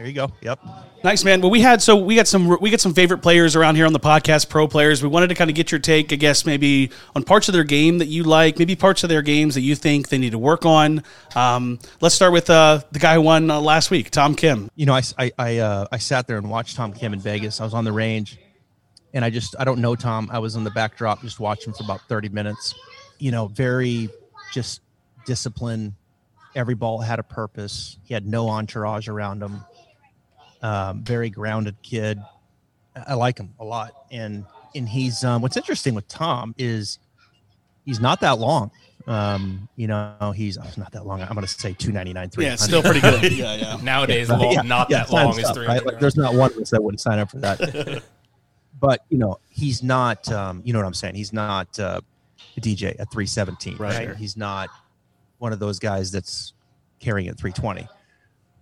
There 0.00 0.08
you 0.08 0.14
go. 0.14 0.32
Yep. 0.40 0.60
Nice 1.04 1.24
man. 1.24 1.42
Well, 1.42 1.50
we 1.50 1.60
had 1.60 1.82
so 1.82 1.94
we 1.94 2.16
got 2.16 2.26
some 2.26 2.58
we 2.58 2.70
got 2.70 2.80
some 2.80 2.94
favorite 2.94 3.18
players 3.18 3.54
around 3.54 3.76
here 3.76 3.84
on 3.84 3.92
the 3.92 4.00
podcast, 4.00 4.48
pro 4.48 4.66
players. 4.66 5.02
We 5.02 5.10
wanted 5.10 5.26
to 5.26 5.34
kind 5.34 5.50
of 5.50 5.54
get 5.54 5.70
your 5.70 5.78
take, 5.78 6.10
I 6.10 6.16
guess, 6.16 6.46
maybe 6.46 6.90
on 7.14 7.22
parts 7.22 7.50
of 7.50 7.52
their 7.52 7.64
game 7.64 7.98
that 7.98 8.06
you 8.06 8.22
like, 8.22 8.58
maybe 8.58 8.74
parts 8.76 9.02
of 9.02 9.10
their 9.10 9.20
games 9.20 9.56
that 9.56 9.60
you 9.60 9.74
think 9.74 10.08
they 10.08 10.16
need 10.16 10.30
to 10.30 10.38
work 10.38 10.64
on. 10.64 11.04
Um, 11.36 11.80
let's 12.00 12.14
start 12.14 12.32
with 12.32 12.48
uh, 12.48 12.80
the 12.92 12.98
guy 12.98 13.16
who 13.16 13.20
won 13.20 13.50
uh, 13.50 13.60
last 13.60 13.90
week, 13.90 14.10
Tom 14.10 14.34
Kim. 14.34 14.70
You 14.74 14.86
know, 14.86 14.94
I 14.94 15.02
I 15.18 15.32
I, 15.38 15.58
uh, 15.58 15.86
I 15.92 15.98
sat 15.98 16.26
there 16.26 16.38
and 16.38 16.48
watched 16.48 16.76
Tom 16.76 16.94
Kim 16.94 17.12
in 17.12 17.20
Vegas. 17.20 17.60
I 17.60 17.64
was 17.64 17.74
on 17.74 17.84
the 17.84 17.92
range, 17.92 18.38
and 19.12 19.22
I 19.22 19.28
just 19.28 19.54
I 19.58 19.64
don't 19.64 19.82
know 19.82 19.96
Tom. 19.96 20.30
I 20.32 20.38
was 20.38 20.56
in 20.56 20.64
the 20.64 20.70
backdrop 20.70 21.20
just 21.20 21.40
watching 21.40 21.74
for 21.74 21.84
about 21.84 22.00
thirty 22.08 22.30
minutes. 22.30 22.74
You 23.18 23.32
know, 23.32 23.48
very 23.48 24.08
just 24.50 24.80
disciplined. 25.26 25.92
Every 26.54 26.74
ball 26.74 27.00
had 27.00 27.18
a 27.18 27.22
purpose. 27.22 27.98
He 28.02 28.14
had 28.14 28.26
no 28.26 28.48
entourage 28.48 29.06
around 29.06 29.42
him. 29.42 29.62
Um, 30.62 31.02
very 31.02 31.30
grounded 31.30 31.76
kid. 31.82 32.18
I- 32.94 33.04
I 33.08 33.14
like 33.14 33.38
him 33.38 33.54
a 33.58 33.64
lot, 33.64 33.92
and 34.10 34.44
and 34.74 34.88
he's 34.88 35.24
um, 35.24 35.42
what's 35.42 35.56
interesting 35.56 35.94
with 35.94 36.08
Tom 36.08 36.54
is 36.58 36.98
he's 37.84 38.00
not 38.00 38.20
that 38.20 38.38
long. 38.38 38.70
Um, 39.06 39.68
you 39.76 39.86
know, 39.86 40.32
he's 40.34 40.58
oh, 40.58 40.64
not 40.76 40.92
that 40.92 41.06
long. 41.06 41.22
I'm 41.22 41.28
going 41.28 41.46
to 41.46 41.48
say 41.48 41.72
299, 41.72 42.30
300. 42.30 42.50
Yeah, 42.50 42.56
still 42.56 42.82
pretty 42.82 43.00
good. 43.00 43.32
yeah, 43.36 43.54
yeah. 43.56 43.78
Nowadays, 43.82 44.28
Yeah, 44.28 44.36
long, 44.36 44.52
yeah, 44.52 44.62
not 44.62 44.90
yeah, 44.90 44.98
that 44.98 45.08
time's 45.08 45.36
long 45.36 45.40
is 45.40 45.50
three 45.50 45.66
right? 45.66 45.84
Like, 45.84 45.98
there's 45.98 46.16
not 46.16 46.34
one 46.34 46.52
of 46.52 46.58
us 46.58 46.70
that 46.70 46.82
wouldn't 46.82 47.00
sign 47.00 47.18
up 47.18 47.30
for 47.30 47.38
that. 47.38 48.02
but 48.80 49.04
you 49.08 49.18
know, 49.18 49.40
he's 49.48 49.82
not. 49.82 50.30
Um, 50.30 50.62
you 50.64 50.72
know 50.72 50.78
what 50.78 50.86
I'm 50.86 50.94
saying? 50.94 51.14
He's 51.14 51.32
not 51.32 51.78
uh, 51.78 52.00
a 52.56 52.60
DJ 52.60 52.90
at 53.00 53.10
317. 53.10 53.76
Right. 53.78 54.08
Right. 54.08 54.16
He's 54.16 54.36
not 54.36 54.68
one 55.38 55.52
of 55.52 55.58
those 55.58 55.78
guys 55.78 56.12
that's 56.12 56.52
carrying 57.00 57.28
at 57.28 57.38
320. 57.38 57.88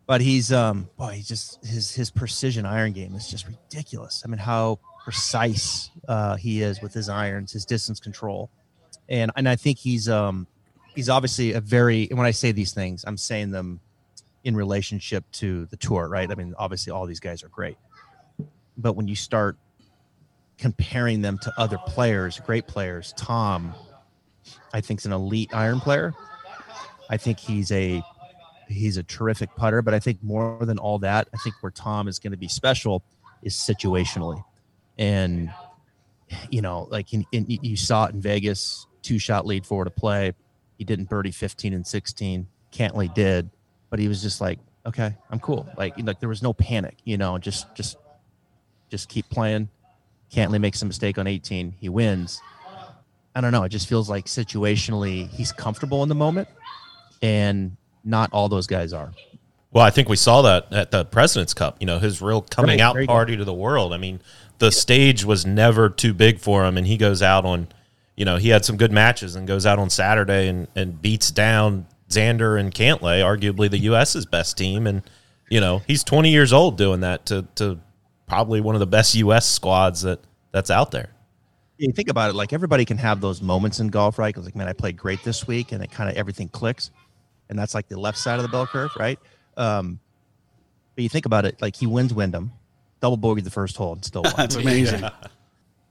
But 0.08 0.22
he's 0.22 0.50
um 0.50 0.88
boy, 0.96 1.12
he 1.12 1.22
just 1.22 1.62
his 1.64 1.94
his 1.94 2.10
precision 2.10 2.64
iron 2.64 2.92
game 2.92 3.14
is 3.14 3.28
just 3.28 3.46
ridiculous. 3.46 4.22
I 4.24 4.28
mean, 4.28 4.38
how 4.38 4.80
precise 5.04 5.90
uh, 6.08 6.36
he 6.36 6.62
is 6.62 6.80
with 6.80 6.94
his 6.94 7.10
irons, 7.10 7.52
his 7.52 7.66
distance 7.66 8.00
control, 8.00 8.50
and 9.10 9.30
and 9.36 9.46
I 9.46 9.54
think 9.54 9.76
he's 9.76 10.08
um 10.08 10.46
he's 10.96 11.10
obviously 11.10 11.52
a 11.52 11.60
very. 11.60 12.06
When 12.06 12.24
I 12.24 12.30
say 12.30 12.52
these 12.52 12.72
things, 12.72 13.04
I'm 13.06 13.18
saying 13.18 13.50
them 13.50 13.80
in 14.44 14.56
relationship 14.56 15.24
to 15.32 15.66
the 15.66 15.76
tour, 15.76 16.08
right? 16.08 16.30
I 16.30 16.34
mean, 16.34 16.54
obviously 16.56 16.90
all 16.90 17.04
these 17.04 17.20
guys 17.20 17.42
are 17.44 17.48
great, 17.48 17.76
but 18.78 18.94
when 18.94 19.08
you 19.08 19.14
start 19.14 19.58
comparing 20.56 21.20
them 21.20 21.38
to 21.42 21.52
other 21.58 21.76
players, 21.86 22.40
great 22.40 22.66
players, 22.66 23.12
Tom, 23.18 23.74
I 24.72 24.80
think's 24.80 25.04
an 25.04 25.12
elite 25.12 25.50
iron 25.52 25.80
player. 25.80 26.14
I 27.10 27.18
think 27.18 27.38
he's 27.38 27.70
a 27.72 28.02
he's 28.68 28.96
a 28.96 29.02
terrific 29.02 29.54
putter, 29.56 29.82
but 29.82 29.94
I 29.94 29.98
think 29.98 30.22
more 30.22 30.58
than 30.62 30.78
all 30.78 30.98
that, 31.00 31.28
I 31.34 31.38
think 31.38 31.56
where 31.60 31.72
Tom 31.72 32.08
is 32.08 32.18
going 32.18 32.32
to 32.32 32.38
be 32.38 32.48
special 32.48 33.02
is 33.42 33.54
situationally, 33.54 34.42
and 34.98 35.50
you 36.50 36.60
know, 36.60 36.86
like 36.90 37.12
in, 37.12 37.24
in, 37.32 37.46
you 37.48 37.76
saw 37.76 38.06
it 38.06 38.14
in 38.14 38.20
Vegas, 38.20 38.86
two 39.02 39.18
shot 39.18 39.46
lead 39.46 39.64
forward 39.64 39.86
to 39.86 39.90
play. 39.90 40.34
He 40.76 40.84
didn't 40.84 41.08
birdie 41.08 41.30
15 41.30 41.72
and 41.72 41.86
16. 41.86 42.46
Cantlay 42.72 43.12
did, 43.12 43.50
but 43.90 43.98
he 43.98 44.08
was 44.08 44.22
just 44.22 44.40
like, 44.40 44.58
okay, 44.86 45.16
I'm 45.30 45.40
cool. 45.40 45.68
Like, 45.76 45.94
like 45.98 46.20
there 46.20 46.28
was 46.28 46.42
no 46.42 46.52
panic, 46.52 46.96
you 47.04 47.16
know, 47.16 47.38
just, 47.38 47.74
just, 47.74 47.96
just 48.90 49.08
keep 49.08 49.28
playing. 49.30 49.68
Cantlay 50.32 50.60
makes 50.60 50.82
a 50.82 50.86
mistake 50.86 51.18
on 51.18 51.26
18. 51.26 51.74
He 51.80 51.88
wins. 51.88 52.40
I 53.34 53.40
don't 53.40 53.52
know. 53.52 53.62
It 53.62 53.70
just 53.70 53.88
feels 53.88 54.10
like 54.10 54.26
situationally 54.26 55.28
he's 55.30 55.52
comfortable 55.52 56.02
in 56.02 56.08
the 56.08 56.14
moment, 56.14 56.48
and 57.22 57.76
not 58.08 58.32
all 58.32 58.48
those 58.48 58.66
guys 58.66 58.92
are. 58.92 59.12
Well, 59.70 59.84
I 59.84 59.90
think 59.90 60.08
we 60.08 60.16
saw 60.16 60.42
that 60.42 60.72
at 60.72 60.90
the 60.90 61.04
President's 61.04 61.52
Cup. 61.54 61.76
You 61.80 61.86
know, 61.86 61.98
his 61.98 62.22
real 62.22 62.40
coming 62.42 62.78
Right, 62.78 62.80
out 62.80 62.94
there 62.94 63.02
you 63.02 63.06
go. 63.08 63.12
party 63.12 63.36
to 63.36 63.44
the 63.44 63.54
world. 63.54 63.92
I 63.92 63.98
mean, 63.98 64.20
the 64.58 64.72
stage 64.72 65.24
was 65.24 65.44
never 65.44 65.90
too 65.90 66.14
big 66.14 66.38
for 66.40 66.64
him, 66.64 66.76
and 66.78 66.86
he 66.86 66.96
goes 66.96 67.22
out 67.22 67.44
on, 67.44 67.68
you 68.16 68.24
know, 68.24 68.36
he 68.36 68.48
had 68.48 68.64
some 68.64 68.76
good 68.76 68.90
matches 68.92 69.36
and 69.36 69.46
goes 69.46 69.66
out 69.66 69.78
on 69.78 69.90
Saturday 69.90 70.48
and, 70.48 70.68
and 70.74 71.00
beats 71.00 71.30
down 71.30 71.86
Xander 72.08 72.58
and 72.58 72.72
Cantlay, 72.74 73.20
arguably 73.22 73.70
the 73.70 73.78
U.S.'s 73.78 74.24
best 74.24 74.56
team. 74.56 74.86
And, 74.86 75.02
you 75.50 75.60
know, 75.60 75.82
he's 75.86 76.02
20 76.02 76.30
years 76.30 76.52
old 76.52 76.78
doing 76.78 77.00
that 77.00 77.26
to, 77.26 77.42
to 77.56 77.78
probably 78.26 78.60
one 78.62 78.74
of 78.74 78.80
the 78.80 78.86
best 78.86 79.14
U.S. 79.16 79.46
squads 79.46 80.00
that 80.02 80.20
that's 80.50 80.70
out 80.70 80.90
there. 80.90 81.10
you 81.76 81.92
think 81.92 82.08
about 82.08 82.30
it, 82.30 82.34
like 82.34 82.54
everybody 82.54 82.86
can 82.86 82.96
have 82.96 83.20
those 83.20 83.42
moments 83.42 83.80
in 83.80 83.88
golf, 83.88 84.18
right? 84.18 84.34
Because 84.34 84.46
like, 84.46 84.56
man, 84.56 84.66
I 84.66 84.72
played 84.72 84.96
great 84.96 85.22
this 85.22 85.46
week, 85.46 85.72
and 85.72 85.84
it 85.84 85.90
kind 85.92 86.10
of 86.10 86.16
everything 86.16 86.48
clicks, 86.48 86.90
and 87.48 87.58
that's 87.58 87.74
like 87.74 87.88
the 87.88 87.98
left 87.98 88.18
side 88.18 88.36
of 88.36 88.42
the 88.42 88.48
bell 88.48 88.66
curve, 88.66 88.90
right? 88.98 89.18
Um, 89.56 90.00
but 90.94 91.02
you 91.02 91.08
think 91.08 91.26
about 91.26 91.44
it, 91.44 91.60
like 91.60 91.76
he 91.76 91.86
wins 91.86 92.12
Wyndham, 92.12 92.52
double 93.00 93.16
bogey 93.16 93.40
the 93.42 93.50
first 93.50 93.76
hole, 93.76 93.92
and 93.92 94.04
still 94.04 94.22
won. 94.22 94.34
That's 94.36 94.56
amazing. 94.56 95.04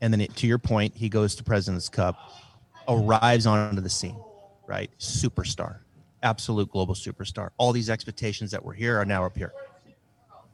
and 0.02 0.14
then 0.14 0.22
it, 0.22 0.36
to 0.38 0.48
your 0.48 0.58
point, 0.58 0.96
he 0.96 1.08
goes 1.10 1.36
to 1.36 1.44
President's 1.44 1.88
Cup, 1.90 2.18
arrives 2.88 3.46
onto 3.48 3.82
the 3.82 3.90
scene, 3.90 4.18
right? 4.68 4.90
Superstar, 5.00 5.78
absolute 6.24 6.70
global 6.72 6.94
superstar. 6.94 7.50
All 7.58 7.72
these 7.72 7.90
expectations 7.90 8.52
that 8.52 8.64
were 8.64 8.74
here 8.74 9.00
are 9.00 9.06
now 9.06 9.26
up 9.26 9.38
here. 9.38 9.54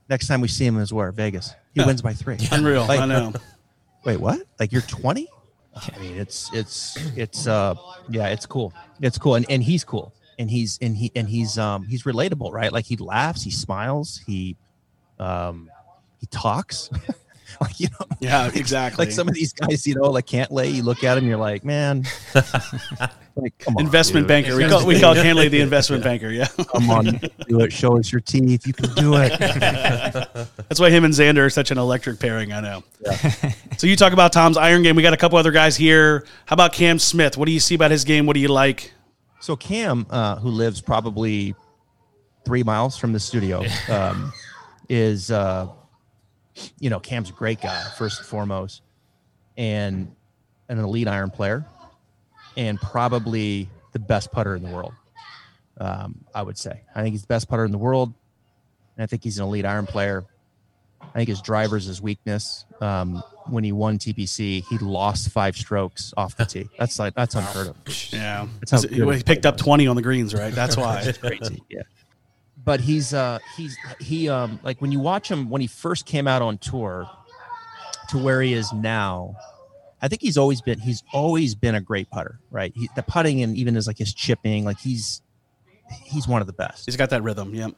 Next 0.10 0.28
time 0.28 0.42
we 0.42 0.48
see 0.48 0.66
him 0.66 0.80
is 0.80 0.94
where 0.94 1.12
Vegas. 1.12 1.54
He 1.74 1.84
wins 1.84 2.02
by 2.02 2.14
three. 2.14 2.38
Unreal. 2.52 2.86
Like- 2.86 3.00
I 3.00 3.06
know. 3.06 3.34
Wait, 4.06 4.18
what? 4.18 4.42
Like 4.60 4.72
you're 4.72 4.82
20? 4.82 5.28
I 5.76 5.98
mean, 6.00 6.18
it's 6.18 6.54
it's 6.54 6.98
it's 7.18 7.48
uh 7.48 7.74
yeah, 8.10 8.28
it's 8.28 8.46
cool. 8.46 8.72
It's 9.02 9.18
cool, 9.18 9.34
and 9.36 9.46
and 9.50 9.64
he's 9.64 9.84
cool, 9.84 10.14
and 10.40 10.50
he's 10.50 10.80
and 10.82 10.96
he 10.98 11.12
and 11.16 11.28
he's 11.30 11.58
um 11.58 11.84
he's 11.86 12.04
relatable, 12.04 12.52
right? 12.52 12.72
Like 12.72 12.86
he 12.86 12.96
laughs, 12.98 13.44
he 13.44 13.52
smiles, 13.52 14.22
he 14.26 14.56
um 15.20 15.70
he 16.20 16.26
talks. 16.28 16.90
like 17.62 17.80
you 17.80 17.88
know, 18.00 18.06
Yeah, 18.20 18.50
exactly. 18.54 19.06
like 19.06 19.14
some 19.14 19.28
of 19.28 19.34
these 19.36 19.54
guys, 19.54 19.86
you 19.86 19.96
know, 19.96 20.10
like 20.10 20.26
Cantlay. 20.26 20.74
You 20.74 20.84
look 20.84 21.04
at 21.04 21.18
him, 21.18 21.28
you're 21.28 21.38
like, 21.38 21.64
man, 21.64 22.04
like 23.36 23.58
come 23.60 23.78
on, 23.78 23.84
investment 23.86 24.24
dude. 24.24 24.28
banker. 24.30 24.56
We 24.56 24.68
call 24.68 24.86
we 24.86 25.00
call 25.00 25.14
Cantlay 25.26 25.50
the 25.50 25.62
investment 25.62 26.04
banker. 26.04 26.30
Yeah, 26.30 26.48
Come 26.48 26.90
on, 26.90 27.06
do 27.48 27.60
it. 27.62 27.72
Show 27.72 27.98
us 28.00 28.12
your 28.12 28.22
teeth. 28.22 28.66
You 28.66 28.74
can 28.74 28.94
do 28.96 29.14
it. 29.18 29.38
that's 30.68 30.80
why 30.80 30.90
him 30.90 31.04
and 31.06 31.14
Xander 31.14 31.46
are 31.46 31.50
such 31.50 31.70
an 31.72 31.78
electric 31.78 32.20
pairing. 32.20 32.54
I 32.54 32.62
know. 32.62 32.84
so 33.78 33.86
you 33.88 33.96
talk 33.96 34.14
about 34.14 34.34
Tom's 34.34 34.58
iron 34.58 34.82
game. 34.84 34.96
We 34.96 35.04
got 35.04 35.14
a 35.14 35.18
couple 35.18 35.38
other 35.38 35.52
guys 35.52 35.76
here. 35.76 36.26
How 36.46 36.54
about 36.56 36.74
Cam 36.74 36.98
Smith? 37.00 37.38
What 37.38 37.46
do 37.46 37.52
you 37.52 37.60
see 37.60 37.76
about 37.76 37.92
his 37.92 38.04
game? 38.04 38.26
What 38.26 38.34
do 38.34 38.40
you 38.40 38.48
like? 38.48 38.93
So 39.44 39.58
Cam, 39.58 40.06
uh, 40.10 40.38
who 40.38 40.48
lives 40.48 40.80
probably 40.80 41.54
three 42.46 42.64
miles 42.64 42.98
from 42.98 43.12
the 43.12 43.20
studio, 43.20 43.66
um, 43.90 44.32
is 44.88 45.32
uh, 45.32 45.68
you 46.80 46.90
know 46.90 47.02
Cam's 47.02 47.30
a 47.30 47.34
great 47.34 47.60
guy 47.60 47.84
first 47.98 48.20
and 48.20 48.26
foremost, 48.26 48.84
and 49.58 50.16
an 50.70 50.80
elite 50.80 51.10
iron 51.10 51.30
player, 51.30 51.66
and 52.56 52.80
probably 52.80 53.70
the 53.92 54.00
best 54.00 54.32
putter 54.32 54.56
in 54.56 54.64
the 54.64 54.70
world. 54.70 54.94
Um, 55.78 56.24
I 56.34 56.42
would 56.42 56.58
say. 56.58 56.84
I 56.96 57.02
think 57.04 57.12
he's 57.12 57.24
the 57.24 57.28
best 57.28 57.50
putter 57.50 57.66
in 57.66 57.74
the 57.74 57.78
world, 57.78 58.14
and 58.96 59.04
I 59.04 59.08
think 59.08 59.26
he's 59.26 59.40
an 59.40 59.44
elite 59.44 59.66
iron 59.66 59.88
player. 59.88 60.24
I 61.02 61.18
think 61.18 61.28
his 61.28 61.42
driver's 61.42 61.84
his 61.84 62.02
weakness. 62.02 62.64
Um, 62.84 63.24
when 63.46 63.64
he 63.64 63.72
won 63.72 63.98
TPC, 63.98 64.64
he 64.66 64.78
lost 64.78 65.30
five 65.30 65.56
strokes 65.56 66.14
off 66.18 66.36
the 66.36 66.46
tee. 66.46 66.70
That's 66.78 67.00
like 67.00 67.14
that's 67.14 67.36
unheard 67.36 67.68
of. 67.68 67.76
Yeah, 68.12 68.48
That's 68.60 68.84
he 68.84 69.24
picked 69.24 69.46
up 69.46 69.58
twenty 69.58 69.88
on 69.88 69.96
the 69.96 70.02
greens, 70.02 70.34
right? 70.34 70.54
That's 70.54 70.78
why. 70.78 71.14
Crazy. 71.20 71.64
Yeah. 71.70 71.82
But 72.64 72.80
he's 72.80 73.14
uh 73.14 73.40
he's 73.58 73.78
he 74.00 74.30
um 74.30 74.60
like 74.64 74.82
when 74.82 74.92
you 74.92 75.00
watch 75.00 75.30
him 75.30 75.50
when 75.50 75.62
he 75.62 75.68
first 75.68 76.06
came 76.06 76.28
out 76.28 76.42
on 76.42 76.58
tour 76.58 77.10
to 78.10 78.18
where 78.18 78.42
he 78.42 78.54
is 78.54 78.72
now, 78.74 79.36
I 80.02 80.08
think 80.08 80.22
he's 80.22 80.38
always 80.38 80.62
been 80.62 80.80
he's 80.80 81.04
always 81.14 81.56
been 81.56 81.76
a 81.76 81.82
great 81.82 82.10
putter, 82.10 82.40
right? 82.52 82.72
He, 82.76 82.90
the 82.96 83.04
putting 83.04 83.42
and 83.42 83.58
even 83.58 83.76
his 83.76 83.88
like 83.88 83.98
his 83.98 84.14
chipping, 84.14 84.66
like 84.66 84.80
he's 84.80 85.22
he's 86.04 86.28
one 86.28 86.42
of 86.42 86.48
the 86.48 86.54
best. 86.54 86.86
He's 86.86 86.98
got 86.98 87.10
that 87.10 87.24
rhythm. 87.24 87.54
Yep. 87.54 87.76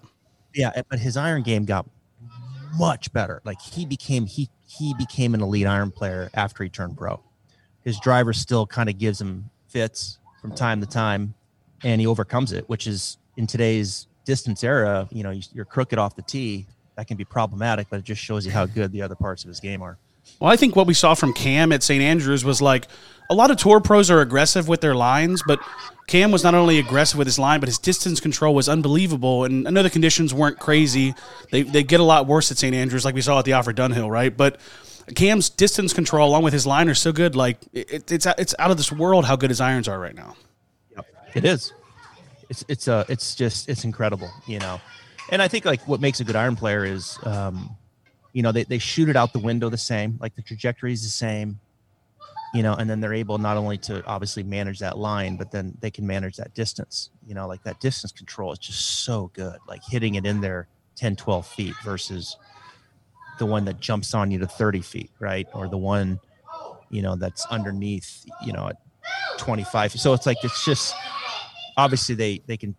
Yeah, 0.54 0.82
but 0.89 1.00
his 1.00 1.18
iron 1.18 1.44
game 1.44 1.65
got 1.65 1.86
much 2.78 3.12
better. 3.14 3.42
Like 3.46 3.62
he 3.62 3.86
became 3.86 4.26
he 4.26 4.50
he 4.68 4.94
became 4.96 5.34
an 5.34 5.42
elite 5.42 5.68
iron 5.68 5.92
player 5.92 6.30
after 6.34 6.64
he 6.64 6.70
turned 6.70 6.98
pro. 6.98 7.22
His 7.84 8.00
driver 8.00 8.34
still 8.34 8.66
kind 8.66 8.90
of 8.90 8.98
gives 8.98 9.22
him 9.22 9.50
fits 9.68 10.18
from 10.42 10.54
time 10.54 10.82
to 10.82 10.88
time, 10.88 11.34
and 11.84 12.02
he 12.02 12.08
overcomes 12.08 12.52
it, 12.52 12.68
which 12.68 12.88
is 12.88 13.18
in 13.38 13.46
today's 13.48 14.08
distance 14.26 14.64
era. 14.64 15.08
You 15.12 15.24
know, 15.24 15.32
you- 15.32 15.44
you're 15.54 15.66
crooked 15.66 16.00
off 16.00 16.16
the 16.16 16.22
tee. 16.24 16.66
That 16.96 17.08
can 17.08 17.18
be 17.18 17.26
problematic, 17.26 17.88
but 17.90 18.00
it 18.00 18.06
just 18.06 18.22
shows 18.22 18.46
you 18.46 18.52
how 18.52 18.66
good 18.66 18.92
the 18.92 19.02
other 19.02 19.16
parts 19.16 19.44
of 19.44 19.50
his 19.50 19.60
game 19.60 19.82
are. 19.82 19.98
Well, 20.40 20.52
I 20.52 20.56
think 20.58 20.76
what 20.76 20.88
we 20.88 20.94
saw 20.94 21.14
from 21.14 21.34
Cam 21.34 21.72
at 21.72 21.84
St. 21.84 22.02
Andrews 22.02 22.44
was 22.44 22.62
like 22.62 22.88
a 23.30 23.34
lot 23.36 23.52
of 23.52 23.58
tour 23.58 23.80
pros 23.80 24.12
are 24.12 24.22
aggressive 24.22 24.68
with 24.68 24.82
their 24.82 24.96
lines, 24.96 25.42
but 25.48 25.60
Cam 26.08 26.32
was 26.32 26.44
not 26.44 26.54
only 26.54 26.78
aggressive 26.78 27.18
with 27.18 27.26
his 27.26 27.40
line, 27.40 27.60
but 27.60 27.68
his 27.68 27.80
distance 27.80 28.20
control 28.20 28.54
was 28.54 28.70
unbelievable. 28.70 29.44
And 29.44 29.68
I 29.68 29.72
know 29.72 29.82
the 29.82 29.90
conditions 29.90 30.34
weren't 30.34 30.60
crazy; 30.60 31.16
they 31.52 31.64
they 31.64 31.84
get 31.84 32.00
a 32.00 32.04
lot 32.04 32.28
worse 32.28 32.52
at 32.52 32.58
St. 32.58 32.76
Andrews, 32.76 33.06
like 33.06 33.16
we 33.16 33.22
saw 33.22 33.40
at 33.40 33.46
the 33.46 33.54
Alfred 33.54 33.78
Dunhill, 33.78 34.10
right? 34.10 34.36
But 34.36 34.60
Cam's 35.16 35.50
distance 35.50 35.94
control, 35.94 36.28
along 36.30 36.44
with 36.44 36.54
his 36.54 36.68
line, 36.68 36.90
are 36.90 36.96
so 36.96 37.12
good. 37.12 37.36
Like 37.36 37.58
it, 37.74 38.12
it's 38.12 38.26
it's 38.26 38.56
out 38.60 38.72
of 38.72 38.78
this 38.78 38.92
world 38.92 39.26
how 39.26 39.36
good 39.36 39.50
his 39.50 39.62
irons 39.62 39.88
are 39.88 40.00
right 40.00 40.16
now. 40.16 40.36
Yep, 40.96 41.06
It 41.36 41.46
is. 41.46 41.74
It's 42.50 42.64
it's 42.68 42.88
uh 42.88 43.06
it's 43.10 43.36
just 43.36 43.70
it's 43.70 43.84
incredible, 43.84 44.30
you 44.48 44.60
know. 44.60 44.80
And 45.32 45.42
I 45.42 45.48
think 45.48 45.66
like 45.66 45.88
what 45.88 46.02
makes 46.02 46.20
a 46.20 46.24
good 46.24 46.36
iron 46.36 46.56
player 46.56 46.86
is 46.86 47.18
um 47.24 47.76
you 48.36 48.41
know, 48.41 48.52
they, 48.52 48.65
they 48.65 48.78
shoot 48.78 49.08
it 49.08 49.15
out 49.15 49.32
the 49.32 49.39
window 49.39 49.69
the 49.69 49.78
same, 49.78 50.17
like 50.19 50.36
the 50.36 50.41
trajectory 50.41 50.91
is 50.91 51.02
the 51.04 51.10
same, 51.10 51.58
you 52.54 52.62
know, 52.62 52.74
and 52.74 52.89
then 52.89 53.00
they're 53.00 53.13
able 53.13 53.38
not 53.38 53.56
only 53.56 53.78
to 53.78 54.06
obviously 54.06 54.43
manage 54.43 54.78
that 54.80 54.98
line, 54.98 55.38
but 55.38 55.52
then 55.52 55.76
they 55.80 55.89
can 55.89 56.06
manage 56.06 56.36
that 56.36 56.54
distance, 56.54 57.12
you 57.26 57.34
know, 57.34 57.48
like 57.48 57.63
that 57.63 57.80
distance 57.80 58.12
control 58.12 58.52
is 58.52 58.60
just 58.60 59.04
so 59.06 59.32
good, 59.34 59.58
like 59.69 59.82
hitting 59.89 60.15
it 60.15 60.26
in 60.26 60.41
there 60.41 60.67
10, 60.98 61.15
12 61.15 61.48
feet 61.48 61.74
versus 61.82 62.36
the 63.39 63.45
one 63.45 63.63
that 63.63 63.80
jumps 63.80 64.13
on 64.13 64.30
you 64.30 64.38
to 64.39 64.48
30 64.48 64.82
feet, 64.82 65.12
right? 65.19 65.48
Or 65.54 65.69
the 65.69 65.78
one, 65.78 66.19
you 66.89 67.02
know, 67.02 67.15
that's 67.15 67.45
underneath, 67.48 68.26
you 68.45 68.52
know, 68.52 68.67
at 68.67 68.76
25. 69.38 69.93
So 69.93 70.13
it's 70.13 70.26
like, 70.26 70.43
it's 70.43 70.65
just, 70.65 70.93
obviously 71.78 72.15
they 72.15 72.41
they 72.48 72.58
can 72.58 72.76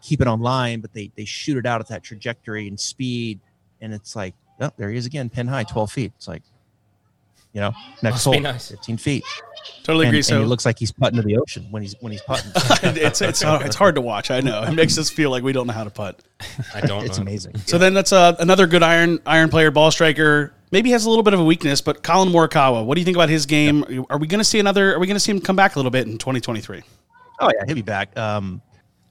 keep 0.00 0.20
it 0.20 0.26
online, 0.26 0.80
but 0.80 0.92
they 0.92 1.10
they 1.16 1.24
shoot 1.24 1.56
it 1.56 1.66
out 1.66 1.80
at 1.80 1.88
that 1.88 2.02
trajectory 2.02 2.68
and 2.68 2.78
speed, 2.78 3.40
and 3.80 3.92
it's 3.92 4.16
like, 4.16 4.34
oh, 4.60 4.70
there 4.76 4.90
he 4.90 4.96
is 4.96 5.06
again, 5.06 5.28
pin 5.28 5.46
high, 5.46 5.64
twelve 5.64 5.90
feet. 5.92 6.12
It's 6.16 6.28
like, 6.28 6.42
you 7.52 7.60
know, 7.60 7.72
next 8.02 8.14
Must 8.14 8.24
hole, 8.24 8.40
nice. 8.40 8.70
fifteen 8.70 8.96
feet, 8.96 9.24
Totally 9.82 10.06
and, 10.06 10.10
agree. 10.10 10.18
and 10.18 10.26
So 10.26 10.42
it 10.42 10.46
looks 10.46 10.64
like 10.64 10.78
he's 10.78 10.92
putting 10.92 11.16
to 11.16 11.22
the 11.22 11.36
ocean 11.36 11.66
when 11.70 11.82
he's 11.82 11.94
when 12.00 12.12
he's 12.12 12.22
putting. 12.22 12.50
it's 12.96 13.20
it's 13.20 13.42
hard, 13.42 13.62
it's 13.66 13.76
hard 13.76 13.94
to 13.96 14.00
watch. 14.00 14.30
I 14.30 14.40
know 14.40 14.62
it 14.62 14.72
makes 14.72 14.98
us 14.98 15.10
feel 15.10 15.30
like 15.30 15.42
we 15.42 15.52
don't 15.52 15.66
know 15.66 15.72
how 15.72 15.84
to 15.84 15.90
putt. 15.90 16.20
I 16.74 16.80
don't 16.80 17.04
it's 17.04 17.18
know. 17.18 17.22
amazing. 17.22 17.56
So 17.58 17.78
then 17.78 17.94
that's 17.94 18.12
uh, 18.12 18.36
another 18.38 18.66
good 18.66 18.82
iron 18.82 19.20
iron 19.26 19.48
player, 19.48 19.70
ball 19.70 19.90
striker. 19.90 20.52
Maybe 20.70 20.90
has 20.90 21.04
a 21.04 21.08
little 21.10 21.22
bit 21.22 21.34
of 21.34 21.40
a 21.40 21.44
weakness, 21.44 21.82
but 21.82 22.02
Collin 22.02 22.30
Morikawa. 22.30 22.84
What 22.84 22.94
do 22.94 23.00
you 23.00 23.04
think 23.04 23.16
about 23.16 23.28
his 23.28 23.44
game? 23.44 24.06
Are 24.08 24.16
we 24.16 24.26
going 24.26 24.38
to 24.40 24.44
see 24.44 24.58
another? 24.58 24.94
Are 24.94 24.98
we 24.98 25.06
going 25.06 25.16
to 25.16 25.20
see 25.20 25.30
him 25.30 25.40
come 25.40 25.56
back 25.56 25.76
a 25.76 25.78
little 25.78 25.90
bit 25.90 26.06
in 26.06 26.16
2023? 26.16 26.82
Oh 27.40 27.50
yeah, 27.54 27.64
he'll 27.66 27.74
be 27.74 27.82
back. 27.82 28.16
Um, 28.16 28.62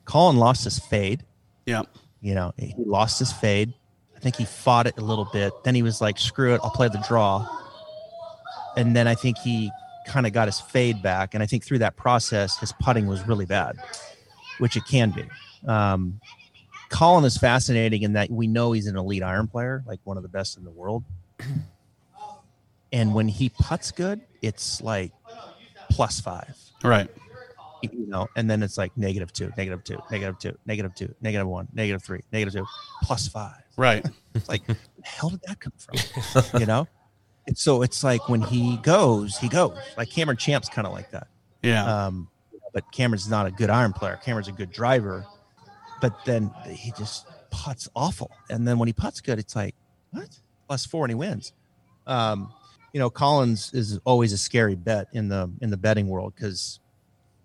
Collin 0.06 0.38
lost 0.38 0.64
his 0.64 0.80
fade. 0.80 1.24
Yeah. 1.66 1.84
You 2.22 2.36
know, 2.36 2.54
he 2.58 2.74
lost 2.78 3.20
his 3.20 3.32
fade. 3.32 3.74
I 4.22 4.24
think 4.24 4.36
he 4.36 4.46
fought 4.46 4.86
it 4.86 4.98
a 5.00 5.02
little 5.02 5.28
bit. 5.34 5.52
Then 5.64 5.74
he 5.74 5.82
was 5.82 6.00
like, 6.00 6.20
"Screw 6.20 6.54
it, 6.54 6.62
I'll 6.64 6.70
play 6.70 6.88
the 6.90 7.04
draw." 7.08 7.48
And 8.78 8.96
then 8.96 9.08
I 9.08 9.16
think 9.16 9.40
he 9.40 9.72
kind 10.06 10.28
of 10.28 10.34
got 10.34 10.48
his 10.48 10.60
fade 10.60 11.02
back. 11.02 11.34
And 11.34 11.42
I 11.42 11.48
think 11.48 11.64
through 11.64 11.80
that 11.80 11.96
process, 11.98 12.58
his 12.60 12.72
putting 12.80 13.08
was 13.08 13.28
really 13.28 13.46
bad, 13.46 13.78
which 14.60 14.78
it 14.78 14.84
can 14.88 15.10
be. 15.10 15.28
Um, 15.68 16.22
Collin 16.90 17.26
is 17.26 17.36
fascinating 17.36 18.04
in 18.04 18.14
that 18.14 18.30
we 18.30 18.46
know 18.46 18.74
he's 18.74 18.86
an 18.86 18.96
elite 18.96 19.24
iron 19.24 19.48
player, 19.48 19.84
like 19.88 20.00
one 20.04 20.18
of 20.18 20.24
the 20.24 20.30
best 20.30 20.56
in 20.58 20.64
the 20.64 20.72
world. 20.72 21.04
And 22.94 23.14
when 23.14 23.30
he 23.30 23.48
puts 23.48 23.90
good, 23.92 24.20
it's 24.42 24.82
like 24.82 25.14
plus 25.90 26.20
five 26.20 26.54
Right. 26.84 27.10
you 27.82 28.06
know, 28.06 28.28
and 28.36 28.50
then 28.50 28.62
it's 28.64 28.78
like 28.78 28.96
negative 28.98 29.32
two, 29.32 29.50
negative 29.58 29.84
two, 29.86 29.98
negative 30.12 30.38
two, 30.40 30.58
negative 30.66 30.94
two, 30.94 31.16
negative 31.22 31.48
one, 31.48 31.70
negative 31.74 32.04
three, 32.04 32.20
negative 32.34 32.54
two, 32.54 32.66
plus 33.02 33.30
five. 33.30 33.61
Right. 33.78 34.06
It's 34.34 34.48
like, 34.48 34.62
hell 35.04 35.30
did 35.30 35.42
that 35.48 35.60
come 35.60 35.74
from? 35.78 36.60
You 36.60 36.66
know? 36.66 36.88
And 37.48 37.58
so 37.58 37.82
it's 37.82 38.04
like 38.04 38.30
when 38.30 38.42
he 38.42 38.78
goes, 38.78 39.38
he 39.38 39.50
goes. 39.50 39.78
Like 39.98 40.10
Cameron 40.10 40.38
Champ's 40.38 40.70
kind 40.70 40.86
of 40.86 40.94
like 40.94 41.12
that. 41.12 41.28
Yeah. 41.62 42.06
Um, 42.06 42.30
but 42.74 42.90
Cameron's 42.92 43.30
not 43.30 43.46
a 43.46 43.52
good 43.52 43.70
iron 43.70 43.94
player. 43.94 44.20
Cameron's 44.24 44.48
a 44.48 44.54
good 44.54 44.72
driver, 44.72 45.26
but 46.02 46.14
then 46.26 46.52
he 46.70 46.92
just 46.98 47.28
puts 47.50 47.90
awful. 47.96 48.32
And 48.50 48.68
then 48.68 48.80
when 48.80 48.88
he 48.88 48.94
puts 48.94 49.22
good, 49.22 49.40
it's 49.40 49.56
like, 49.56 49.76
what? 50.12 50.30
Plus 50.68 50.86
four 50.86 51.06
and 51.06 51.12
he 51.12 51.16
wins. 51.16 51.54
Um, 52.08 52.54
you 52.94 53.00
know, 53.00 53.10
Collin's 53.10 53.74
is 53.74 54.00
always 54.06 54.34
a 54.34 54.38
scary 54.38 54.76
bet 54.76 55.08
in 55.14 55.30
the 55.30 55.52
in 55.62 55.70
the 55.70 55.78
betting 55.78 56.08
world 56.08 56.34
because 56.36 56.80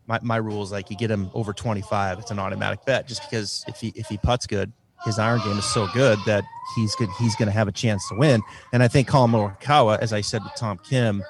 my, 0.06 0.18
my 0.22 0.36
rule 0.36 0.62
is 0.62 0.72
like 0.72 0.90
you 0.90 0.96
get 0.96 1.10
him 1.10 1.30
over 1.34 1.52
25, 1.52 2.18
it's 2.18 2.30
an 2.30 2.38
automatic 2.38 2.84
bet 2.84 3.06
just 3.06 3.22
because 3.28 3.64
if 3.68 3.80
he 3.80 3.92
if 3.94 4.06
he 4.06 4.16
puts 4.18 4.46
good, 4.46 4.72
his 5.04 5.18
iron 5.18 5.40
game 5.44 5.58
is 5.58 5.64
so 5.64 5.86
good 5.94 6.18
that 6.26 6.44
he's 6.74 6.94
good 6.96 7.08
he's 7.18 7.36
gonna 7.36 7.50
have 7.50 7.68
a 7.68 7.72
chance 7.72 8.08
to 8.08 8.14
win. 8.16 8.42
And 8.72 8.82
I 8.82 8.88
think 8.88 9.06
Collin 9.08 9.30
Morikawa, 9.30 9.98
as 10.00 10.12
I 10.12 10.20
said 10.20 10.42
to 10.42 10.50
Tom 10.56 10.78
Kim, 10.78 11.22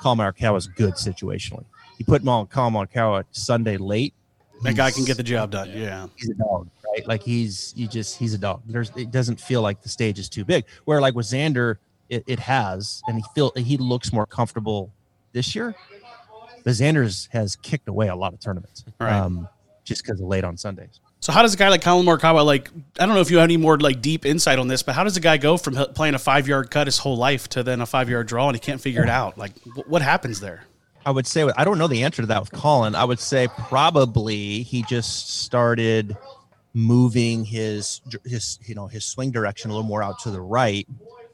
Collin 0.00 0.18
Morikawa 0.18 0.56
is 0.58 0.66
good 0.66 0.94
situationally. 0.94 1.64
You 1.98 2.04
put 2.04 2.22
him 2.22 2.28
on 2.28 2.46
Collin 2.48 2.74
Morikawa 2.74 3.24
Sunday 3.32 3.76
late. 3.78 4.12
that 4.62 4.76
guy 4.76 4.90
can 4.90 5.04
get 5.04 5.16
the 5.16 5.22
job 5.22 5.50
done. 5.50 5.70
Yeah. 5.74 6.06
he's 6.16 6.28
a 6.30 6.34
dog, 6.34 6.68
right? 6.92 7.06
Like 7.06 7.22
he's 7.22 7.72
you 7.76 7.86
just 7.88 8.18
he's 8.18 8.34
a 8.34 8.38
dog. 8.38 8.62
There's 8.66 8.90
it 8.96 9.10
doesn't 9.10 9.40
feel 9.40 9.62
like 9.62 9.82
the 9.82 9.88
stage 9.88 10.18
is 10.18 10.28
too 10.28 10.44
big. 10.44 10.64
Where 10.84 11.00
like 11.00 11.14
with 11.14 11.26
Xander, 11.26 11.76
it, 12.10 12.22
it 12.26 12.38
has, 12.40 13.02
and 13.08 13.16
he 13.16 13.24
feel 13.34 13.52
he 13.56 13.76
looks 13.78 14.12
more 14.12 14.26
comfortable 14.26 14.92
this 15.32 15.54
year. 15.54 15.74
But 16.64 16.70
Xander's 16.72 17.28
has 17.32 17.56
kicked 17.56 17.88
away 17.88 18.08
a 18.08 18.16
lot 18.16 18.32
of 18.34 18.40
tournaments, 18.40 18.84
Right. 19.00 19.12
um, 19.12 19.48
just 19.84 20.02
because 20.04 20.20
of 20.20 20.26
late 20.26 20.42
on 20.44 20.56
Sundays. 20.56 21.00
So 21.20 21.32
how 21.32 21.42
does 21.42 21.54
a 21.54 21.56
guy 21.56 21.68
like 21.68 21.82
Collin 21.82 22.06
Morikawa 22.06 22.44
like? 22.44 22.70
I 23.00 23.06
don't 23.06 23.14
know 23.14 23.20
if 23.20 23.30
you 23.30 23.38
have 23.38 23.44
any 23.44 23.56
more 23.56 23.78
like 23.78 24.00
deep 24.00 24.24
insight 24.24 24.58
on 24.58 24.68
this, 24.68 24.82
but 24.82 24.94
how 24.94 25.02
does 25.02 25.16
a 25.16 25.20
guy 25.20 25.38
go 25.38 25.56
from 25.56 25.74
playing 25.74 26.14
a 26.14 26.18
five 26.18 26.46
yard 26.46 26.70
cut 26.70 26.86
his 26.86 26.98
whole 26.98 27.16
life 27.16 27.48
to 27.50 27.62
then 27.62 27.80
a 27.80 27.86
five 27.86 28.08
yard 28.08 28.26
draw 28.26 28.48
and 28.48 28.54
he 28.54 28.60
can't 28.60 28.80
figure 28.80 29.02
it 29.02 29.08
out? 29.08 29.36
Like, 29.36 29.52
what 29.86 30.02
happens 30.02 30.40
there? 30.40 30.64
I 31.04 31.10
would 31.10 31.26
say 31.26 31.48
I 31.56 31.64
don't 31.64 31.78
know 31.78 31.86
the 31.86 32.02
answer 32.02 32.22
to 32.22 32.26
that 32.26 32.40
with 32.40 32.52
Collin. 32.52 32.94
I 32.94 33.04
would 33.04 33.20
say 33.20 33.48
probably 33.48 34.62
he 34.62 34.82
just 34.82 35.40
started 35.40 36.16
moving 36.74 37.44
his 37.44 38.02
his 38.24 38.58
you 38.66 38.74
know 38.74 38.86
his 38.86 39.04
swing 39.04 39.30
direction 39.30 39.70
a 39.70 39.74
little 39.74 39.88
more 39.88 40.02
out 40.02 40.18
to 40.20 40.30
the 40.30 40.40
right, 40.40 40.86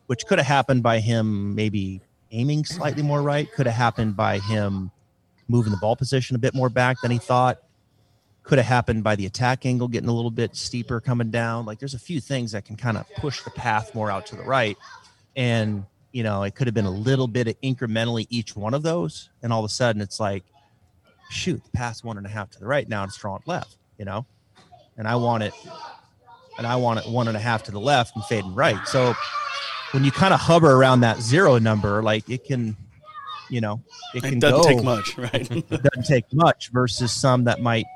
which 0.06 0.26
could 0.26 0.38
have 0.38 0.46
happened 0.46 0.82
by 0.82 1.00
him 1.00 1.54
maybe 1.54 2.00
aiming 2.30 2.64
slightly 2.64 3.02
more 3.02 3.22
right. 3.22 3.50
Could 3.52 3.66
have 3.66 3.74
happened 3.74 4.16
by 4.16 4.38
him 4.38 4.90
moving 5.48 5.72
the 5.72 5.78
ball 5.78 5.96
position 5.96 6.36
a 6.36 6.38
bit 6.38 6.54
more 6.54 6.68
back 6.68 7.00
than 7.02 7.11
he 7.11 7.18
thought. 7.18 7.59
Could 8.45 8.59
have 8.59 8.66
happened 8.66 9.05
by 9.05 9.14
the 9.16 9.26
attack 9.26 9.66
angle 9.66 9.88
getting 9.88 10.09
a 10.09 10.12
little 10.12 10.30
bit 10.30 10.57
steeper 10.57 11.01
coming 11.01 11.30
down. 11.30 11.64
Like 11.64 11.78
there's 11.78 11.95
a 11.95 11.99
few 11.99 12.20
things 12.20 12.53
that 12.53 12.64
can 12.64 12.76
kind 12.76 12.97
of 12.97 13.09
push 13.16 13.43
the 13.43 13.51
path 13.51 13.95
more 13.95 14.11
out 14.11 14.26
to 14.26 14.36
the 14.36 14.43
right. 14.43 14.76
And 15.36 15.84
you 16.12 16.22
know, 16.22 16.43
it 16.43 16.55
could 16.55 16.66
have 16.66 16.74
been 16.74 16.84
a 16.84 16.90
little 16.90 17.26
bit 17.26 17.49
of 17.49 17.61
incrementally 17.62 18.26
each 18.30 18.55
one 18.55 18.74
of 18.74 18.82
those, 18.82 19.30
and 19.43 19.53
all 19.53 19.61
of 19.61 19.64
a 19.64 19.72
sudden 19.72 20.01
it's 20.03 20.20
like, 20.20 20.45
shoot, 21.30 21.62
pass 21.72 22.05
one 22.05 22.18
and 22.18 22.26
a 22.26 22.28
half 22.28 22.51
to 22.51 22.61
the 22.61 22.66
right 22.66 22.88
now 22.88 23.03
it's 23.05 23.16
drawn 23.16 23.40
left, 23.47 23.78
you 23.99 24.05
know, 24.05 24.26
and 24.99 25.09
I 25.09 25.16
want 25.16 25.43
it, 25.43 25.55
and 26.59 26.66
I 26.66 26.76
want 26.76 27.01
it 27.01 27.09
one 27.09 27.28
and 27.28 27.36
a 27.36 27.40
half 27.40 27.62
to 27.64 27.70
the 27.70 27.80
left 27.80 28.14
and 28.14 28.24
fading 28.26 28.55
right. 28.55 28.86
So 28.86 29.14
when 29.93 30.05
you 30.05 30.12
kind 30.12 30.34
of 30.34 30.40
hover 30.40 30.72
around 30.72 31.01
that 31.01 31.20
zero 31.20 31.59
number, 31.59 32.03
like 32.03 32.28
it 32.28 32.45
can, 32.45 32.76
you 33.49 33.62
know, 33.62 33.82
it 34.14 34.22
can 34.22 34.34
It 34.34 34.40
doesn't 34.40 34.62
go, 34.62 34.68
take 34.68 34.84
much, 34.84 35.16
right? 35.18 35.51
it 35.51 35.68
doesn't 35.68 36.07
take 36.07 36.30
much 36.32 36.68
versus 36.68 37.11
some 37.11 37.45
that 37.45 37.62
might 37.62 37.86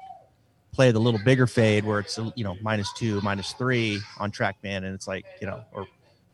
play 0.77 0.93
the 0.93 1.01
little 1.01 1.21
bigger 1.25 1.47
fade 1.47 1.85
where 1.85 1.99
it's 1.99 2.19
you 2.37 2.45
know 2.45 2.57
minus 2.61 2.93
two, 2.93 3.21
minus 3.23 3.53
three 3.55 3.99
on 4.21 4.31
TrackMan, 4.31 4.77
and 4.77 4.87
it's 4.87 5.09
like 5.09 5.25
you 5.41 5.47
know, 5.47 5.65
or 5.73 5.87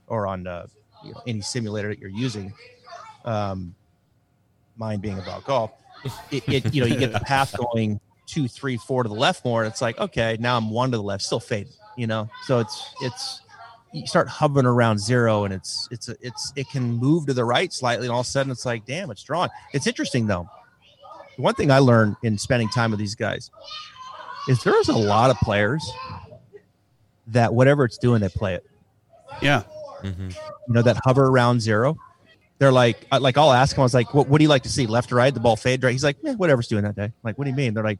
or 0.09 0.26
on 0.26 0.47
uh, 0.47 0.66
you 1.05 1.12
know, 1.12 1.22
any 1.26 1.40
simulator 1.40 1.88
that 1.88 1.99
you're 1.99 2.11
using. 2.11 2.53
Um, 3.24 3.74
mine 4.76 4.99
being 4.99 5.18
about 5.18 5.45
golf, 5.45 5.70
it, 6.32 6.47
it 6.49 6.74
you 6.74 6.82
know 6.82 6.88
you 6.88 6.99
get 6.99 7.12
the 7.12 7.20
path 7.24 7.57
going 7.57 8.01
two, 8.26 8.49
three, 8.49 8.76
four 8.76 9.05
to 9.05 9.09
the 9.09 9.14
left 9.14 9.45
more, 9.45 9.62
and 9.62 9.72
it's 9.72 9.80
like 9.80 9.99
okay, 9.99 10.36
now 10.40 10.57
I'm 10.59 10.70
one 10.70 10.90
to 10.90 10.97
the 10.97 11.03
left, 11.03 11.22
still 11.22 11.40
fading, 11.40 11.72
you 11.97 12.09
know. 12.09 12.28
So 12.45 12.59
it's 12.59 12.95
it's 13.01 13.43
you 13.93 14.07
start 14.09 14.28
hovering 14.28 14.66
around 14.66 14.99
zero, 14.99 15.45
and 15.45 15.55
it's 15.55 15.88
it's 15.93 16.09
a, 16.09 16.16
it's 16.20 16.53
it 16.57 16.68
can 16.68 16.82
move 16.97 17.26
to 17.26 17.32
the 17.32 17.45
right 17.45 17.72
slightly, 17.72 18.07
and 18.07 18.12
all 18.12 18.20
of 18.20 18.26
a 18.26 18.28
sudden 18.28 18.51
it's 18.51 18.66
like 18.66 18.84
damn, 18.86 19.12
it's 19.12 19.22
drawn. 19.22 19.49
It's 19.72 19.86
interesting 19.86 20.26
though. 20.26 20.49
One 21.36 21.55
thing 21.55 21.70
I 21.70 21.78
learned 21.78 22.16
in 22.22 22.36
spending 22.36 22.68
time 22.68 22.90
with 22.90 23.01
these 23.01 23.14
guys 23.14 23.51
is 24.49 24.62
there's 24.62 24.88
a 24.88 24.97
lot 24.97 25.30
of 25.30 25.36
players 25.38 25.88
that 27.28 27.55
whatever 27.55 27.84
it's 27.84 27.99
doing, 27.99 28.20
they 28.20 28.28
play 28.28 28.55
it. 28.55 28.66
yeah. 29.40 29.62
Mm-hmm. 30.03 30.30
You 30.30 30.74
know, 30.74 30.82
that 30.82 30.99
hover 31.05 31.26
around 31.26 31.61
zero. 31.61 31.97
They're 32.59 32.72
like, 32.72 33.07
uh, 33.12 33.20
like 33.20 33.38
I'll 33.38 33.53
ask 33.53 33.76
him, 33.76 33.82
I 33.82 33.84
was 33.84 33.95
like, 33.95 34.14
what, 34.14 34.28
what 34.28 34.38
do 34.38 34.45
you 34.45 34.49
like 34.49 34.62
to 34.64 34.68
see? 34.68 34.86
Left 34.86 35.11
or 35.12 35.16
right? 35.16 35.32
The 35.32 35.40
ball 35.40 35.57
fade 35.57 35.82
right? 35.82 35.93
He's 35.93 36.05
like, 36.05 36.16
yeah, 36.22 36.34
whatever's 36.34 36.68
doing 36.68 36.84
that 36.84 36.97
day. 36.97 37.05
I'm 37.05 37.12
like, 37.22 37.38
what 37.38 37.45
do 37.45 37.51
you 37.51 37.57
mean? 37.57 37.74
They're 37.74 37.84
like, 37.84 37.99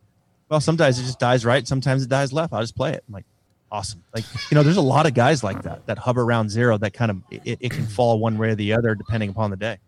well, 0.49 0.61
sometimes 0.61 0.99
it 0.99 1.03
just 1.03 1.18
dies 1.18 1.45
right, 1.45 1.66
sometimes 1.66 2.03
it 2.03 2.09
dies 2.09 2.32
left. 2.32 2.53
I'll 2.53 2.61
just 2.61 2.76
play 2.76 2.93
it. 2.93 3.03
I'm 3.09 3.14
like, 3.14 3.24
awesome. 3.70 4.03
Like, 4.14 4.24
you 4.51 4.55
know, 4.55 4.62
there's 4.62 4.76
a 4.76 4.82
lot 4.82 5.07
of 5.07 5.14
guys 5.14 5.43
like 5.43 5.62
that 5.62 5.86
that 5.86 5.99
hover 5.99 6.22
around 6.22 6.51
zero 6.51 6.76
that 6.78 6.93
kind 6.93 7.11
of 7.11 7.22
it, 7.30 7.59
it 7.61 7.70
can 7.70 7.86
fall 7.86 8.18
one 8.18 8.36
way 8.36 8.51
or 8.51 8.55
the 8.55 8.72
other 8.72 8.95
depending 8.95 9.30
upon 9.30 9.51
the 9.51 9.57
day. 9.57 9.78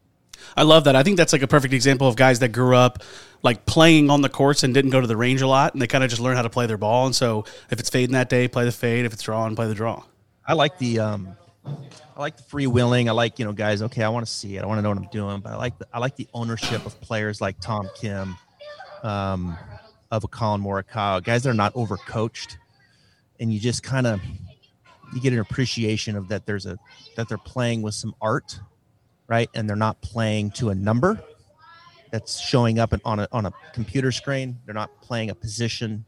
I 0.56 0.62
love 0.62 0.84
that. 0.84 0.96
I 0.96 1.02
think 1.02 1.16
that's 1.16 1.32
like 1.32 1.42
a 1.42 1.46
perfect 1.48 1.74
example 1.74 2.08
of 2.08 2.16
guys 2.16 2.38
that 2.40 2.50
grew 2.50 2.76
up 2.76 3.02
like 3.42 3.66
playing 3.66 4.10
on 4.10 4.22
the 4.22 4.28
courts 4.28 4.62
and 4.62 4.72
didn't 4.72 4.90
go 4.90 5.00
to 5.00 5.06
the 5.06 5.16
range 5.16 5.42
a 5.42 5.46
lot, 5.46 5.74
and 5.74 5.82
they 5.82 5.86
kind 5.86 6.02
of 6.02 6.10
just 6.10 6.20
learn 6.20 6.36
how 6.36 6.42
to 6.42 6.50
play 6.50 6.66
their 6.66 6.78
ball. 6.78 7.06
And 7.06 7.14
so 7.14 7.44
if 7.70 7.78
it's 7.80 7.90
fading 7.90 8.14
that 8.14 8.28
day, 8.28 8.48
play 8.48 8.64
the 8.64 8.72
fade. 8.72 9.04
If 9.04 9.12
it's 9.12 9.22
drawing, 9.22 9.54
play 9.56 9.68
the 9.68 9.74
draw. 9.74 10.02
I 10.46 10.54
like 10.54 10.78
the 10.78 11.00
um 11.00 11.36
I 12.16 12.20
like 12.20 12.36
the 12.36 12.42
free 12.44 12.66
willing. 12.66 13.08
I 13.08 13.12
like, 13.12 13.38
you 13.38 13.44
know, 13.44 13.52
guys, 13.52 13.82
okay, 13.82 14.02
I 14.02 14.08
want 14.08 14.26
to 14.26 14.32
see 14.32 14.56
it. 14.56 14.62
I 14.62 14.66
want 14.66 14.78
to 14.78 14.82
know 14.82 14.90
what 14.90 14.98
I'm 14.98 15.08
doing, 15.10 15.40
but 15.40 15.52
I 15.52 15.56
like 15.56 15.78
the 15.78 15.86
I 15.92 15.98
like 15.98 16.16
the 16.16 16.28
ownership 16.32 16.86
of 16.86 17.00
players 17.00 17.40
like 17.40 17.60
Tom 17.60 17.88
Kim, 17.96 18.36
um, 19.02 19.58
of 20.10 20.24
a 20.24 20.28
Collin 20.28 20.62
Morikawa, 20.62 21.22
guys 21.22 21.42
that 21.42 21.50
are 21.50 21.54
not 21.54 21.74
overcoached. 21.74 22.56
And 23.40 23.52
you 23.52 23.58
just 23.58 23.82
kind 23.82 24.06
of 24.06 24.20
you 25.12 25.20
get 25.20 25.32
an 25.32 25.40
appreciation 25.40 26.16
of 26.16 26.28
that 26.28 26.46
there's 26.46 26.66
a 26.66 26.78
that 27.16 27.28
they're 27.28 27.38
playing 27.38 27.82
with 27.82 27.94
some 27.94 28.14
art, 28.20 28.60
right? 29.26 29.48
And 29.54 29.68
they're 29.68 29.76
not 29.76 30.00
playing 30.00 30.52
to 30.52 30.70
a 30.70 30.74
number 30.74 31.22
that's 32.10 32.38
showing 32.38 32.78
up 32.78 32.94
on 33.04 33.20
a 33.20 33.28
on 33.32 33.46
a 33.46 33.52
computer 33.72 34.12
screen. 34.12 34.58
They're 34.64 34.74
not 34.74 34.90
playing 35.02 35.30
a 35.30 35.34
position 35.34 36.04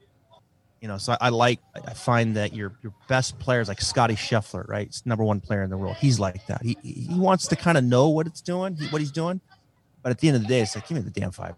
you 0.80 0.88
know, 0.88 0.98
so 0.98 1.14
I, 1.14 1.16
I 1.22 1.28
like 1.30 1.58
I 1.74 1.94
find 1.94 2.36
that 2.36 2.54
your 2.54 2.78
your 2.82 2.92
best 3.08 3.38
players 3.38 3.68
like 3.68 3.80
Scotty 3.80 4.14
Scheffler, 4.14 4.68
right? 4.68 4.94
Number 5.04 5.24
one 5.24 5.40
player 5.40 5.62
in 5.62 5.70
the 5.70 5.76
world. 5.76 5.96
He's 5.96 6.20
like 6.20 6.46
that. 6.46 6.62
He 6.62 6.76
he 6.82 7.18
wants 7.18 7.48
to 7.48 7.56
kind 7.56 7.78
of 7.78 7.84
know 7.84 8.08
what 8.08 8.26
it's 8.26 8.40
doing, 8.40 8.76
what 8.90 9.00
he's 9.00 9.10
doing, 9.10 9.40
but 10.02 10.10
at 10.10 10.18
the 10.18 10.28
end 10.28 10.36
of 10.36 10.42
the 10.42 10.48
day, 10.48 10.60
it's 10.60 10.76
like 10.76 10.86
give 10.86 10.96
me 10.96 11.02
the 11.02 11.10
damn 11.10 11.30
five. 11.32 11.54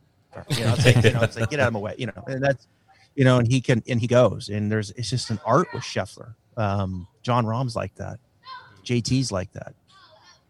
You 0.50 0.64
know, 0.64 0.74
it's 0.74 0.84
like, 0.86 1.04
you 1.04 1.12
know, 1.12 1.22
it's 1.22 1.38
like 1.38 1.50
get 1.50 1.58
out 1.58 1.66
of 1.66 1.72
my 1.72 1.80
way. 1.80 1.94
You 1.98 2.06
know, 2.06 2.24
and 2.26 2.42
that's 2.42 2.68
you 3.16 3.24
know, 3.24 3.38
and 3.38 3.46
he 3.46 3.60
can 3.60 3.82
and 3.88 4.00
he 4.00 4.06
goes, 4.06 4.48
and 4.48 4.70
there's 4.70 4.92
it's 4.92 5.10
just 5.10 5.30
an 5.30 5.40
art 5.44 5.68
with 5.74 5.82
Scheffler. 5.82 6.34
Um, 6.56 7.08
Jon 7.22 7.44
Rahm's 7.44 7.74
like 7.74 7.94
that. 7.96 8.20
JT's 8.84 9.32
like 9.32 9.52
that. 9.52 9.74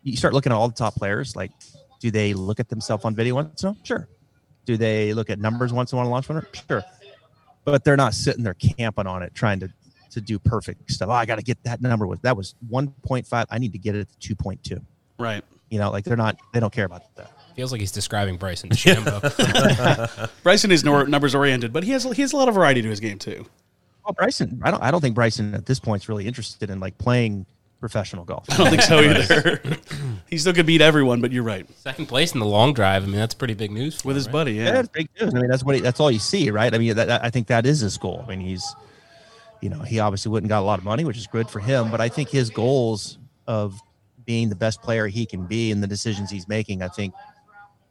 You 0.02 0.16
start 0.16 0.34
looking 0.34 0.52
at 0.52 0.56
all 0.56 0.68
the 0.68 0.74
top 0.74 0.94
players, 0.94 1.36
like, 1.36 1.50
do 2.00 2.10
they 2.10 2.34
look 2.34 2.60
at 2.60 2.68
themselves 2.68 3.04
on 3.04 3.14
video 3.14 3.34
once 3.34 3.62
in 3.62 3.68
a 3.68 3.72
while? 3.72 3.80
Sure. 3.84 4.08
Do 4.64 4.76
they 4.76 5.12
look 5.14 5.30
at 5.30 5.38
numbers 5.38 5.72
once 5.72 5.92
in 5.92 5.96
a 5.96 5.98
while 5.98 6.06
on 6.06 6.12
launch 6.12 6.28
monitor? 6.28 6.48
Sure 6.68 6.84
but 7.70 7.84
they're 7.84 7.96
not 7.96 8.14
sitting 8.14 8.42
there 8.42 8.54
camping 8.54 9.06
on 9.06 9.22
it 9.22 9.34
trying 9.34 9.60
to 9.60 9.68
to 10.10 10.20
do 10.22 10.38
perfect 10.38 10.90
stuff. 10.90 11.10
Oh, 11.10 11.12
I 11.12 11.26
got 11.26 11.36
to 11.36 11.42
get 11.42 11.62
that 11.64 11.82
number 11.82 12.06
with 12.06 12.22
that 12.22 12.34
was 12.34 12.54
1.5. 12.70 13.46
I 13.50 13.58
need 13.58 13.72
to 13.72 13.78
get 13.78 13.94
it 13.94 14.08
to 14.20 14.34
2.2. 14.34 14.82
Right. 15.18 15.44
You 15.68 15.78
know, 15.78 15.90
like 15.90 16.04
they're 16.04 16.16
not 16.16 16.38
they 16.54 16.60
don't 16.60 16.72
care 16.72 16.86
about 16.86 17.14
that. 17.16 17.30
Feels 17.56 17.72
like 17.72 17.80
he's 17.80 17.92
describing 17.92 18.36
Bryson 18.36 18.70
DeChambeau. 18.70 20.30
Bryson 20.42 20.70
is 20.70 20.82
nor- 20.82 21.06
numbers 21.06 21.34
oriented, 21.34 21.72
but 21.72 21.84
he 21.84 21.90
has 21.92 22.04
he 22.04 22.22
has 22.22 22.32
a 22.32 22.36
lot 22.36 22.48
of 22.48 22.54
variety 22.54 22.80
to 22.80 22.88
his 22.88 23.00
game 23.00 23.18
too. 23.18 23.44
Well, 24.04 24.14
Bryson, 24.14 24.62
I 24.64 24.70
don't 24.70 24.82
I 24.82 24.90
don't 24.90 25.02
think 25.02 25.14
Bryson 25.14 25.54
at 25.54 25.66
this 25.66 25.78
point 25.78 26.04
is 26.04 26.08
really 26.08 26.26
interested 26.26 26.70
in 26.70 26.80
like 26.80 26.96
playing 26.96 27.44
professional 27.80 28.24
golf. 28.24 28.44
I 28.50 28.56
don't 28.56 28.70
think 28.70 28.82
so 28.82 28.98
either. 29.00 29.62
he 30.28 30.38
still 30.38 30.52
could 30.52 30.66
beat 30.66 30.80
everyone, 30.80 31.20
but 31.20 31.30
you're 31.32 31.42
right 31.44 31.66
Second 31.76 32.06
place 32.06 32.32
in 32.34 32.40
the 32.40 32.46
long 32.46 32.72
drive. 32.74 33.02
I 33.04 33.06
mean, 33.06 33.16
that's 33.16 33.34
pretty 33.34 33.54
big 33.54 33.70
news 33.70 34.00
for 34.00 34.08
with 34.08 34.14
him, 34.14 34.18
his 34.18 34.26
right? 34.26 34.32
buddy. 34.32 34.52
Yeah, 34.54 34.64
Yeah. 34.64 34.70
that's 34.72 34.88
big 34.88 35.08
news. 35.20 35.34
I 35.34 35.38
mean, 35.38 35.48
that's 35.50 35.64
what 35.64 35.74
he, 35.76 35.80
that's 35.80 36.00
all 36.00 36.10
you 36.10 36.18
see, 36.18 36.50
right? 36.50 36.74
I 36.74 36.78
mean, 36.78 36.96
that, 36.96 37.06
that- 37.08 37.24
I 37.24 37.30
think 37.30 37.46
that 37.48 37.66
is 37.66 37.80
his 37.80 37.96
goal. 37.98 38.24
I 38.26 38.30
mean, 38.30 38.40
he's, 38.40 38.64
you 39.60 39.68
know, 39.70 39.80
he 39.80 40.00
obviously 40.00 40.30
wouldn't 40.30 40.48
got 40.48 40.60
a 40.60 40.66
lot 40.66 40.78
of 40.78 40.84
money, 40.84 41.04
which 41.04 41.16
is 41.18 41.26
good 41.26 41.48
for 41.48 41.60
him. 41.60 41.90
But 41.90 42.00
I 42.00 42.08
think 42.08 42.28
his 42.28 42.50
goals 42.50 43.18
of 43.46 43.78
being 44.24 44.48
the 44.48 44.56
best 44.56 44.82
player 44.82 45.06
he 45.06 45.24
can 45.24 45.46
be 45.46 45.70
and 45.72 45.82
the 45.82 45.86
decisions 45.86 46.30
he's 46.30 46.46
making, 46.48 46.82
I 46.82 46.88
think, 46.88 47.14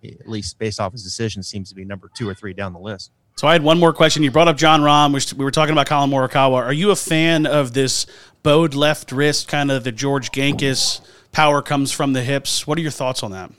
at 0.04 0.28
least 0.30 0.60
based 0.60 0.80
off 0.80 0.92
his 0.92 1.04
decisions, 1.04 1.48
seems 1.48 1.70
to 1.70 1.76
be 1.76 1.84
number 1.84 2.10
two 2.16 2.30
or 2.30 2.34
three 2.34 2.54
down 2.54 2.74
the 2.74 2.80
list. 2.80 3.12
So 3.38 3.48
I 3.48 3.54
had 3.54 3.62
one 3.62 3.80
more 3.80 3.94
question. 3.94 4.24
You 4.24 4.32
brought 4.32 4.48
up 4.48 4.58
Jon 4.58 4.82
Rahm. 4.82 5.38
We 5.38 5.46
were 5.46 5.52
talking 5.52 5.72
about 5.72 5.86
Collin 5.86 6.10
Morikawa. 6.10 6.56
Are 6.56 6.74
you 6.74 6.90
a 6.90 6.96
fan 6.96 7.46
of 7.46 7.72
this 7.72 8.08
bowed 8.42 8.74
left 8.74 9.12
wrist, 9.12 9.48
kind 9.48 9.70
of 9.70 9.84
the 9.84 9.92
George 9.92 10.32
Gankas 10.32 11.02
power 11.32 11.62
comes 11.62 11.92
from 11.92 12.14
the 12.14 12.24
hips? 12.24 12.66
What 12.66 12.80
are 12.80 12.82
your 12.82 12.90
thoughts 12.90 13.22
on 13.22 13.30
that? 13.34 13.52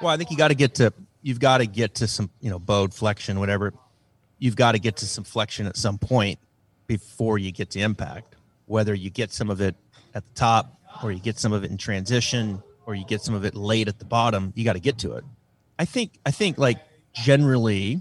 Well, 0.00 0.12
I 0.12 0.16
think 0.16 0.30
you 0.30 0.36
got 0.36 0.48
to 0.48 0.54
get 0.54 0.76
to 0.76 0.92
you've 1.20 1.40
got 1.40 1.58
to 1.58 1.66
get 1.66 1.96
to 1.96 2.06
some 2.06 2.30
you 2.40 2.48
know 2.48 2.60
bowed 2.60 2.94
flexion, 2.94 3.40
whatever. 3.40 3.74
You've 4.38 4.54
got 4.54 4.72
to 4.72 4.78
get 4.78 4.98
to 4.98 5.06
some 5.06 5.24
flexion 5.24 5.66
at 5.66 5.76
some 5.76 5.98
point 5.98 6.38
before 6.86 7.36
you 7.36 7.50
get 7.50 7.70
to 7.70 7.80
impact. 7.80 8.36
Whether 8.66 8.94
you 8.94 9.10
get 9.10 9.32
some 9.32 9.50
of 9.50 9.60
it 9.60 9.74
at 10.14 10.24
the 10.24 10.34
top, 10.34 10.78
or 11.02 11.10
you 11.10 11.18
get 11.18 11.40
some 11.40 11.52
of 11.52 11.64
it 11.64 11.72
in 11.72 11.76
transition, 11.76 12.62
or 12.86 12.94
you 12.94 13.04
get 13.04 13.20
some 13.20 13.34
of 13.34 13.44
it 13.44 13.56
late 13.56 13.88
at 13.88 13.98
the 13.98 14.04
bottom, 14.04 14.52
you 14.54 14.64
got 14.64 14.74
to 14.74 14.80
get 14.80 14.98
to 14.98 15.14
it. 15.14 15.24
I 15.76 15.86
think 15.86 16.20
I 16.24 16.30
think 16.30 16.56
like 16.56 16.78
generally 17.14 18.00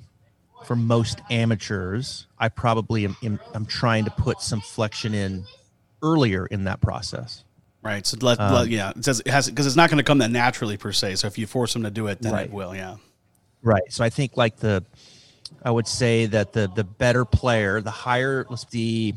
for 0.66 0.76
most 0.76 1.22
amateurs, 1.30 2.28
I 2.40 2.50
probably 2.50 3.06
am, 3.06 3.16
am 3.24 3.40
I'm 3.54 3.66
trying 3.66 4.06
to 4.06 4.12
put 4.12 4.42
some 4.42 4.62
flexion 4.62 5.14
in 5.14 5.46
earlier 6.02 6.46
in 6.46 6.66
that 6.66 6.82
process. 6.82 7.44
Right. 7.82 8.06
So 8.06 8.18
let, 8.22 8.40
Um, 8.40 8.54
let- 8.54 8.70
yeah, 8.70 8.92
it 8.96 9.04
says 9.04 9.20
it 9.26 9.28
has 9.28 9.50
because 9.50 9.66
it's 9.68 9.76
not 9.76 9.90
going 9.90 9.98
to 9.98 10.04
come 10.04 10.20
that 10.20 10.32
naturally 10.32 10.78
per 10.78 10.92
se. 10.92 11.16
So 11.16 11.28
if 11.28 11.38
you 11.38 11.46
force 11.48 11.74
them 11.74 11.84
to 11.84 11.92
do 11.92 12.08
it, 12.08 12.22
then 12.22 12.32
Right. 12.34 12.46
it 12.46 12.52
will. 12.54 12.74
Yeah. 12.76 12.96
Right. 13.62 13.84
So 13.90 14.04
I 14.04 14.10
think 14.10 14.38
like 14.38 14.58
the, 14.58 14.84
I 15.64 15.72
would 15.72 15.88
say 15.88 16.26
that 16.28 16.54
the 16.54 16.70
the 16.74 16.84
better 16.84 17.26
player, 17.26 17.82
the 17.82 17.92
higher, 17.92 18.46
let's 18.50 18.66
the 18.66 19.14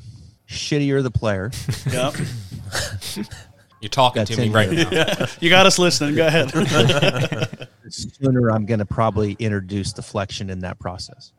shittier 0.49 1.03
the 1.03 1.11
player. 1.11 1.51
Yep. 1.91 2.15
You're 3.87 3.91
talking 3.91 4.19
That's 4.23 4.35
to 4.35 4.41
me 4.41 4.49
right 4.49 4.69
here. 4.69 4.89
now. 4.91 5.27
you 5.41 5.49
got 5.49 5.65
us 5.65 5.79
listening. 5.79 6.17
Go 6.17 6.27
ahead. 6.27 6.51
sooner 7.89 8.51
I'm 8.51 8.67
going 8.67 8.81
to 8.81 8.85
probably 8.85 9.37
introduce 9.39 9.93
the 9.93 10.03
flexion 10.03 10.51
in 10.51 10.59
that 10.61 10.81
process. 10.81 11.31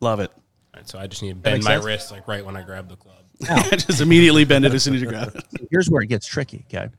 Love 0.00 0.20
it. 0.20 0.30
All 0.30 0.42
right, 0.74 0.86
so 0.86 0.98
I 0.98 1.06
just 1.06 1.22
need 1.22 1.30
to 1.30 1.34
bend 1.36 1.64
my 1.64 1.76
sense? 1.76 1.86
wrist 1.86 2.12
like 2.12 2.28
right 2.28 2.44
when 2.44 2.54
I 2.54 2.60
grab 2.60 2.90
the 2.90 2.96
club. 2.96 3.24
I 3.48 3.62
just 3.76 4.02
immediately 4.02 4.44
bend 4.44 4.66
it 4.66 4.74
as 4.74 4.82
soon 4.82 4.94
as 4.94 5.00
you 5.00 5.06
grab 5.06 5.34
it. 5.34 5.42
Here's 5.70 5.88
where 5.88 6.02
it 6.02 6.08
gets 6.08 6.26
tricky. 6.26 6.66
Okay, 6.68 6.90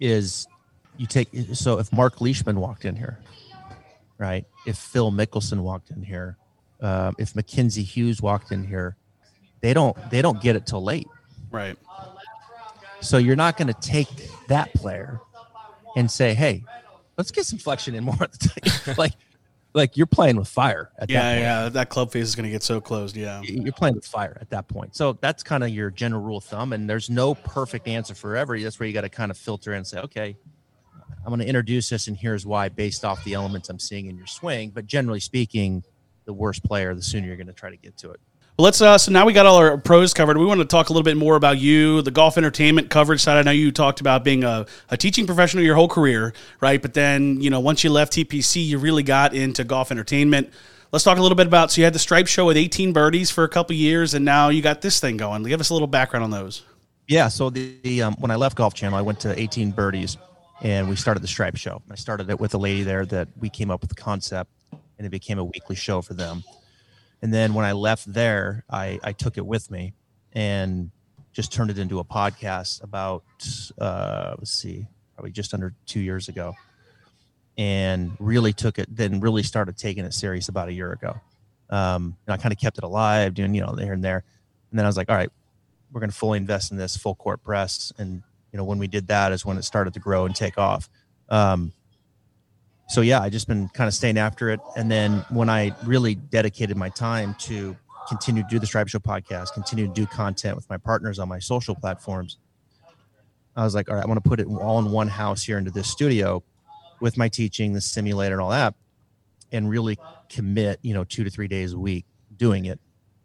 is 0.00 0.48
you 0.96 1.06
take 1.06 1.28
so 1.52 1.78
if 1.78 1.92
Mark 1.92 2.20
Leishman 2.20 2.58
walked 2.58 2.84
in 2.84 2.96
here, 2.96 3.20
right? 4.18 4.44
If 4.66 4.76
Phil 4.76 5.12
Mickelson 5.12 5.60
walked 5.60 5.90
in 5.90 6.02
here, 6.02 6.36
um, 6.80 7.14
if 7.20 7.36
Mackenzie 7.36 7.84
Hughes 7.84 8.20
walked 8.20 8.50
in 8.50 8.64
here, 8.64 8.96
they 9.60 9.72
don't 9.74 9.96
they 10.10 10.22
don't 10.22 10.42
get 10.42 10.56
it 10.56 10.66
till 10.66 10.82
late. 10.82 11.06
Right. 11.52 11.78
So 13.00 13.18
you're 13.18 13.36
not 13.36 13.56
going 13.56 13.68
to 13.68 13.80
take 13.80 14.08
that 14.48 14.72
player 14.74 15.20
and 15.96 16.10
say, 16.10 16.34
"Hey, 16.34 16.64
let's 17.16 17.30
get 17.30 17.46
some 17.46 17.58
flexion 17.58 17.94
in 17.94 18.04
more." 18.04 18.16
at 18.20 18.32
the 18.32 18.48
time." 18.84 18.94
like, 18.98 19.12
like 19.72 19.96
you're 19.96 20.06
playing 20.06 20.36
with 20.36 20.48
fire 20.48 20.90
at 20.98 21.10
Yeah. 21.10 21.20
that 21.22 21.30
point. 21.32 21.40
Yeah. 21.42 21.68
That 21.70 21.88
club 21.88 22.12
face 22.12 22.24
is 22.24 22.34
going 22.36 22.44
to 22.44 22.50
get 22.50 22.62
so 22.62 22.80
closed. 22.80 23.16
Yeah. 23.16 23.40
You're 23.42 23.72
playing 23.72 23.94
with 23.94 24.06
fire 24.06 24.36
at 24.40 24.50
that 24.50 24.68
point. 24.68 24.94
So 24.96 25.14
that's 25.20 25.42
kind 25.42 25.62
of 25.64 25.70
your 25.70 25.90
general 25.90 26.22
rule 26.22 26.38
of 26.38 26.44
thumb. 26.44 26.72
And 26.72 26.88
there's 26.90 27.08
no 27.10 27.34
perfect 27.34 27.86
answer 27.88 28.14
for 28.14 28.36
every. 28.36 28.62
That's 28.62 28.78
where 28.80 28.86
you 28.86 28.92
got 28.92 29.02
to 29.02 29.08
kind 29.08 29.30
of 29.30 29.38
filter 29.38 29.72
and 29.72 29.86
say, 29.86 30.00
okay, 30.00 30.36
I'm 31.24 31.28
going 31.30 31.40
to 31.40 31.46
introduce 31.46 31.90
this, 31.90 32.08
and 32.08 32.16
here's 32.16 32.46
why, 32.46 32.70
based 32.70 33.04
off 33.04 33.22
the 33.24 33.34
elements 33.34 33.68
I'm 33.68 33.78
seeing 33.78 34.06
in 34.06 34.16
your 34.16 34.26
swing. 34.26 34.70
But 34.70 34.86
generally 34.86 35.20
speaking, 35.20 35.84
the 36.24 36.32
worse 36.32 36.58
player, 36.58 36.94
the 36.94 37.02
sooner 37.02 37.26
you're 37.26 37.36
going 37.36 37.46
to 37.46 37.52
try 37.52 37.68
to 37.70 37.76
get 37.76 37.96
to 37.98 38.10
it. 38.12 38.20
Well, 38.60 38.66
let's. 38.66 38.82
Uh, 38.82 38.98
so 38.98 39.10
now 39.10 39.24
we 39.24 39.32
got 39.32 39.46
all 39.46 39.56
our 39.56 39.78
pros 39.78 40.12
covered. 40.12 40.36
We 40.36 40.44
want 40.44 40.60
to 40.60 40.66
talk 40.66 40.90
a 40.90 40.92
little 40.92 41.02
bit 41.02 41.16
more 41.16 41.34
about 41.34 41.58
you, 41.58 42.02
the 42.02 42.10
golf 42.10 42.36
entertainment 42.36 42.90
coverage 42.90 43.22
side. 43.22 43.38
I 43.38 43.42
know 43.42 43.52
you 43.52 43.72
talked 43.72 44.02
about 44.02 44.22
being 44.22 44.44
a, 44.44 44.66
a 44.90 44.98
teaching 44.98 45.24
professional 45.24 45.64
your 45.64 45.76
whole 45.76 45.88
career, 45.88 46.34
right? 46.60 46.82
But 46.82 46.92
then, 46.92 47.40
you 47.40 47.48
know, 47.48 47.58
once 47.58 47.82
you 47.84 47.88
left 47.88 48.12
TPC, 48.12 48.62
you 48.66 48.76
really 48.76 49.02
got 49.02 49.32
into 49.32 49.64
golf 49.64 49.90
entertainment. 49.90 50.52
Let's 50.92 51.06
talk 51.06 51.16
a 51.16 51.22
little 51.22 51.36
bit 51.36 51.46
about. 51.46 51.70
So 51.70 51.80
you 51.80 51.84
had 51.86 51.94
the 51.94 51.98
Stripe 51.98 52.26
Show 52.26 52.44
with 52.44 52.58
18 52.58 52.92
birdies 52.92 53.30
for 53.30 53.44
a 53.44 53.48
couple 53.48 53.74
years, 53.76 54.12
and 54.12 54.26
now 54.26 54.50
you 54.50 54.60
got 54.60 54.82
this 54.82 55.00
thing 55.00 55.16
going. 55.16 55.42
Give 55.44 55.60
us 55.60 55.70
a 55.70 55.72
little 55.72 55.88
background 55.88 56.24
on 56.24 56.30
those. 56.30 56.62
Yeah. 57.08 57.28
So 57.28 57.48
the, 57.48 57.76
the 57.82 58.02
um, 58.02 58.14
when 58.18 58.30
I 58.30 58.36
left 58.36 58.58
Golf 58.58 58.74
Channel, 58.74 58.98
I 58.98 59.00
went 59.00 59.20
to 59.20 59.40
18 59.40 59.70
birdies, 59.70 60.18
and 60.60 60.86
we 60.86 60.96
started 60.96 61.22
the 61.22 61.28
Stripe 61.28 61.56
Show. 61.56 61.80
I 61.90 61.94
started 61.94 62.28
it 62.28 62.38
with 62.38 62.52
a 62.52 62.58
lady 62.58 62.82
there 62.82 63.06
that 63.06 63.28
we 63.40 63.48
came 63.48 63.70
up 63.70 63.80
with 63.80 63.88
the 63.88 63.96
concept, 63.96 64.50
and 64.98 65.06
it 65.06 65.10
became 65.10 65.38
a 65.38 65.44
weekly 65.44 65.76
show 65.76 66.02
for 66.02 66.12
them. 66.12 66.44
And 67.22 67.32
then 67.32 67.54
when 67.54 67.64
I 67.64 67.72
left 67.72 68.12
there, 68.12 68.64
I, 68.70 68.98
I 69.02 69.12
took 69.12 69.36
it 69.36 69.44
with 69.44 69.70
me 69.70 69.92
and 70.32 70.90
just 71.32 71.52
turned 71.52 71.70
it 71.70 71.78
into 71.78 71.98
a 71.98 72.04
podcast 72.04 72.82
about 72.82 73.24
uh, 73.78 74.34
let's 74.38 74.50
see, 74.50 74.86
probably 75.14 75.30
just 75.30 75.54
under 75.54 75.74
two 75.86 76.00
years 76.00 76.28
ago, 76.28 76.54
and 77.56 78.12
really 78.18 78.52
took 78.52 78.78
it. 78.78 78.94
Then 78.94 79.20
really 79.20 79.42
started 79.42 79.76
taking 79.76 80.04
it 80.04 80.14
serious 80.14 80.48
about 80.48 80.68
a 80.68 80.72
year 80.72 80.92
ago. 80.92 81.20
Um, 81.68 82.16
and 82.26 82.34
I 82.34 82.36
kind 82.36 82.52
of 82.52 82.58
kept 82.58 82.78
it 82.78 82.84
alive, 82.84 83.34
doing 83.34 83.54
you 83.54 83.60
know 83.60 83.74
there 83.74 83.92
and 83.92 84.02
there. 84.02 84.24
And 84.70 84.78
then 84.78 84.86
I 84.86 84.88
was 84.88 84.96
like, 84.96 85.10
all 85.10 85.16
right, 85.16 85.30
we're 85.92 86.00
going 86.00 86.10
to 86.10 86.16
fully 86.16 86.38
invest 86.38 86.72
in 86.72 86.78
this 86.78 86.96
full 86.96 87.14
court 87.14 87.42
press. 87.42 87.92
And 87.98 88.22
you 88.52 88.56
know 88.56 88.64
when 88.64 88.78
we 88.78 88.88
did 88.88 89.08
that 89.08 89.32
is 89.32 89.44
when 89.44 89.58
it 89.58 89.62
started 89.62 89.94
to 89.94 90.00
grow 90.00 90.24
and 90.24 90.34
take 90.34 90.58
off. 90.58 90.88
Um, 91.28 91.72
so 92.90 93.02
yeah, 93.02 93.20
I 93.20 93.28
just 93.28 93.46
been 93.46 93.68
kind 93.68 93.86
of 93.86 93.94
staying 93.94 94.18
after 94.18 94.50
it. 94.50 94.58
And 94.76 94.90
then 94.90 95.24
when 95.30 95.48
I 95.48 95.72
really 95.84 96.16
dedicated 96.16 96.76
my 96.76 96.88
time 96.88 97.36
to 97.40 97.76
continue 98.08 98.42
to 98.42 98.48
do 98.48 98.58
the 98.58 98.66
Stripe 98.66 98.88
Show 98.88 98.98
podcast, 98.98 99.52
continue 99.52 99.86
to 99.86 99.92
do 99.92 100.06
content 100.06 100.56
with 100.56 100.68
my 100.68 100.76
partners 100.76 101.20
on 101.20 101.28
my 101.28 101.38
social 101.38 101.76
platforms, 101.76 102.38
I 103.54 103.62
was 103.62 103.76
like, 103.76 103.88
all 103.88 103.94
right, 103.94 104.04
I 104.04 104.08
want 104.08 104.22
to 104.22 104.28
put 104.28 104.40
it 104.40 104.48
all 104.48 104.80
in 104.80 104.90
one 104.90 105.06
house 105.06 105.44
here 105.44 105.56
into 105.56 105.70
this 105.70 105.88
studio 105.88 106.42
with 107.00 107.16
my 107.16 107.28
teaching, 107.28 107.74
the 107.74 107.80
simulator, 107.80 108.34
and 108.34 108.42
all 108.42 108.50
that, 108.50 108.74
and 109.52 109.70
really 109.70 109.96
commit, 110.28 110.80
you 110.82 110.92
know, 110.92 111.04
two 111.04 111.22
to 111.22 111.30
three 111.30 111.48
days 111.48 111.72
a 111.72 111.78
week 111.78 112.06
doing 112.36 112.64
it. 112.64 112.80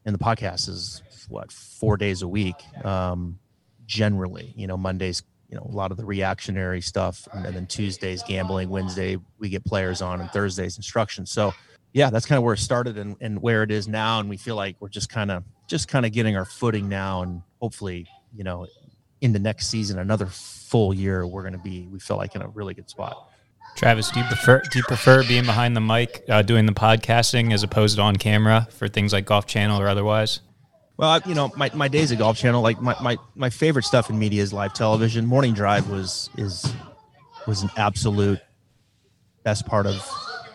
And 0.06 0.14
the 0.14 0.20
podcast 0.20 0.70
is 0.70 1.02
what 1.28 1.52
four 1.52 1.98
days 1.98 2.22
a 2.22 2.28
week, 2.28 2.56
um, 2.86 3.40
generally. 3.88 4.54
You 4.56 4.68
know, 4.68 4.78
Mondays 4.78 5.24
you 5.56 5.62
know 5.62 5.68
a 5.72 5.76
lot 5.76 5.92
of 5.92 5.98
the 5.98 6.04
reactionary 6.04 6.82
stuff. 6.82 7.28
And 7.32 7.46
then 7.46 7.66
tuesdays 7.66 8.22
gambling 8.24 8.70
wednesday 8.70 9.18
we 9.40 9.48
get 9.48 9.64
players 9.64 10.02
on 10.02 10.20
and 10.20 10.30
thursdays 10.32 10.76
instruction 10.76 11.26
so 11.26 11.54
yeah 11.94 12.10
that's 12.10 12.26
kind 12.26 12.38
of 12.38 12.44
where 12.44 12.56
it 12.56 12.60
started 12.60 12.98
and, 12.98 13.16
and 13.22 13.42
where 13.42 13.64
it 13.64 13.72
is 13.72 13.88
now. 13.88 14.20
And 14.20 14.30
we 14.30 14.36
feel 14.36 14.58
like 14.58 14.76
we're 14.82 14.90
just 14.90 15.10
kind 15.10 15.32
of 15.32 15.44
just 15.68 15.88
kind 15.88 16.06
of 16.06 16.12
getting 16.12 16.36
our 16.36 16.46
footing 16.46 16.90
now. 16.90 17.22
And 17.22 17.42
hopefully 17.62 18.06
you 18.36 18.44
know 18.44 18.68
in 19.22 19.32
the 19.32 19.40
next 19.40 19.68
season 19.68 20.00
another 20.00 20.26
full 20.26 20.94
year 20.94 21.26
we're 21.26 21.42
going 21.42 21.54
to 21.54 21.60
be 21.60 21.88
we 21.90 22.00
feel 22.00 22.18
like 22.18 22.36
in 22.36 22.42
a 22.42 22.50
really 22.50 22.74
good 22.74 22.90
spot. 22.90 23.30
Travis, 23.78 24.10
do 24.12 24.20
you 24.20 24.26
prefer 24.26 24.62
do 24.72 24.80
you 24.80 24.84
prefer 24.84 25.24
being 25.24 25.46
behind 25.46 25.76
the 25.76 25.82
mic, 25.82 26.24
uh, 26.30 26.42
doing 26.42 26.66
the 26.66 26.74
podcasting, 26.74 27.54
as 27.54 27.64
opposed 27.64 27.98
to 27.98 28.02
on 28.02 28.16
camera 28.16 28.68
for 28.72 28.88
things 28.88 29.12
like 29.14 29.26
Golf 29.26 29.46
Channel 29.46 29.82
or 29.82 29.88
otherwise? 29.88 30.40
Well, 30.98 31.20
you 31.26 31.36
know, 31.36 31.52
my, 31.58 31.70
my 31.74 31.90
days 31.90 32.12
at 32.14 32.20
Golf 32.20 32.38
Channel, 32.38 32.62
like 32.62 32.82
my, 32.82 32.96
my, 33.02 33.18
my 33.36 33.50
favorite 33.50 33.84
stuff 33.84 34.10
in 34.10 34.18
media 34.18 34.42
is 34.42 34.54
live 34.54 34.74
television. 34.74 35.26
Morning 35.26 35.54
Drive 35.54 35.90
was 35.90 36.30
is 36.38 36.74
was 37.46 37.64
an 37.64 37.70
absolute 37.76 38.40
best 39.44 39.66
part 39.68 39.86
of 39.86 40.10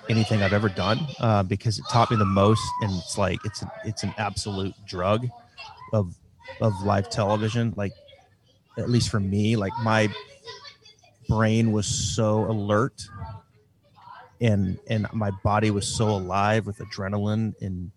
anything 0.08 0.42
I've 0.42 0.54
ever 0.54 0.68
done 0.68 0.98
uh, 1.20 1.42
because 1.42 1.78
it 1.78 1.84
taught 1.90 2.10
me 2.10 2.16
the 2.16 2.24
most, 2.24 2.62
and 2.80 2.90
it's 2.92 3.18
like 3.18 3.38
it's 3.44 3.60
an, 3.60 3.70
it's 3.84 4.02
an 4.02 4.14
absolute 4.16 4.74
drug 4.86 5.28
of 5.92 6.14
of 6.62 6.72
live 6.84 7.10
television. 7.10 7.74
Like 7.76 7.92
at 8.78 8.88
least 8.88 9.10
for 9.10 9.20
me, 9.20 9.56
like 9.56 9.72
my 9.82 10.08
brain 11.28 11.70
was 11.70 11.86
so 11.86 12.46
alert, 12.46 13.02
and 14.40 14.78
and 14.88 15.06
my 15.12 15.32
body 15.44 15.70
was 15.70 15.86
so 15.86 16.08
alive 16.08 16.66
with 16.66 16.78
adrenaline 16.78 17.54
and 17.60 17.92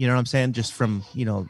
you 0.00 0.06
know 0.06 0.14
what 0.14 0.20
I'm 0.20 0.26
saying? 0.26 0.54
Just 0.54 0.72
from, 0.72 1.04
you 1.12 1.26
know, 1.26 1.46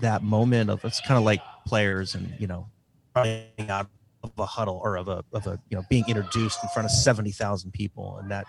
that 0.00 0.22
moment 0.22 0.70
of 0.70 0.82
it's 0.86 1.02
kind 1.02 1.18
of 1.18 1.22
like 1.22 1.42
players 1.66 2.14
and, 2.14 2.34
you 2.38 2.46
know, 2.46 2.66
out 3.14 3.88
of 4.24 4.30
a 4.38 4.46
huddle 4.46 4.80
or 4.82 4.96
of 4.96 5.08
a, 5.08 5.22
of 5.34 5.46
a, 5.46 5.60
you 5.68 5.76
know, 5.76 5.84
being 5.90 6.04
introduced 6.08 6.60
in 6.62 6.70
front 6.70 6.86
of 6.86 6.92
70,000 6.92 7.70
people 7.72 8.16
and 8.16 8.30
that, 8.30 8.46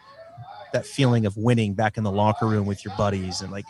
that 0.71 0.85
feeling 0.85 1.25
of 1.25 1.35
winning 1.35 1.73
back 1.73 1.97
in 1.97 2.03
the 2.05 2.11
locker 2.11 2.47
room 2.47 2.65
with 2.65 2.85
your 2.85 2.95
buddies 2.95 3.41
and 3.41 3.51
like, 3.51 3.65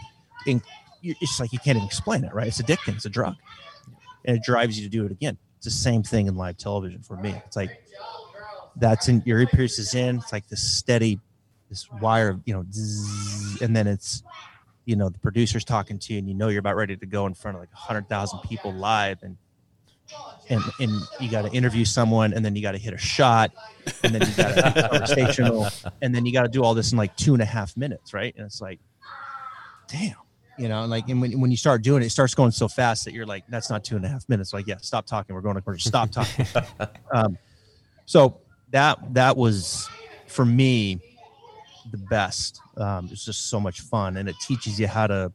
in, 0.45 0.61
it's 1.01 1.39
like 1.39 1.51
you 1.51 1.57
can't 1.57 1.77
even 1.77 1.87
explain 1.87 2.25
it, 2.25 2.31
right? 2.31 2.45
It's 2.45 2.61
addicting, 2.61 2.93
it's 2.93 3.05
a 3.05 3.09
drug, 3.09 3.33
and 4.23 4.37
it 4.37 4.43
drives 4.43 4.77
you 4.77 4.83
to 4.83 4.89
do 4.89 5.03
it 5.05 5.11
again. 5.11 5.35
It's 5.57 5.65
the 5.65 5.71
same 5.71 6.03
thing 6.03 6.27
in 6.27 6.35
live 6.35 6.57
television 6.57 7.01
for 7.01 7.17
me. 7.17 7.33
It's 7.47 7.55
like 7.55 7.71
that's 8.75 9.07
in 9.07 9.23
your 9.25 9.39
earpiece 9.39 9.79
is 9.79 9.95
in. 9.95 10.17
It's 10.17 10.31
like 10.31 10.47
this 10.47 10.61
steady, 10.61 11.19
this 11.69 11.89
wire, 11.89 12.39
you 12.45 12.53
know, 12.53 12.65
and 13.65 13.75
then 13.75 13.87
it's 13.87 14.21
you 14.85 14.95
know 14.95 15.09
the 15.09 15.19
producer's 15.19 15.63
talking 15.63 15.99
to 15.99 16.13
you 16.13 16.19
and 16.19 16.27
you 16.27 16.33
know 16.33 16.47
you're 16.47 16.59
about 16.59 16.75
ready 16.75 16.95
to 16.95 17.05
go 17.05 17.25
in 17.25 17.33
front 17.33 17.55
of 17.55 17.61
like 17.61 17.71
100000 17.71 18.39
people 18.39 18.73
live 18.73 19.19
and 19.21 19.37
and 20.49 20.61
and 20.79 20.91
you 21.19 21.29
got 21.29 21.43
to 21.43 21.51
interview 21.51 21.85
someone 21.85 22.33
and 22.33 22.43
then 22.43 22.55
you 22.55 22.61
got 22.61 22.71
to 22.73 22.77
hit 22.77 22.93
a 22.93 22.97
shot 22.97 23.51
and 24.03 24.13
then 24.13 24.21
you 24.21 24.35
got 24.35 24.55
to 24.55 24.87
conversational 24.89 25.67
and 26.01 26.13
then 26.13 26.25
you 26.25 26.33
got 26.33 26.43
to 26.43 26.49
do 26.49 26.63
all 26.63 26.73
this 26.73 26.91
in 26.91 26.97
like 26.97 27.15
two 27.15 27.33
and 27.33 27.41
a 27.41 27.45
half 27.45 27.77
minutes 27.77 28.13
right? 28.13 28.33
And 28.35 28.45
it's 28.45 28.59
like 28.61 28.79
damn 29.87 30.15
you 30.57 30.67
know 30.67 30.81
and 30.81 30.91
like 30.91 31.07
and 31.07 31.21
when, 31.21 31.39
when 31.39 31.51
you 31.51 31.57
start 31.57 31.81
doing 31.81 32.01
it 32.01 32.07
it 32.07 32.09
starts 32.09 32.33
going 32.33 32.51
so 32.51 32.67
fast 32.67 33.05
that 33.05 33.13
you're 33.13 33.25
like 33.25 33.45
that's 33.47 33.69
not 33.69 33.83
two 33.83 33.95
and 33.95 34.03
a 34.03 34.09
half 34.09 34.27
minutes. 34.27 34.53
Like 34.53 34.67
yeah 34.67 34.77
stop 34.77 35.05
talking. 35.05 35.35
We're 35.35 35.41
going 35.41 35.55
to 35.55 35.61
commercial 35.61 35.89
stop 35.89 36.11
talking. 36.11 36.45
Um, 37.13 37.37
so 38.05 38.39
that 38.71 39.13
that 39.13 39.37
was 39.37 39.89
for 40.27 40.45
me 40.45 40.99
the 41.91 41.97
best. 41.97 42.61
Um, 42.77 43.09
it's 43.11 43.25
just 43.25 43.49
so 43.49 43.59
much 43.59 43.81
fun, 43.81 44.17
and 44.17 44.29
it 44.29 44.35
teaches 44.41 44.79
you 44.79 44.87
how 44.87 45.07
to 45.07 45.31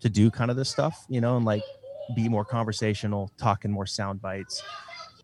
to 0.00 0.08
do 0.08 0.30
kind 0.30 0.50
of 0.50 0.56
this 0.56 0.68
stuff, 0.68 1.04
you 1.08 1.20
know, 1.20 1.36
and 1.36 1.44
like 1.44 1.62
be 2.16 2.28
more 2.28 2.44
conversational, 2.44 3.30
talking 3.38 3.70
more 3.70 3.86
sound 3.86 4.20
bites, 4.22 4.62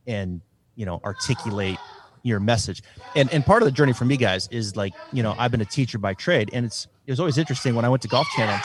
and 0.07 0.41
you 0.77 0.87
know, 0.87 1.01
articulate 1.05 1.79
your 2.23 2.41
message. 2.41 2.83
And 3.17 3.33
and 3.33 3.45
part 3.45 3.63
of 3.63 3.67
the 3.67 3.73
journey 3.73 3.93
for 3.93 4.05
me, 4.05 4.17
guys, 4.17 4.49
is 4.53 4.77
like 4.77 4.93
you 5.13 5.23
know, 5.23 5.35
I've 5.39 5.51
been 5.51 5.61
a 5.61 5.65
teacher 5.67 5.99
by 5.99 6.15
trade, 6.15 6.51
and 6.53 6.67
it's 6.67 6.87
it 7.07 7.13
was 7.13 7.21
always 7.21 7.39
interesting 7.39 7.75
when 7.75 7.85
I 7.85 7.89
went 7.89 8.03
to 8.03 8.09
Golf 8.09 8.27
Channel, 8.37 8.59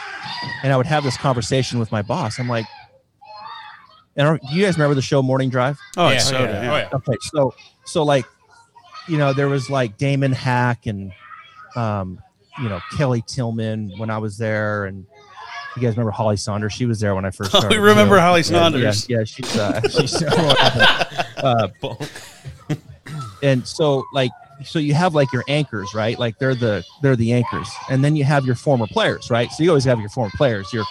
and 0.63 0.73
I 0.73 0.77
would 0.77 0.85
have 0.85 1.03
this 1.03 1.17
conversation 1.17 1.79
with 1.79 1.91
my 1.91 2.01
boss. 2.01 2.39
I'm 2.39 2.49
like. 2.49 2.65
And 4.15 4.39
do 4.41 4.55
you 4.55 4.63
guys 4.63 4.75
remember 4.77 4.93
the 4.93 5.01
show 5.01 5.23
Morning 5.23 5.49
Drive? 5.49 5.79
Oh, 5.97 6.09
Yeah, 6.11 6.19
so 6.19 6.37
yeah, 6.37 6.45
good. 6.45 6.55
oh, 6.55 6.61
yeah. 6.61 6.77
yeah. 6.77 6.89
Okay, 6.93 7.17
so 7.19 7.55
so 7.83 8.03
like, 8.03 8.25
you 9.07 9.17
know, 9.17 9.33
there 9.33 9.49
was 9.49 9.71
like 9.71 9.97
Damon 9.97 10.31
Hack 10.31 10.85
and 10.85 11.11
um, 11.76 12.19
you 12.61 12.69
know, 12.69 12.80
Kelly 12.97 13.21
Tilghman 13.24 13.97
when 13.97 14.09
I 14.09 14.17
was 14.17 14.38
there, 14.38 14.86
and 14.86 15.05
you 15.76 15.82
guys 15.82 15.93
remember 15.97 16.11
Holly 16.11 16.38
Sonders? 16.38 16.71
She 16.74 16.86
was 16.86 16.99
there 16.99 17.15
when 17.15 17.26
I 17.26 17.32
first 17.32 17.49
Oh, 17.55 17.59
started. 17.59 17.80
we 17.80 17.84
remember. 17.88 18.19
Holly 18.19 18.41
Yeah, 18.41 18.43
Sonders. 18.43 19.09
Yeah, 19.09 19.17
yeah, 19.19 19.24
she's 19.24 19.57
uh, 19.57 19.82
she's 19.89 20.21
uh, 20.24 21.67
and 23.41 23.67
so 23.67 24.05
like 24.13 24.32
so 24.63 24.80
you 24.80 24.93
have 24.93 25.15
like 25.15 25.32
your 25.34 25.43
anchors, 25.47 25.93
right? 25.93 26.17
Like 26.17 26.38
they're 26.39 26.55
the 26.55 26.84
they're 27.01 27.15
the 27.15 27.34
anchors, 27.34 27.69
and 27.89 28.03
then 28.03 28.15
you 28.15 28.24
have 28.24 28.45
your 28.45 28.55
former 28.55 28.88
players, 28.88 29.30
right? 29.30 29.51
So 29.51 29.63
you 29.63 29.69
always 29.69 29.86
have 29.86 29.99
your 29.99 30.09
former 30.09 30.32
players, 30.36 30.71
your 30.71 30.86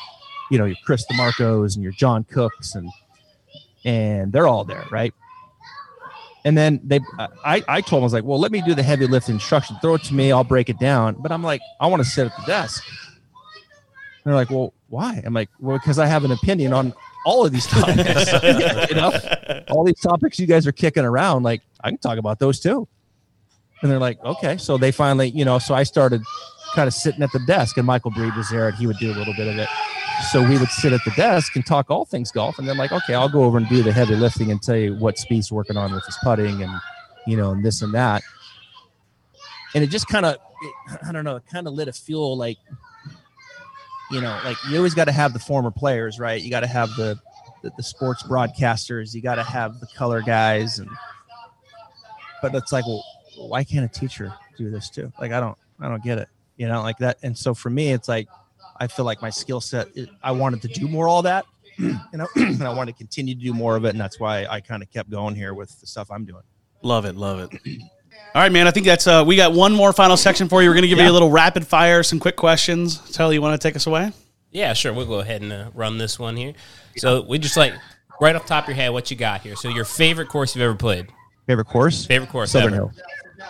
you 0.51 0.59
know 0.59 0.65
your 0.67 0.77
Chris 0.85 1.05
DiMarcos 1.11 1.75
and 1.75 1.83
your 1.83 1.93
John 1.93 2.25
Cooks, 2.25 2.75
and 2.75 2.91
and 3.85 4.33
they're 4.33 4.49
all 4.49 4.65
there, 4.65 4.85
right? 4.91 5.15
And 6.45 6.59
then 6.59 6.81
they, 6.83 7.01
I, 7.45 7.63
I 7.69 7.81
told 7.81 8.01
them 8.01 8.03
I 8.03 8.05
was 8.05 8.13
like, 8.13 8.25
well, 8.25 8.39
let 8.39 8.51
me 8.51 8.63
do 8.63 8.75
the 8.75 8.83
heavy 8.83 9.07
lift 9.07 9.29
instruction. 9.29 9.77
Throw 9.81 9.95
it 9.95 10.03
to 10.05 10.15
me, 10.15 10.33
I'll 10.33 10.45
break 10.45 10.69
it 10.69 10.79
down. 10.79 11.17
But 11.19 11.31
I'm 11.31 11.43
like, 11.43 11.61
I 11.81 11.87
want 11.87 12.03
to 12.03 12.09
sit 12.09 12.27
at 12.27 12.37
the 12.37 12.43
desk. 12.47 12.85
And 14.25 14.31
they're 14.31 14.35
like, 14.35 14.51
well, 14.51 14.75
why? 14.89 15.23
I'm 15.25 15.35
like, 15.35 15.51
well, 15.61 15.79
because 15.79 15.99
I 15.99 16.07
have 16.07 16.25
an 16.25 16.33
opinion 16.33 16.73
on 16.73 16.95
all 17.25 17.47
of 17.47 17.53
these 17.53 17.67
topics. 17.67 18.33
you 18.91 18.97
know, 18.97 19.13
all 19.71 19.85
these 19.85 20.01
topics 20.01 20.39
you 20.39 20.47
guys 20.47 20.67
are 20.67 20.73
kicking 20.73 21.05
around. 21.05 21.45
Like, 21.45 21.63
I 21.83 21.91
can 21.91 21.99
talk 21.99 22.19
about 22.19 22.39
those 22.39 22.59
too. 22.61 22.89
And 23.83 23.91
they're 23.91 23.99
like, 23.99 24.23
okay. 24.25 24.57
So 24.57 24.79
they 24.79 24.93
finally, 24.93 25.31
you 25.31 25.45
know, 25.45 25.59
so 25.59 25.75
I 25.75 25.83
started 25.83 26.23
kind 26.75 26.89
of 26.89 26.95
sitting 26.95 27.23
at 27.23 27.33
the 27.33 27.41
desk, 27.41 27.77
and 27.77 27.87
Michael 27.87 28.11
Breed 28.11 28.35
was 28.35 28.49
there, 28.49 28.69
and 28.69 28.77
he 28.77 28.87
would 28.87 28.99
do 28.99 29.13
a 29.13 29.15
little 29.15 29.35
bit 29.35 29.49
of 29.49 29.59
it. 29.59 29.69
So 30.31 30.47
we 30.47 30.57
would 30.57 30.69
sit 30.69 30.93
at 30.93 31.01
the 31.05 31.11
desk 31.11 31.57
and 31.57 31.67
talk 31.67 31.91
all 31.91 32.05
things 32.05 32.31
golf, 32.31 32.59
and 32.59 32.67
then 32.69 32.77
like, 32.77 32.93
okay, 32.93 33.15
I'll 33.15 33.29
go 33.29 33.43
over 33.45 33.59
and 33.59 33.69
do 33.69 33.83
the 33.83 33.93
heavy 33.93 34.15
lifting 34.15 34.51
and 34.51 34.63
tell 34.63 34.77
you 34.77 34.95
what 34.95 35.17
Spieth's 35.17 35.53
working 35.53 35.77
on 35.77 35.93
with 35.93 36.07
his 36.07 36.17
putting, 36.23 36.63
and 36.63 36.73
you 37.27 37.37
know, 37.37 37.51
and 37.51 37.65
this 37.65 37.83
and 37.83 37.93
that. 37.95 38.23
And 39.75 39.83
it 39.83 39.89
just 39.89 40.07
kind 40.07 40.25
of, 40.25 40.37
I 41.07 41.13
don't 41.13 41.25
know, 41.25 41.37
it 41.37 41.45
kind 41.51 41.67
of 41.67 41.75
lit 41.75 41.89
a 41.89 41.93
fuel 41.93 42.37
like, 42.37 42.59
you 44.11 44.21
know, 44.21 44.39
like 44.45 44.57
you 44.69 44.77
always 44.77 44.95
got 44.95 45.07
to 45.07 45.13
have 45.13 45.33
the 45.33 45.39
former 45.39 45.71
players, 45.71 46.19
right? 46.19 46.41
You 46.41 46.51
got 46.51 46.61
to 46.61 46.67
have 46.67 46.91
the, 46.97 47.19
the 47.63 47.73
the 47.77 47.83
sports 47.83 48.23
broadcasters, 48.23 49.15
you 49.15 49.23
got 49.23 49.37
to 49.37 49.43
have 49.43 49.81
the 49.81 49.87
color 49.97 50.23
guys, 50.23 50.79
and 50.79 50.89
but 52.41 52.55
it's 52.55 52.73
like, 52.73 52.87
well, 52.87 53.05
why 53.37 53.65
can't 53.65 53.85
a 53.85 53.89
teacher 53.89 54.33
do 54.57 54.71
this 54.71 54.89
too? 54.89 55.13
Like, 55.21 55.33
I 55.33 55.41
don't, 55.41 55.59
I 55.81 55.89
don't 55.89 56.03
get 56.03 56.19
it, 56.19 56.29
you 56.57 56.69
know, 56.69 56.83
like 56.83 56.99
that. 56.99 57.19
And 57.23 57.37
so 57.37 57.55
for 57.55 57.71
me, 57.71 57.93
it's 57.93 58.09
like, 58.09 58.29
I 58.83 58.89
feel 58.89 59.05
like 59.05 59.23
my 59.23 59.31
skill 59.31 59.61
set, 59.61 59.89
I 60.23 60.33
wanted 60.33 60.63
to 60.63 60.69
do 60.69 60.89
more 60.89 61.07
all 61.07 61.23
that, 61.23 61.45
you 61.79 61.97
know, 62.15 62.27
and 62.37 62.63
I 62.65 62.75
wanted 62.75 62.93
to 62.93 62.99
continue 62.99 63.35
to 63.35 63.41
do 63.41 63.55
more 63.55 63.77
of 63.77 63.85
it, 63.85 63.91
and 63.91 64.01
that's 64.01 64.19
why 64.19 64.45
I 64.47 64.61
kind 64.61 64.83
of 64.83 64.91
kept 64.91 65.09
going 65.09 65.37
here 65.37 65.55
with 65.55 65.79
the 65.81 65.87
stuff 65.87 66.11
I'm 66.11 66.25
doing. 66.25 66.43
Love 66.83 67.05
it, 67.05 67.15
love 67.15 67.39
it. 67.39 67.61
All 68.35 68.43
right, 68.43 68.51
man. 68.51 68.67
I 68.67 68.73
think 68.73 68.87
that's 68.87 69.07
uh 69.07 69.23
we 69.27 69.37
got 69.37 69.53
one 69.53 69.73
more 69.73 69.93
final 69.93 70.17
section 70.17 70.49
for 70.49 70.63
you. 70.63 70.69
We're 70.69 70.75
gonna 70.75 70.89
give 70.89 70.99
you 70.99 71.09
a 71.09 71.13
little 71.13 71.31
rapid 71.31 71.65
fire, 71.67 72.03
some 72.03 72.19
quick 72.19 72.35
questions. 72.37 72.99
Tell 73.13 73.33
you 73.33 73.41
want 73.41 73.61
to 73.61 73.69
take 73.69 73.77
us 73.77 73.87
away? 73.87 74.11
Yeah, 74.51 74.73
sure. 74.73 74.93
We'll 74.93 75.07
go 75.07 75.21
ahead 75.21 75.43
and 75.43 75.53
uh, 75.53 75.71
run 75.75 75.97
this 75.99 76.19
one 76.19 76.37
here. 76.37 76.55
So 76.97 77.23
we 77.23 77.39
just 77.39 77.57
like 77.57 77.73
right 78.21 78.35
off 78.35 78.43
the 78.43 78.49
top 78.49 78.65
of 78.65 78.69
your 78.71 78.77
head, 78.77 78.89
what 78.91 79.11
you 79.11 79.17
got 79.17 79.43
here. 79.43 79.55
So 79.55 79.69
your 79.69 79.85
favorite 79.85 80.29
course 80.29 80.55
you've 80.57 80.63
ever 80.63 80.75
played, 80.75 81.07
Favorite 81.47 81.67
course? 81.69 82.05
favorite 82.07 82.31
course 82.31 82.51
Southern 82.53 82.75
ever, 82.75 82.89
Hill. 82.89 82.93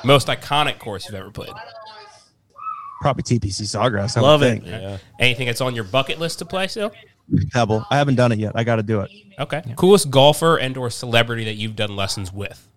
most 0.05 0.29
iconic 0.29 0.79
course 0.79 1.07
you've 1.07 1.15
ever 1.15 1.31
played. 1.31 1.53
Probably 3.03 3.23
TPC 3.25 3.63
Sawgrass. 3.63 4.17
I 4.17 4.21
Love 4.21 4.43
it. 4.43 4.63
think. 4.63 5.01
Anything 5.19 5.47
that's 5.47 5.61
on 5.61 5.75
your 5.75 5.85
bucket 5.85 6.19
list 6.19 6.39
to 6.39 6.45
play 6.47 6.69
still? 6.69 6.93
Pebble. 7.51 7.85
I 7.91 7.97
haven't 7.99 8.15
done 8.15 8.33
it 8.33 8.39
yet. 8.39 8.53
I 8.55 8.65
got 8.65 8.77
to 8.77 8.83
do 8.83 9.01
it. 9.01 9.11
Okay. 9.39 9.63
Coolest 9.77 10.11
golfer 10.11 10.57
and 10.57 10.77
or 10.77 10.89
celebrity 10.91 11.45
that 11.45 11.55
you've 11.55 11.77
done 11.77 11.95
lessons 11.97 12.33
with. 12.33 12.69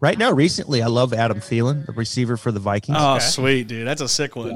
Right 0.00 0.18
now, 0.18 0.32
recently, 0.32 0.82
I 0.82 0.86
love 0.86 1.12
Adam 1.14 1.40
Thielen, 1.40 1.86
the 1.86 1.92
receiver 1.92 2.36
for 2.36 2.52
the 2.52 2.60
Vikings. 2.60 2.98
Oh, 3.00 3.16
Okay. 3.16 3.24
sweet, 3.24 3.68
dude. 3.68 3.86
That's 3.86 4.00
a 4.00 4.08
sick 4.08 4.36
one. 4.36 4.54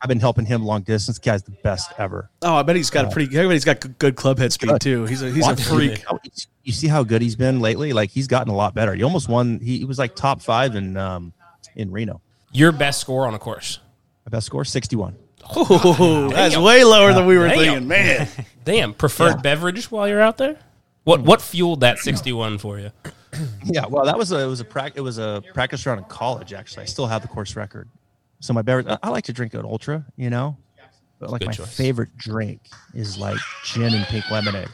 I've 0.00 0.08
been 0.08 0.20
helping 0.20 0.44
him 0.46 0.62
long 0.64 0.82
distance. 0.82 1.18
Guy's 1.18 1.42
the 1.42 1.50
best 1.62 1.90
ever. 1.98 2.30
Oh, 2.42 2.54
I 2.56 2.62
bet 2.62 2.76
he's 2.76 2.90
got 2.90 3.06
a 3.06 3.10
pretty. 3.10 3.34
Everybody's 3.36 3.64
got 3.64 3.80
good- 3.80 3.98
good 3.98 4.14
club 4.16 4.38
head 4.38 4.52
speed 4.52 4.68
Good. 4.70 4.80
too. 4.80 5.04
He's 5.06 5.22
a 5.22 5.30
he's 5.30 5.46
a 5.48 5.56
freak. 5.56 5.98
him. 5.98 6.18
You 6.62 6.72
see 6.72 6.86
how 6.86 7.02
good 7.02 7.22
he's 7.22 7.34
been 7.34 7.60
lately? 7.60 7.92
Like 7.94 8.10
he's 8.10 8.26
gotten 8.28 8.52
a 8.52 8.56
lot 8.56 8.74
better. 8.74 8.94
He 8.94 9.02
almost 9.02 9.28
won. 9.28 9.58
He, 9.60 9.78
he 9.78 9.84
was 9.84 9.98
like 9.98 10.14
top 10.14 10.42
five 10.42 10.76
in 10.76 10.96
um 10.98 11.32
in 11.74 11.90
Reno. 11.90 12.20
Your 12.52 12.72
best 12.72 13.00
score 13.00 13.26
on 13.26 13.34
a 13.34 13.38
course. 13.38 13.80
My 14.26 14.30
best 14.30 14.46
score, 14.46 14.64
sixty-one. 14.64 15.16
Ooh, 15.56 16.28
that's 16.30 16.56
way 16.56 16.82
lower 16.82 17.12
than 17.14 17.26
we 17.26 17.38
were 17.38 17.46
Damn. 17.48 17.58
thinking, 17.58 17.88
man. 17.88 18.28
Damn. 18.64 18.94
Preferred 18.94 19.36
Yeah. 19.36 19.42
beverage 19.42 19.90
while 19.92 20.08
you're 20.08 20.20
out 20.20 20.36
there? 20.38 20.58
What 21.04 21.20
what 21.22 21.40
fueled 21.40 21.80
that 21.82 21.98
61 21.98 22.58
for 22.58 22.78
you? 22.78 22.90
Yeah, 23.64 23.84
well, 23.86 24.06
that 24.06 24.16
was 24.16 24.32
a 24.32 24.38
it 24.40 24.46
was 24.46 24.60
a 24.60 24.64
prac 24.64 24.92
it 24.96 25.02
was 25.02 25.18
a 25.18 25.42
practice 25.52 25.84
round 25.84 25.98
in 25.98 26.06
college. 26.06 26.52
Actually, 26.54 26.84
I 26.84 26.86
still 26.86 27.06
have 27.06 27.20
the 27.22 27.28
course 27.28 27.54
record. 27.54 27.86
So 28.40 28.54
my 28.54 28.62
beverage, 28.62 28.86
I, 28.88 28.96
I 29.02 29.10
like 29.10 29.24
to 29.24 29.32
drink 29.34 29.52
an 29.54 29.64
ultra, 29.66 30.06
you 30.16 30.30
know, 30.30 30.56
but 31.18 31.30
like 31.30 31.40
Good 31.40 31.46
my 31.48 31.52
choice. 31.52 31.76
favorite 31.76 32.16
drink 32.16 32.62
is 32.94 33.18
like 33.18 33.36
gin 33.64 33.92
and 33.92 34.06
pink 34.06 34.30
lemonade. 34.30 34.68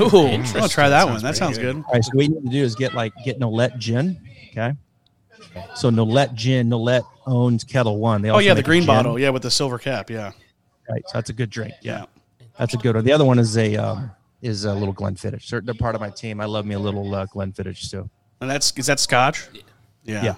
Ooh, 0.00 0.26
I'll 0.56 0.68
try 0.68 0.88
that 0.88 1.06
one. 1.06 1.22
That 1.22 1.36
sounds 1.36 1.58
good. 1.58 1.76
All 1.76 1.84
right, 1.92 2.04
so 2.04 2.10
what 2.14 2.24
you 2.24 2.30
need 2.34 2.44
to 2.44 2.50
do 2.50 2.62
is 2.64 2.74
get 2.74 2.92
like 2.94 3.12
get 3.24 3.38
Nolet 3.38 3.78
gin. 3.78 4.18
Okay. 4.50 4.72
So 5.74 5.90
Nolet 5.90 6.34
gin, 6.34 6.68
Nolet 6.68 7.02
owns 7.26 7.64
Ketel 7.64 7.98
One. 7.98 8.22
They 8.22 8.30
Oh 8.30 8.38
yeah, 8.38 8.54
the 8.54 8.62
green 8.62 8.82
gin. 8.82 8.86
bottle. 8.86 9.18
Yeah, 9.18 9.30
with 9.30 9.42
the 9.42 9.50
silver 9.50 9.78
cap. 9.78 10.10
Yeah, 10.10 10.32
Right, 10.88 11.02
so 11.06 11.12
that's 11.18 11.30
a 11.30 11.32
good 11.32 11.50
drink. 11.50 11.74
Yeah, 11.82 11.98
yeah. 12.40 12.46
that's 12.58 12.74
a 12.74 12.76
good 12.76 12.94
one. 12.94 13.04
The 13.04 13.12
other 13.12 13.24
one 13.24 13.38
is 13.38 13.56
a 13.56 13.76
um, 13.76 14.10
is 14.42 14.64
a 14.64 14.72
little 14.74 14.94
Glenfiddich. 14.94 15.48
They're, 15.48 15.60
they're 15.60 15.74
part 15.74 15.94
of 15.94 16.00
my 16.00 16.10
team. 16.10 16.40
I 16.40 16.44
love 16.44 16.64
me 16.66 16.74
a 16.74 16.78
little 16.78 17.14
uh, 17.14 17.26
Glenfiddich 17.26 17.90
too. 17.90 18.08
And 18.40 18.50
that's 18.50 18.72
is 18.76 18.86
that 18.86 19.00
Scotch? 19.00 19.48
Yeah. 20.04 20.24
Yeah. 20.24 20.34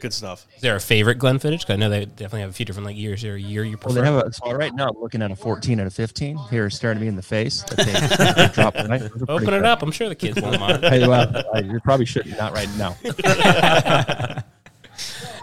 Good 0.00 0.12
stuff. 0.12 0.46
Is 0.56 0.62
there 0.62 0.74
a 0.76 0.80
favorite 0.80 1.18
Glenfiddich? 1.18 1.60
'Cause 1.66 1.70
I 1.70 1.76
know 1.76 1.88
they 1.90 2.04
definitely 2.06 2.40
have 2.40 2.50
a 2.50 2.52
few 2.54 2.64
different 2.66 2.86
like 2.86 2.96
years. 2.96 3.20
Is 3.20 3.22
there 3.24 3.34
a 3.36 3.40
year 3.40 3.64
you 3.64 3.76
prefer? 3.76 4.02
Well, 4.02 4.02
prefer? 4.02 4.16
they 4.20 4.24
have 4.24 4.26
a. 4.26 4.32
So 4.52 4.52
right 4.58 4.74
now, 4.74 4.88
I'm 4.88 5.00
looking 5.00 5.22
at 5.22 5.30
a 5.30 5.36
14 5.36 5.78
and 5.78 5.86
a 5.88 5.90
15 5.90 6.38
here, 6.50 6.68
staring 6.70 6.96
at 6.98 7.02
me 7.02 7.08
in 7.08 7.16
the 7.16 7.22
face. 7.22 7.62
That 7.64 7.76
they, 7.76 8.44
they 8.46 8.52
drop 8.54 8.74
tonight. 8.74 8.98
Those 8.98 9.08
are 9.08 9.10
pretty 9.26 9.32
Open 9.32 9.48
it 9.54 9.58
good. 9.58 9.64
up. 9.64 9.82
I'm 9.82 9.92
sure 9.92 10.08
the 10.08 10.14
kids 10.14 10.40
won't 10.40 10.58
mind. 10.58 10.82
Hey, 10.84 11.06
well, 11.06 11.30
I- 11.54 11.60
you 11.60 11.78
probably 11.80 12.06
shouldn't. 12.06 12.36
Not 12.38 12.52
right 12.54 12.68
now. 12.76 12.96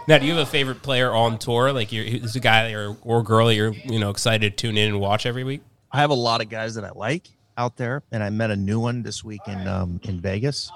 Now, 0.06 0.16
do 0.16 0.24
you 0.24 0.32
have 0.36 0.46
a 0.46 0.50
favorite 0.50 0.80
player 0.82 1.12
on 1.12 1.38
tour? 1.38 1.70
Like, 1.70 1.92
you're, 1.92 2.04
who's 2.06 2.34
a 2.34 2.40
guy 2.40 2.72
or, 2.72 2.96
or 3.02 3.22
girl 3.22 3.52
you're 3.52 3.72
you 3.74 3.98
know 3.98 4.08
excited 4.08 4.56
to 4.56 4.62
tune 4.68 4.78
in 4.78 4.88
and 4.88 5.00
watch 5.00 5.26
every 5.26 5.44
week? 5.44 5.60
I 5.92 5.98
have 6.00 6.08
a 6.08 6.14
lot 6.14 6.40
of 6.40 6.48
guys 6.48 6.74
that 6.76 6.84
I 6.84 6.90
like 6.94 7.26
out 7.58 7.76
there, 7.76 8.02
and 8.10 8.22
I 8.22 8.30
met 8.30 8.50
a 8.50 8.56
new 8.56 8.80
one 8.80 9.02
this 9.02 9.22
week 9.22 9.42
in 9.46 9.68
um, 9.68 10.00
in 10.04 10.18
Vegas. 10.20 10.70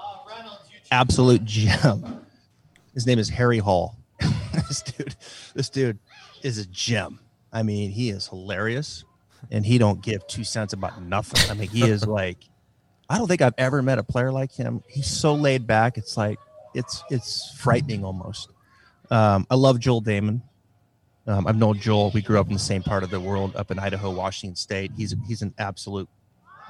Absolute 0.91 1.43
gem. 1.45 2.22
His 2.93 3.05
name 3.05 3.19
is 3.19 3.29
Harry 3.29 3.59
Hall. 3.59 3.97
this 4.53 4.81
dude, 4.81 5.15
this 5.55 5.69
dude 5.69 5.99
is 6.43 6.57
a 6.57 6.65
gem. 6.67 7.19
I 7.51 7.63
mean, 7.63 7.91
he 7.91 8.09
is 8.09 8.27
hilarious, 8.27 9.03
and 9.51 9.65
he 9.65 9.77
don't 9.77 10.01
give 10.01 10.25
two 10.27 10.43
cents 10.43 10.73
about 10.73 11.01
nothing. 11.01 11.49
I 11.49 11.53
mean, 11.53 11.69
he 11.69 11.83
is 11.83 12.05
like, 12.07 12.37
I 13.09 13.17
don't 13.17 13.27
think 13.27 13.41
I've 13.41 13.53
ever 13.57 13.81
met 13.81 13.99
a 13.99 14.03
player 14.03 14.31
like 14.31 14.51
him. 14.51 14.83
He's 14.87 15.07
so 15.07 15.33
laid 15.35 15.67
back. 15.67 15.97
It's 15.97 16.17
like 16.17 16.39
it's 16.73 17.03
it's 17.09 17.53
frightening 17.57 18.03
almost. 18.03 18.49
Um, 19.11 19.45
I 19.49 19.55
love 19.55 19.79
Joel 19.79 20.01
Dahmen. 20.01 20.41
Um, 21.25 21.47
I've 21.47 21.57
known 21.57 21.79
Joel. 21.79 22.11
We 22.11 22.21
grew 22.21 22.39
up 22.39 22.47
in 22.47 22.53
the 22.53 22.59
same 22.59 22.83
part 22.83 23.03
of 23.03 23.09
the 23.09 23.19
world, 23.19 23.55
up 23.55 23.71
in 23.71 23.79
Idaho, 23.79 24.11
Washington 24.11 24.55
State. 24.55 24.91
He's 24.97 25.15
he's 25.27 25.41
an 25.41 25.53
absolute 25.57 26.09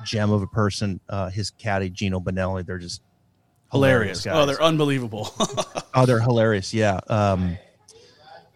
gem 0.03 0.32
of 0.32 0.41
a 0.41 0.47
person. 0.47 0.99
Uh, 1.09 1.30
his 1.30 1.51
caddy 1.51 1.89
Geno 1.89 2.19
Bonnalie, 2.19 2.63
they're 2.63 2.78
just 2.78 3.01
Hilarious. 3.74 4.24
guys. 4.24 4.34
Oh, 4.36 4.45
they're 4.45 4.61
unbelievable. 4.61 5.34
oh, 5.93 6.05
they're 6.05 6.21
hilarious. 6.21 6.74
Yeah. 6.74 6.99
Um, 7.07 7.57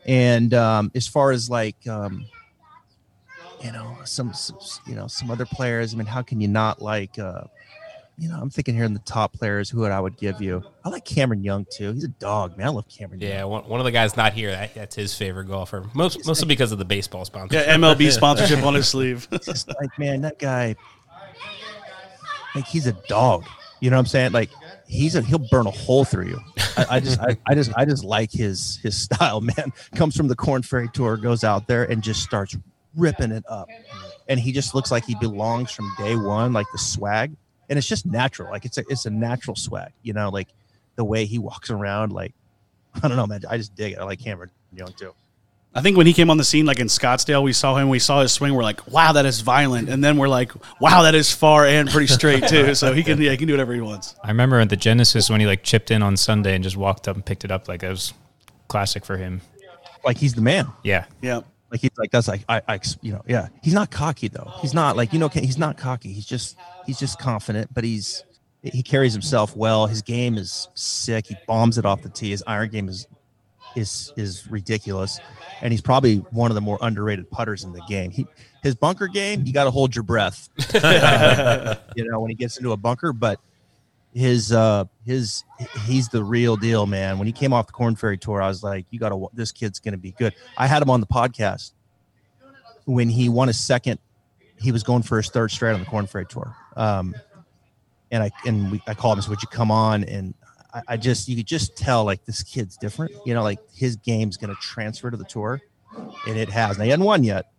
and 0.06 0.54
um, 0.54 0.92
as 0.96 1.08
far 1.08 1.32
as 1.32 1.50
like 1.50 1.76
um, 1.88 2.26
you 3.64 3.72
know 3.72 3.98
some, 4.06 4.34
some 4.34 4.58
you 4.86 4.96
know 4.96 5.08
some 5.08 5.30
other 5.30 5.46
players, 5.46 5.94
I 5.94 5.98
mean, 5.98 6.08
how 6.08 6.22
can 6.22 6.40
you 6.40 6.48
not 6.48 6.82
like? 6.82 7.20
Uh, 7.20 7.42
you 8.20 8.28
know, 8.30 8.40
I'm 8.40 8.50
thinking 8.50 8.74
here 8.74 8.86
in 8.86 8.94
the 8.94 9.00
top 9.00 9.34
players, 9.34 9.70
who 9.70 9.82
would 9.82 9.92
I 9.92 10.00
would 10.00 10.18
give 10.18 10.42
you? 10.42 10.64
I 10.84 10.90
like 10.90 11.06
Cameron 11.06 11.44
Young 11.44 11.68
too. 11.70 11.94
He's 11.94 12.04
a 12.04 12.08
dog, 12.08 12.58
man. 12.58 12.68
I 12.68 12.70
love 12.72 12.88
Cameron. 12.90 13.22
Young. 13.22 13.30
Yeah, 13.30 13.44
one, 13.44 13.68
one 13.68 13.80
of 13.80 13.86
the 13.86 13.92
guys 13.92 14.18
not 14.18 14.34
here. 14.34 14.50
That, 14.50 14.74
that's 14.74 14.96
his 14.96 15.16
favorite 15.16 15.46
golfer. 15.46 15.86
Most 15.94 16.26
mostly 16.26 16.48
because 16.48 16.72
of 16.72 16.80
the 16.80 16.86
baseball 16.86 17.26
sponsor. 17.26 17.58
yeah, 17.58 17.76
MLB 17.76 18.12
sponsorship 18.12 18.64
on 18.64 18.74
his 18.74 18.88
sleeve. 18.88 19.28
just 19.44 19.68
like 19.68 19.98
man, 20.00 20.22
that 20.22 20.40
guy, 20.40 20.76
like 22.56 22.66
he's 22.66 22.88
a 22.88 22.94
dog. 23.08 23.46
You 23.82 23.92
know 23.92 23.98
what 23.98 24.02
I'm 24.02 24.06
saying? 24.08 24.32
Like 24.32 24.50
he's 24.88 25.16
a 25.16 25.22
he'll 25.22 25.46
burn 25.52 25.68
a 25.68 25.72
hole 25.72 26.06
through 26.06 26.28
you. 26.28 26.40
I, 26.78 26.86
I 26.92 27.00
just 27.00 27.20
I, 27.20 27.38
I 27.46 27.56
just 27.56 27.72
I 27.76 27.86
just 27.86 28.04
like 28.04 28.32
his 28.32 28.80
his 28.82 28.98
style, 29.02 29.42
man. 29.42 29.74
Comes 29.96 30.16
from 30.16 30.28
the 30.28 30.36
Korn 30.36 30.64
Ferry 30.64 30.90
Tour, 30.90 31.18
goes 31.18 31.44
out 31.44 31.68
there 31.68 31.84
and 31.84 32.02
just 32.02 32.24
starts 32.24 32.56
ripping 32.96 33.32
it 33.32 33.44
up, 33.48 33.70
and 34.28 34.40
he 34.40 34.52
just 34.52 34.74
looks 34.74 34.92
like 34.92 35.06
he 35.06 35.16
belongs 35.16 35.72
from 35.72 35.92
day 35.98 36.16
one, 36.16 36.54
like 36.54 36.68
the 36.72 36.80
swag, 36.80 37.36
and 37.70 37.78
it's 37.78 37.88
just 37.88 38.06
natural. 38.06 38.50
Like 38.50 38.66
it's 38.66 38.78
a 38.78 38.84
it's 38.90 39.06
a 39.06 39.10
natural 39.10 39.56
swag, 39.56 39.92
you 40.04 40.14
know, 40.14 40.30
like 40.30 40.48
the 40.96 41.04
way 41.06 41.26
he 41.26 41.38
walks 41.38 41.70
around. 41.70 42.12
Like 42.12 42.34
I 43.04 43.08
don't 43.08 43.18
know, 43.18 43.28
man. 43.28 43.42
I 43.50 43.58
just 43.58 43.76
dig 43.76 43.94
it. 43.94 44.00
I 44.00 44.04
like 44.04 44.20
Cameron 44.20 44.52
Young 44.74 44.94
too. 44.94 45.14
I 45.76 45.82
think 45.82 45.96
when 45.96 46.08
he 46.08 46.14
came 46.14 46.32
on 46.32 46.38
the 46.38 46.44
scene, 46.44 46.66
like 46.66 46.80
in 46.80 46.88
Scottsdale, 46.88 47.44
we 47.44 47.54
saw 47.54 47.76
him. 47.78 47.90
We 47.90 48.00
saw 48.00 48.22
his 48.22 48.32
swing. 48.32 48.56
We're 48.56 48.64
like, 48.64 48.88
wow, 48.88 49.12
that 49.12 49.26
is 49.26 49.42
violent. 49.42 49.90
And 49.90 50.04
then 50.04 50.18
we're 50.18 50.28
like, 50.28 50.52
wow, 50.82 51.04
that 51.04 51.14
is 51.14 51.32
far 51.32 51.66
and 51.68 51.88
pretty 51.90 52.08
straight 52.08 52.48
too. 52.48 52.74
So 52.76 52.94
he 52.94 53.04
can, 53.04 53.22
yeah, 53.22 53.32
he 53.32 53.38
can 53.38 53.48
do 53.48 53.54
whatever 53.54 53.74
he 53.74 53.82
wants. 53.82 54.16
I 54.24 54.30
remember 54.30 54.60
at 54.60 54.70
the 54.70 54.76
Genesis 54.76 55.30
when 55.30 55.40
he 55.40 55.46
like 55.46 55.64
chipped 55.64 55.92
in 55.92 56.02
on 56.02 56.18
Sunday 56.18 56.56
and 56.56 56.64
just 56.64 56.78
walked 56.78 57.08
up 57.08 57.16
and 57.16 57.26
picked 57.26 57.46
it 57.46 57.52
up. 57.52 57.68
Like 57.68 57.84
it 57.84 57.90
was 57.90 58.14
classic 58.68 59.06
for 59.06 59.18
him. 59.18 59.42
Like 60.04 60.18
he's 60.18 60.34
the 60.34 60.42
man. 60.42 60.68
Yeah. 60.84 61.06
Yeah. 61.22 61.42
Like 61.70 61.82
he's 61.82 61.92
like 61.98 62.12
that's 62.12 62.28
like 62.28 62.46
I, 62.48 62.62
I 62.68 62.80
you 63.02 63.12
know 63.12 63.22
yeah 63.28 63.50
he's 63.62 63.74
not 63.74 63.92
cocky 63.92 64.30
though 64.30 64.54
he's 64.62 64.74
not 64.74 64.96
like 64.96 65.12
you 65.12 65.20
know 65.20 65.28
he's 65.28 65.58
not 65.58 65.78
cocky 65.78 66.14
he's 66.14 66.26
just 66.26 66.56
he's 66.86 66.98
just 66.98 67.20
confident 67.20 67.74
but 67.74 67.84
he's 67.84 68.24
he 68.64 68.82
carries 68.82 69.12
himself 69.12 69.54
well 69.54 69.86
his 69.86 70.02
game 70.02 70.38
is 70.38 70.70
sick 70.76 71.28
he 71.28 71.36
bombs 71.46 71.78
it 71.78 71.86
off 71.86 72.02
the 72.04 72.10
tee 72.10 72.30
his 72.30 72.42
iron 72.48 72.70
game 72.70 72.88
is 72.88 73.06
is 73.76 74.14
is 74.16 74.50
ridiculous. 74.50 75.20
And 75.62 75.72
he's 75.74 75.82
probably 75.82 76.18
one 76.32 76.52
of 76.52 76.56
the 76.56 76.62
more 76.62 76.78
underrated 76.82 77.30
putters 77.30 77.64
in 77.64 77.72
the 77.74 77.82
game. 77.88 78.12
He 78.12 78.28
his 78.64 78.76
bunker 78.76 79.08
game 79.08 79.44
you 79.46 79.54
got 79.54 79.66
to 79.66 79.72
hold 79.72 79.96
your 79.96 80.04
breath. 80.04 80.50
You 81.96 82.10
know 82.10 82.20
when 82.20 82.30
he 82.30 82.36
gets 82.36 82.58
into 82.58 82.74
a 82.74 82.78
bunker 82.78 83.12
but 83.12 83.40
his 84.14 84.52
uh 84.52 84.86
his 85.06 85.44
he's 85.86 86.10
the 86.10 86.24
real 86.24 86.56
deal 86.56 86.86
man. 86.86 87.18
When 87.18 87.26
he 87.26 87.34
came 87.34 87.54
off 87.54 87.68
the 87.68 87.74
Korn 87.74 87.96
Ferry 87.96 88.18
tour 88.18 88.42
i 88.42 88.48
was 88.48 88.64
like 88.64 88.86
you 88.90 89.00
gotta 89.00 89.26
this 89.34 89.52
kid's 89.52 89.80
gonna 89.80 89.98
be 89.98 90.12
good. 90.12 90.34
I 90.58 90.68
had 90.68 90.82
him 90.82 90.90
on 90.90 91.02
the 91.02 91.08
podcast 91.08 91.74
when 92.86 93.10
he 93.10 93.30
won 93.30 93.48
his 93.48 93.60
second 93.60 94.00
he 94.60 94.72
was 94.72 94.82
going 94.84 95.04
for 95.04 95.18
his 95.18 95.30
third 95.30 95.52
straight 95.52 95.74
on 95.74 95.80
the 95.80 95.86
Korn 95.86 96.08
Ferry 96.08 96.26
tour. 96.26 96.56
Um 96.76 97.16
and 98.12 98.24
i 98.24 98.32
and 98.46 98.72
we, 98.72 98.82
i 98.88 98.94
called 98.94 99.14
him 99.14 99.18
and 99.20 99.24
said 99.24 99.30
would 99.32 99.42
you 99.42 99.50
come 99.50 99.72
on? 99.72 100.04
And 100.04 100.34
I, 100.78 100.94
I 100.94 100.98
just 100.98 101.28
you 101.28 101.36
could 101.36 101.46
just 101.48 101.76
tell 101.78 102.04
like 102.06 102.24
this 102.26 102.44
kid's 102.44 102.78
different 102.78 103.14
you 103.26 103.34
know 103.34 103.44
like 103.44 103.60
his 103.74 103.96
game's 103.98 104.38
gonna 104.38 104.56
transfer 104.62 105.10
to 105.12 105.18
the 105.18 105.24
tour 105.26 105.62
and 106.28 106.38
it 106.38 106.50
has 106.50 106.78
now 106.78 106.84
he 106.84 106.90
hasn't 106.92 107.06
won 107.06 107.24
yet 107.24 107.52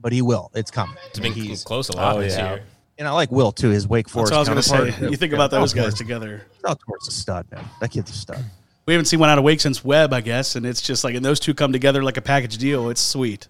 but 0.00 0.12
he 0.12 0.22
will 0.22 0.50
it's 0.54 0.70
coming 0.70 0.96
It's 1.08 1.18
been 1.18 1.32
He's- 1.32 1.64
close 1.64 1.88
a 1.88 1.96
lot 1.96 2.16
Oh, 2.16 2.20
this 2.20 2.36
yeah. 2.36 2.54
year. 2.54 2.62
and 2.98 3.06
i 3.08 3.10
like 3.12 3.30
will 3.30 3.52
too 3.52 3.68
his 3.70 3.86
wake 3.86 4.06
That's 4.06 4.12
forest 4.14 4.32
what 4.32 4.36
I 4.36 4.40
was 4.40 4.48
going 4.48 4.62
to 4.62 4.68
counterpart. 4.92 5.00
say. 5.04 5.10
You 5.10 5.16
think 5.16 5.32
about 5.32 5.50
those 5.50 5.74
guys 5.74 5.94
together. 5.94 6.46
Southport's 6.64 7.08
a 7.08 7.12
stud, 7.12 7.46
man. 7.50 7.64
That 7.80 7.90
kid's 7.90 8.10
a 8.10 8.14
stud. 8.14 8.44
We 8.86 8.94
haven't 8.94 9.04
seen 9.06 9.20
one 9.20 9.28
out 9.28 9.36
of 9.38 9.44
Wake 9.44 9.60
since 9.60 9.84
Webb, 9.84 10.12
I 10.14 10.20
guess. 10.22 10.56
And 10.56 10.64
it's 10.64 10.80
just 10.80 11.04
like, 11.04 11.14
and 11.14 11.22
those 11.24 11.38
two 11.38 11.52
come 11.52 11.72
together 11.72 12.02
like 12.02 12.16
a 12.16 12.22
package 12.22 12.56
deal. 12.56 12.88
It's 12.88 13.02
sweet. 13.02 13.46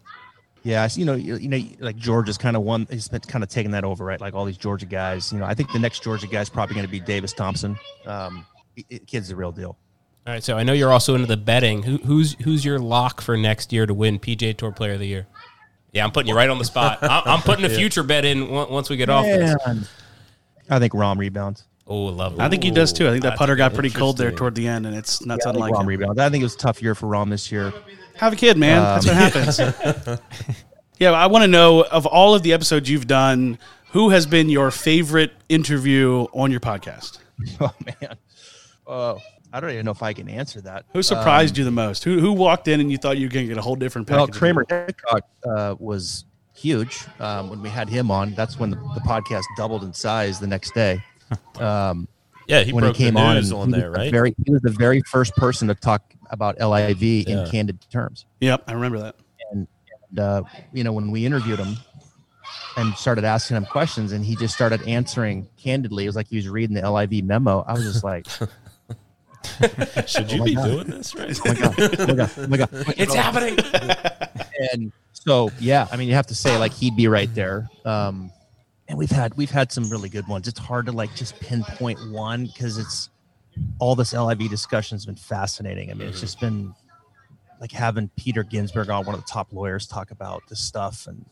Yeah, 0.65 0.83
I 0.83 0.89
you 0.95 1.05
know, 1.05 1.15
you, 1.15 1.37
you 1.37 1.49
know, 1.49 1.61
like 1.79 1.95
Georgia's 1.97 2.37
kind 2.37 2.57
of 2.57 2.63
one. 2.63 2.89
He's 2.91 3.07
been 3.09 3.21
kind 3.21 3.45
of 3.45 3.49
taking 3.49 3.71
that 3.71 3.85
over, 3.85 4.05
right? 4.05 4.21
Like 4.21 4.35
all 4.35 4.45
these 4.45 4.57
Georgia 4.59 4.87
guys. 4.87 5.33
You 5.33 5.39
know, 5.39 5.45
I 5.45 5.55
think 5.55 5.71
the 5.73 5.79
next 5.79 6.03
Georgia 6.03 6.27
guy 6.27 6.41
is 6.41 6.49
probably 6.51 6.75
going 6.75 6.87
to 6.87 6.91
be 6.91 6.99
Davis 6.99 7.33
Thompson. 7.33 7.79
Um, 8.05 8.35
he- 8.35 8.41
he- 8.41 8.45
kid's 9.07 9.29
the 9.29 9.37
real 9.37 9.53
deal. 9.53 9.77
All 10.27 10.35
right, 10.35 10.45
so 10.45 10.59
I 10.59 10.63
know 10.63 10.75
you're 10.75 10.93
also 10.93 11.15
into 11.15 11.27
the 11.27 11.39
betting. 11.39 11.83
Who, 11.83 11.97
who's 11.99 12.35
who's 12.43 12.65
your 12.65 12.79
lock 12.79 13.21
for 13.21 13.37
next 13.37 13.73
year 13.73 13.87
to 13.87 13.95
win 13.95 14.19
PGA 14.19 14.57
Tour 14.57 14.73
Player 14.73 14.93
of 14.93 15.01
the 15.01 15.07
Year? 15.07 15.27
Yeah, 15.93 16.05
I'm 16.05 16.11
putting 16.11 16.29
you 16.29 16.37
right 16.37 16.51
on 16.51 16.59
the 16.59 16.67
spot. 16.67 16.99
I'm, 17.03 17.23
I'm 17.25 17.41
putting 17.41 17.65
a 17.65 17.71
future 17.71 18.03
bet 18.03 18.25
in 18.25 18.51
once 18.51 18.91
we 18.91 18.97
get 18.97 19.09
off 19.09 19.25
this. 19.25 19.57
I 20.69 20.79
think 20.79 20.93
Rahm 20.93 21.17
rebounds. 21.17 21.65
Oh, 21.87 22.05
love 22.05 22.17
lovely. 22.17 22.41
I 22.41 22.51
think 22.51 22.63
he 22.63 22.71
does 22.71 22.93
too. 22.93 23.09
I 23.09 23.11
think 23.13 23.23
that 23.23 23.39
putter 23.39 23.57
got 23.57 23.73
pretty 23.73 23.89
cold 23.89 24.19
there 24.19 24.31
toward 24.31 24.55
the 24.55 24.69
end, 24.69 24.87
and 24.87 24.95
it's 24.95 25.25
not 25.25 25.41
I 25.41 25.45
think 25.45 25.55
unlike 25.55 25.73
Rahm 25.73 25.81
him. 25.81 25.87
rebounds. 25.87 26.19
I 26.19 26.29
think 26.29 26.43
it 26.43 26.45
was 26.45 26.55
a 26.55 26.59
tough 26.59 26.83
year 26.83 26.95
for 26.95 27.07
Rahm 27.07 27.31
this 27.31 27.51
year. 27.51 27.73
Have 28.17 28.35
a 28.35 28.37
kid, 28.37 28.59
man. 28.59 28.83
That's 28.83 29.07
what 29.07 29.17
um, 29.17 29.23
happens. 30.05 30.21
yeah, 30.99 31.13
I 31.13 31.27
want 31.27 31.45
to 31.45 31.49
know 31.49 31.85
of 31.85 32.05
all 32.05 32.35
of 32.35 32.43
the 32.43 32.53
episodes 32.53 32.91
you've 32.91 33.07
done, 33.07 33.59
who 33.93 34.11
has 34.11 34.27
been 34.27 34.51
your 34.51 34.71
favorite 34.71 35.33
interview 35.49 36.27
on 36.35 36.51
your 36.51 36.61
podcast? 36.61 37.19
Oh 37.61 37.73
man. 37.87 38.17
Oh, 38.89 39.19
I 39.53 39.61
don't 39.61 39.71
even 39.71 39.85
know 39.85 39.91
if 39.93 40.03
I 40.03 40.13
can 40.15 40.29
answer 40.29 40.61
that. 40.63 40.87
Who 40.93 41.03
surprised 41.03 41.57
you 41.59 41.65
the 41.65 41.71
most? 41.71 42.05
Who 42.05 42.21
who 42.21 42.33
walked 42.33 42.69
in 42.69 42.81
and 42.81 42.91
you 42.91 42.99
thought 42.99 43.19
you 43.19 43.27
were 43.29 43.33
going 43.33 43.47
to 43.47 43.49
get 43.49 43.59
a 43.59 43.63
whole 43.63 43.77
different 43.77 44.09
package? 44.09 44.31
Well, 44.31 44.39
Kramer? 44.39 44.65
Hickok 44.69 45.23
uh, 45.47 45.75
was 45.79 46.25
huge 46.55 47.05
um, 47.21 47.51
when 47.51 47.63
we 47.63 47.69
had 47.69 47.89
him 47.89 48.11
on. 48.11 48.35
That's 48.35 48.59
when 48.59 48.71
the, 48.71 48.77
the 48.77 49.01
podcast 49.07 49.45
doubled 49.57 49.85
in 49.85 49.93
size 49.93 50.41
the 50.41 50.47
next 50.47 50.75
day. 50.75 51.03
Um, 51.61 52.09
Yeah, 52.47 52.63
he 52.63 52.73
when 52.73 52.85
broke 52.85 52.97
he 52.97 53.05
came 53.05 53.15
the 53.15 53.21
on, 53.21 53.35
news 53.37 53.51
and 53.51 53.61
on 53.61 53.71
there, 53.71 53.91
right? 53.91 54.11
Very, 54.11 54.35
he 54.47 54.51
was 54.51 54.63
the 54.63 54.71
very 54.71 55.03
first 55.03 55.37
person 55.37 55.69
to 55.69 55.75
talk 55.75 56.15
about 56.31 56.59
LIV 56.59 57.03
Yeah. 57.03 57.45
in 57.45 57.51
candid 57.51 57.79
terms. 57.91 58.25
Yep, 58.41 58.65
I 58.67 58.73
remember 58.73 58.99
that. 59.01 59.17
And, 59.53 59.69
and 60.09 60.19
uh, 60.19 60.43
you 60.73 60.85
know, 60.85 60.93
when 60.95 61.11
we 61.11 61.27
interviewed 61.27 61.59
him 61.59 61.77
and 62.79 62.95
started 62.95 63.25
asking 63.25 63.59
him 63.59 63.67
questions, 63.67 64.13
and 64.13 64.25
he 64.25 64.37
just 64.37 64.55
started 64.55 64.81
answering 64.89 65.47
candidly, 65.59 66.05
it 66.05 66.09
was 66.09 66.17
like 66.17 66.29
he 66.29 66.37
was 66.37 66.49
reading 66.49 66.75
the 66.75 66.91
LIV 66.91 67.25
memo. 67.25 67.63
I 67.69 67.75
was 67.75 67.83
just 67.83 68.03
like, 68.03 68.27
Should 70.07 70.33
you 70.33 70.39
my 70.39 70.45
be 70.45 70.55
God. 70.55 70.71
doing 70.71 70.87
this 70.87 71.15
right? 71.15 71.39
oh 71.45 71.53
my 71.53 71.55
god, 71.55 71.75
oh 71.79 72.07
my 72.07 72.15
god, 72.15 72.31
oh 72.37 72.47
my 72.47 72.57
god. 72.57 72.69
it's 72.97 73.15
happening. 73.15 73.59
and 74.73 74.93
so 75.13 75.51
yeah 75.59 75.87
i 75.91 75.97
mean 75.97 76.09
you 76.09 76.15
have 76.15 76.27
to 76.27 76.35
say 76.35 76.57
like 76.59 76.73
he'd 76.73 76.97
be 76.97 77.09
right 77.09 77.33
there 77.35 77.69
um 77.85 78.31
and 78.89 78.97
we've 78.99 79.11
had 79.11 79.35
we've 79.37 79.51
had 79.51 79.71
some 79.71 79.89
really 79.91 80.09
good 80.09 80.27
ones 80.29 80.49
it's 80.49 80.59
hard 80.59 80.87
to 80.87 80.93
like 80.93 81.15
just 81.15 81.39
pinpoint 81.41 81.99
one 82.11 82.47
because 82.47 82.79
it's 82.79 83.11
all 83.79 83.95
this 83.95 84.13
liv 84.13 84.39
discussion 84.51 84.97
has 84.97 85.05
been 85.07 85.17
fascinating 85.17 85.91
i 85.91 85.95
mean 85.95 86.09
it's 86.09 86.21
just 86.21 86.41
been 86.41 86.75
like 87.61 87.73
having 87.73 88.09
peter 88.17 88.43
ginsberg 88.43 88.89
on 88.89 89.05
one 89.05 89.15
of 89.15 89.21
the 89.21 89.31
top 89.31 89.53
lawyers 89.53 89.87
talk 89.87 90.11
about 90.11 90.43
this 90.49 90.61
stuff 90.61 91.07
and 91.07 91.25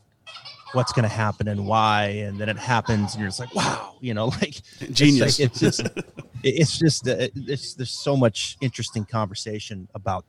what's 0.73 0.91
going 0.91 1.03
to 1.03 1.09
happen 1.09 1.47
and 1.47 1.65
why 1.65 2.05
and 2.05 2.37
then 2.39 2.49
it 2.49 2.57
happens 2.57 3.13
and 3.13 3.21
you're 3.21 3.29
just 3.29 3.39
like 3.39 3.53
wow 3.55 3.95
you 4.01 4.13
know 4.13 4.25
like 4.41 4.57
it's 4.81 4.91
Genius. 4.91 5.39
like- 5.39 5.47
it's 5.49 5.59
just 5.59 5.81
it's 6.43 6.77
just 6.77 7.07
uh, 7.07 7.27
it's 7.35 7.73
there's 7.75 7.91
so 7.91 8.17
much 8.17 8.57
interesting 8.61 9.05
conversation 9.05 9.87
about 9.95 10.25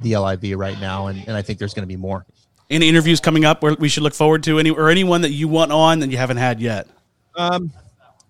the 0.00 0.16
liv 0.16 0.42
right 0.58 0.80
now 0.80 1.06
and, 1.08 1.18
and 1.28 1.36
i 1.36 1.42
think 1.42 1.58
there's 1.58 1.74
going 1.74 1.82
to 1.86 1.94
be 1.94 1.96
more 1.96 2.24
Any 2.70 2.88
interviews 2.88 3.20
coming 3.20 3.44
up 3.44 3.62
where 3.62 3.74
we 3.78 3.88
should 3.88 4.02
look 4.02 4.14
forward 4.14 4.42
to? 4.44 4.58
Any 4.58 4.70
or 4.70 4.88
anyone 4.88 5.20
that 5.22 5.30
you 5.32 5.46
want 5.46 5.72
on 5.72 5.98
that 6.00 6.10
you 6.10 6.16
haven't 6.16 6.38
had 6.38 6.58
yet? 6.58 6.86
Um, 7.36 7.70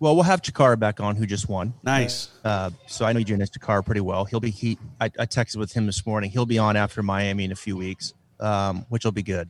well, 0.00 0.16
we'll 0.16 0.24
have 0.24 0.42
Chacarra 0.42 0.76
back 0.76 0.98
on, 0.98 1.14
who 1.14 1.26
just 1.26 1.48
won. 1.48 1.74
Nice. 1.84 2.28
Uh, 2.42 2.70
so 2.88 3.04
I 3.04 3.12
know 3.12 3.22
Jonas 3.22 3.50
Chacarra 3.50 3.84
pretty 3.86 4.00
well. 4.00 4.24
He'll 4.24 4.40
be 4.40 4.50
he. 4.50 4.78
I, 5.00 5.04
I 5.04 5.26
texted 5.26 5.58
with 5.58 5.72
him 5.72 5.86
this 5.86 6.04
morning. 6.04 6.28
He'll 6.32 6.46
be 6.46 6.58
on 6.58 6.76
after 6.76 7.04
Miami 7.04 7.44
in 7.44 7.52
a 7.52 7.56
few 7.56 7.76
weeks, 7.76 8.14
um, 8.40 8.84
which 8.88 9.04
will 9.04 9.12
be 9.12 9.22
good 9.22 9.48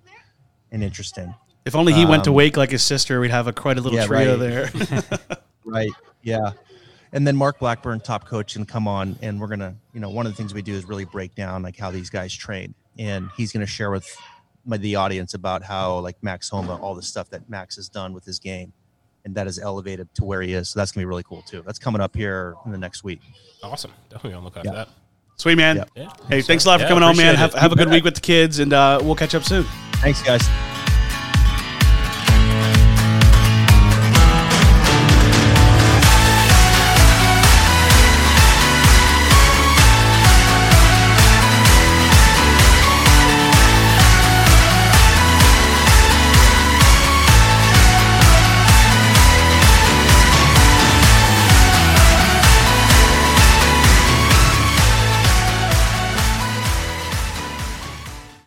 and 0.72 0.82
interesting. 0.84 1.34
If 1.64 1.74
only 1.76 1.92
he 1.92 2.04
went 2.04 2.24
to 2.24 2.30
Um, 2.30 2.36
Wake 2.36 2.56
like 2.56 2.70
his 2.70 2.82
sister, 2.82 3.20
we'd 3.20 3.30
have 3.30 3.46
a 3.46 3.52
quite 3.52 3.78
a 3.78 3.80
little 3.80 3.98
yeah, 3.98 4.06
trio 4.06 4.38
right. 4.38 4.72
there. 4.72 5.38
Right. 5.64 5.90
Yeah. 6.22 6.52
And 7.12 7.26
then 7.26 7.36
Mark 7.36 7.58
Blackburn, 7.60 8.00
top 8.00 8.26
coach, 8.26 8.54
can 8.54 8.64
come 8.64 8.88
on, 8.88 9.16
and 9.22 9.40
we're 9.40 9.46
gonna, 9.46 9.74
you 9.94 10.00
know, 10.00 10.10
one 10.10 10.26
of 10.26 10.32
the 10.32 10.36
things 10.36 10.52
we 10.54 10.62
do 10.62 10.74
is 10.74 10.84
really 10.86 11.04
break 11.04 11.34
down 11.34 11.62
like 11.62 11.76
how 11.78 11.90
these 11.90 12.10
guys 12.10 12.34
train, 12.34 12.74
and 12.98 13.28
he's 13.36 13.52
gonna 13.52 13.64
share 13.66 13.90
with 13.90 14.06
my, 14.64 14.76
the 14.78 14.96
audience 14.96 15.34
about 15.34 15.62
how 15.62 15.98
like 16.00 16.16
Max 16.22 16.48
Homa, 16.48 16.76
all 16.76 16.94
the 16.94 17.02
stuff 17.02 17.28
that 17.30 17.48
Max 17.48 17.76
has 17.76 17.88
done 17.88 18.12
with 18.12 18.24
his 18.24 18.38
game, 18.38 18.72
and 19.24 19.34
that 19.34 19.46
is 19.46 19.58
elevated 19.58 20.12
to 20.16 20.24
where 20.24 20.42
he 20.42 20.52
is. 20.54 20.70
So 20.70 20.80
that's 20.80 20.90
gonna 20.90 21.02
be 21.02 21.08
really 21.08 21.22
cool 21.22 21.42
too. 21.42 21.62
That's 21.64 21.78
coming 21.78 22.00
up 22.00 22.16
here 22.16 22.54
in 22.66 22.72
the 22.72 22.78
next 22.78 23.04
week. 23.04 23.20
Awesome. 23.62 23.92
Definitely 24.08 24.32
gonna 24.32 24.44
look 24.44 24.56
out 24.56 24.64
for 24.66 24.72
that. 24.72 24.88
Sweet 25.36 25.56
man. 25.56 25.76
Yeah. 25.76 25.84
Yeah. 25.94 26.12
Hey, 26.28 26.42
thanks 26.42 26.64
a 26.64 26.68
lot 26.68 26.78
for 26.78 26.84
Yeah, 26.84 26.88
coming 26.88 27.04
on, 27.04 27.16
man. 27.16 27.34
appreciate 27.34 27.52
Have, 27.52 27.54
have 27.54 27.72
a 27.72 27.76
good 27.76 27.90
week 27.90 28.04
with 28.04 28.14
the 28.14 28.20
kids, 28.20 28.58
and 28.58 28.72
uh, 28.72 28.98
we'll 29.02 29.14
catch 29.16 29.34
up 29.34 29.44
soon. 29.44 29.64
Thanks, 29.96 30.22
guys. 30.22 30.42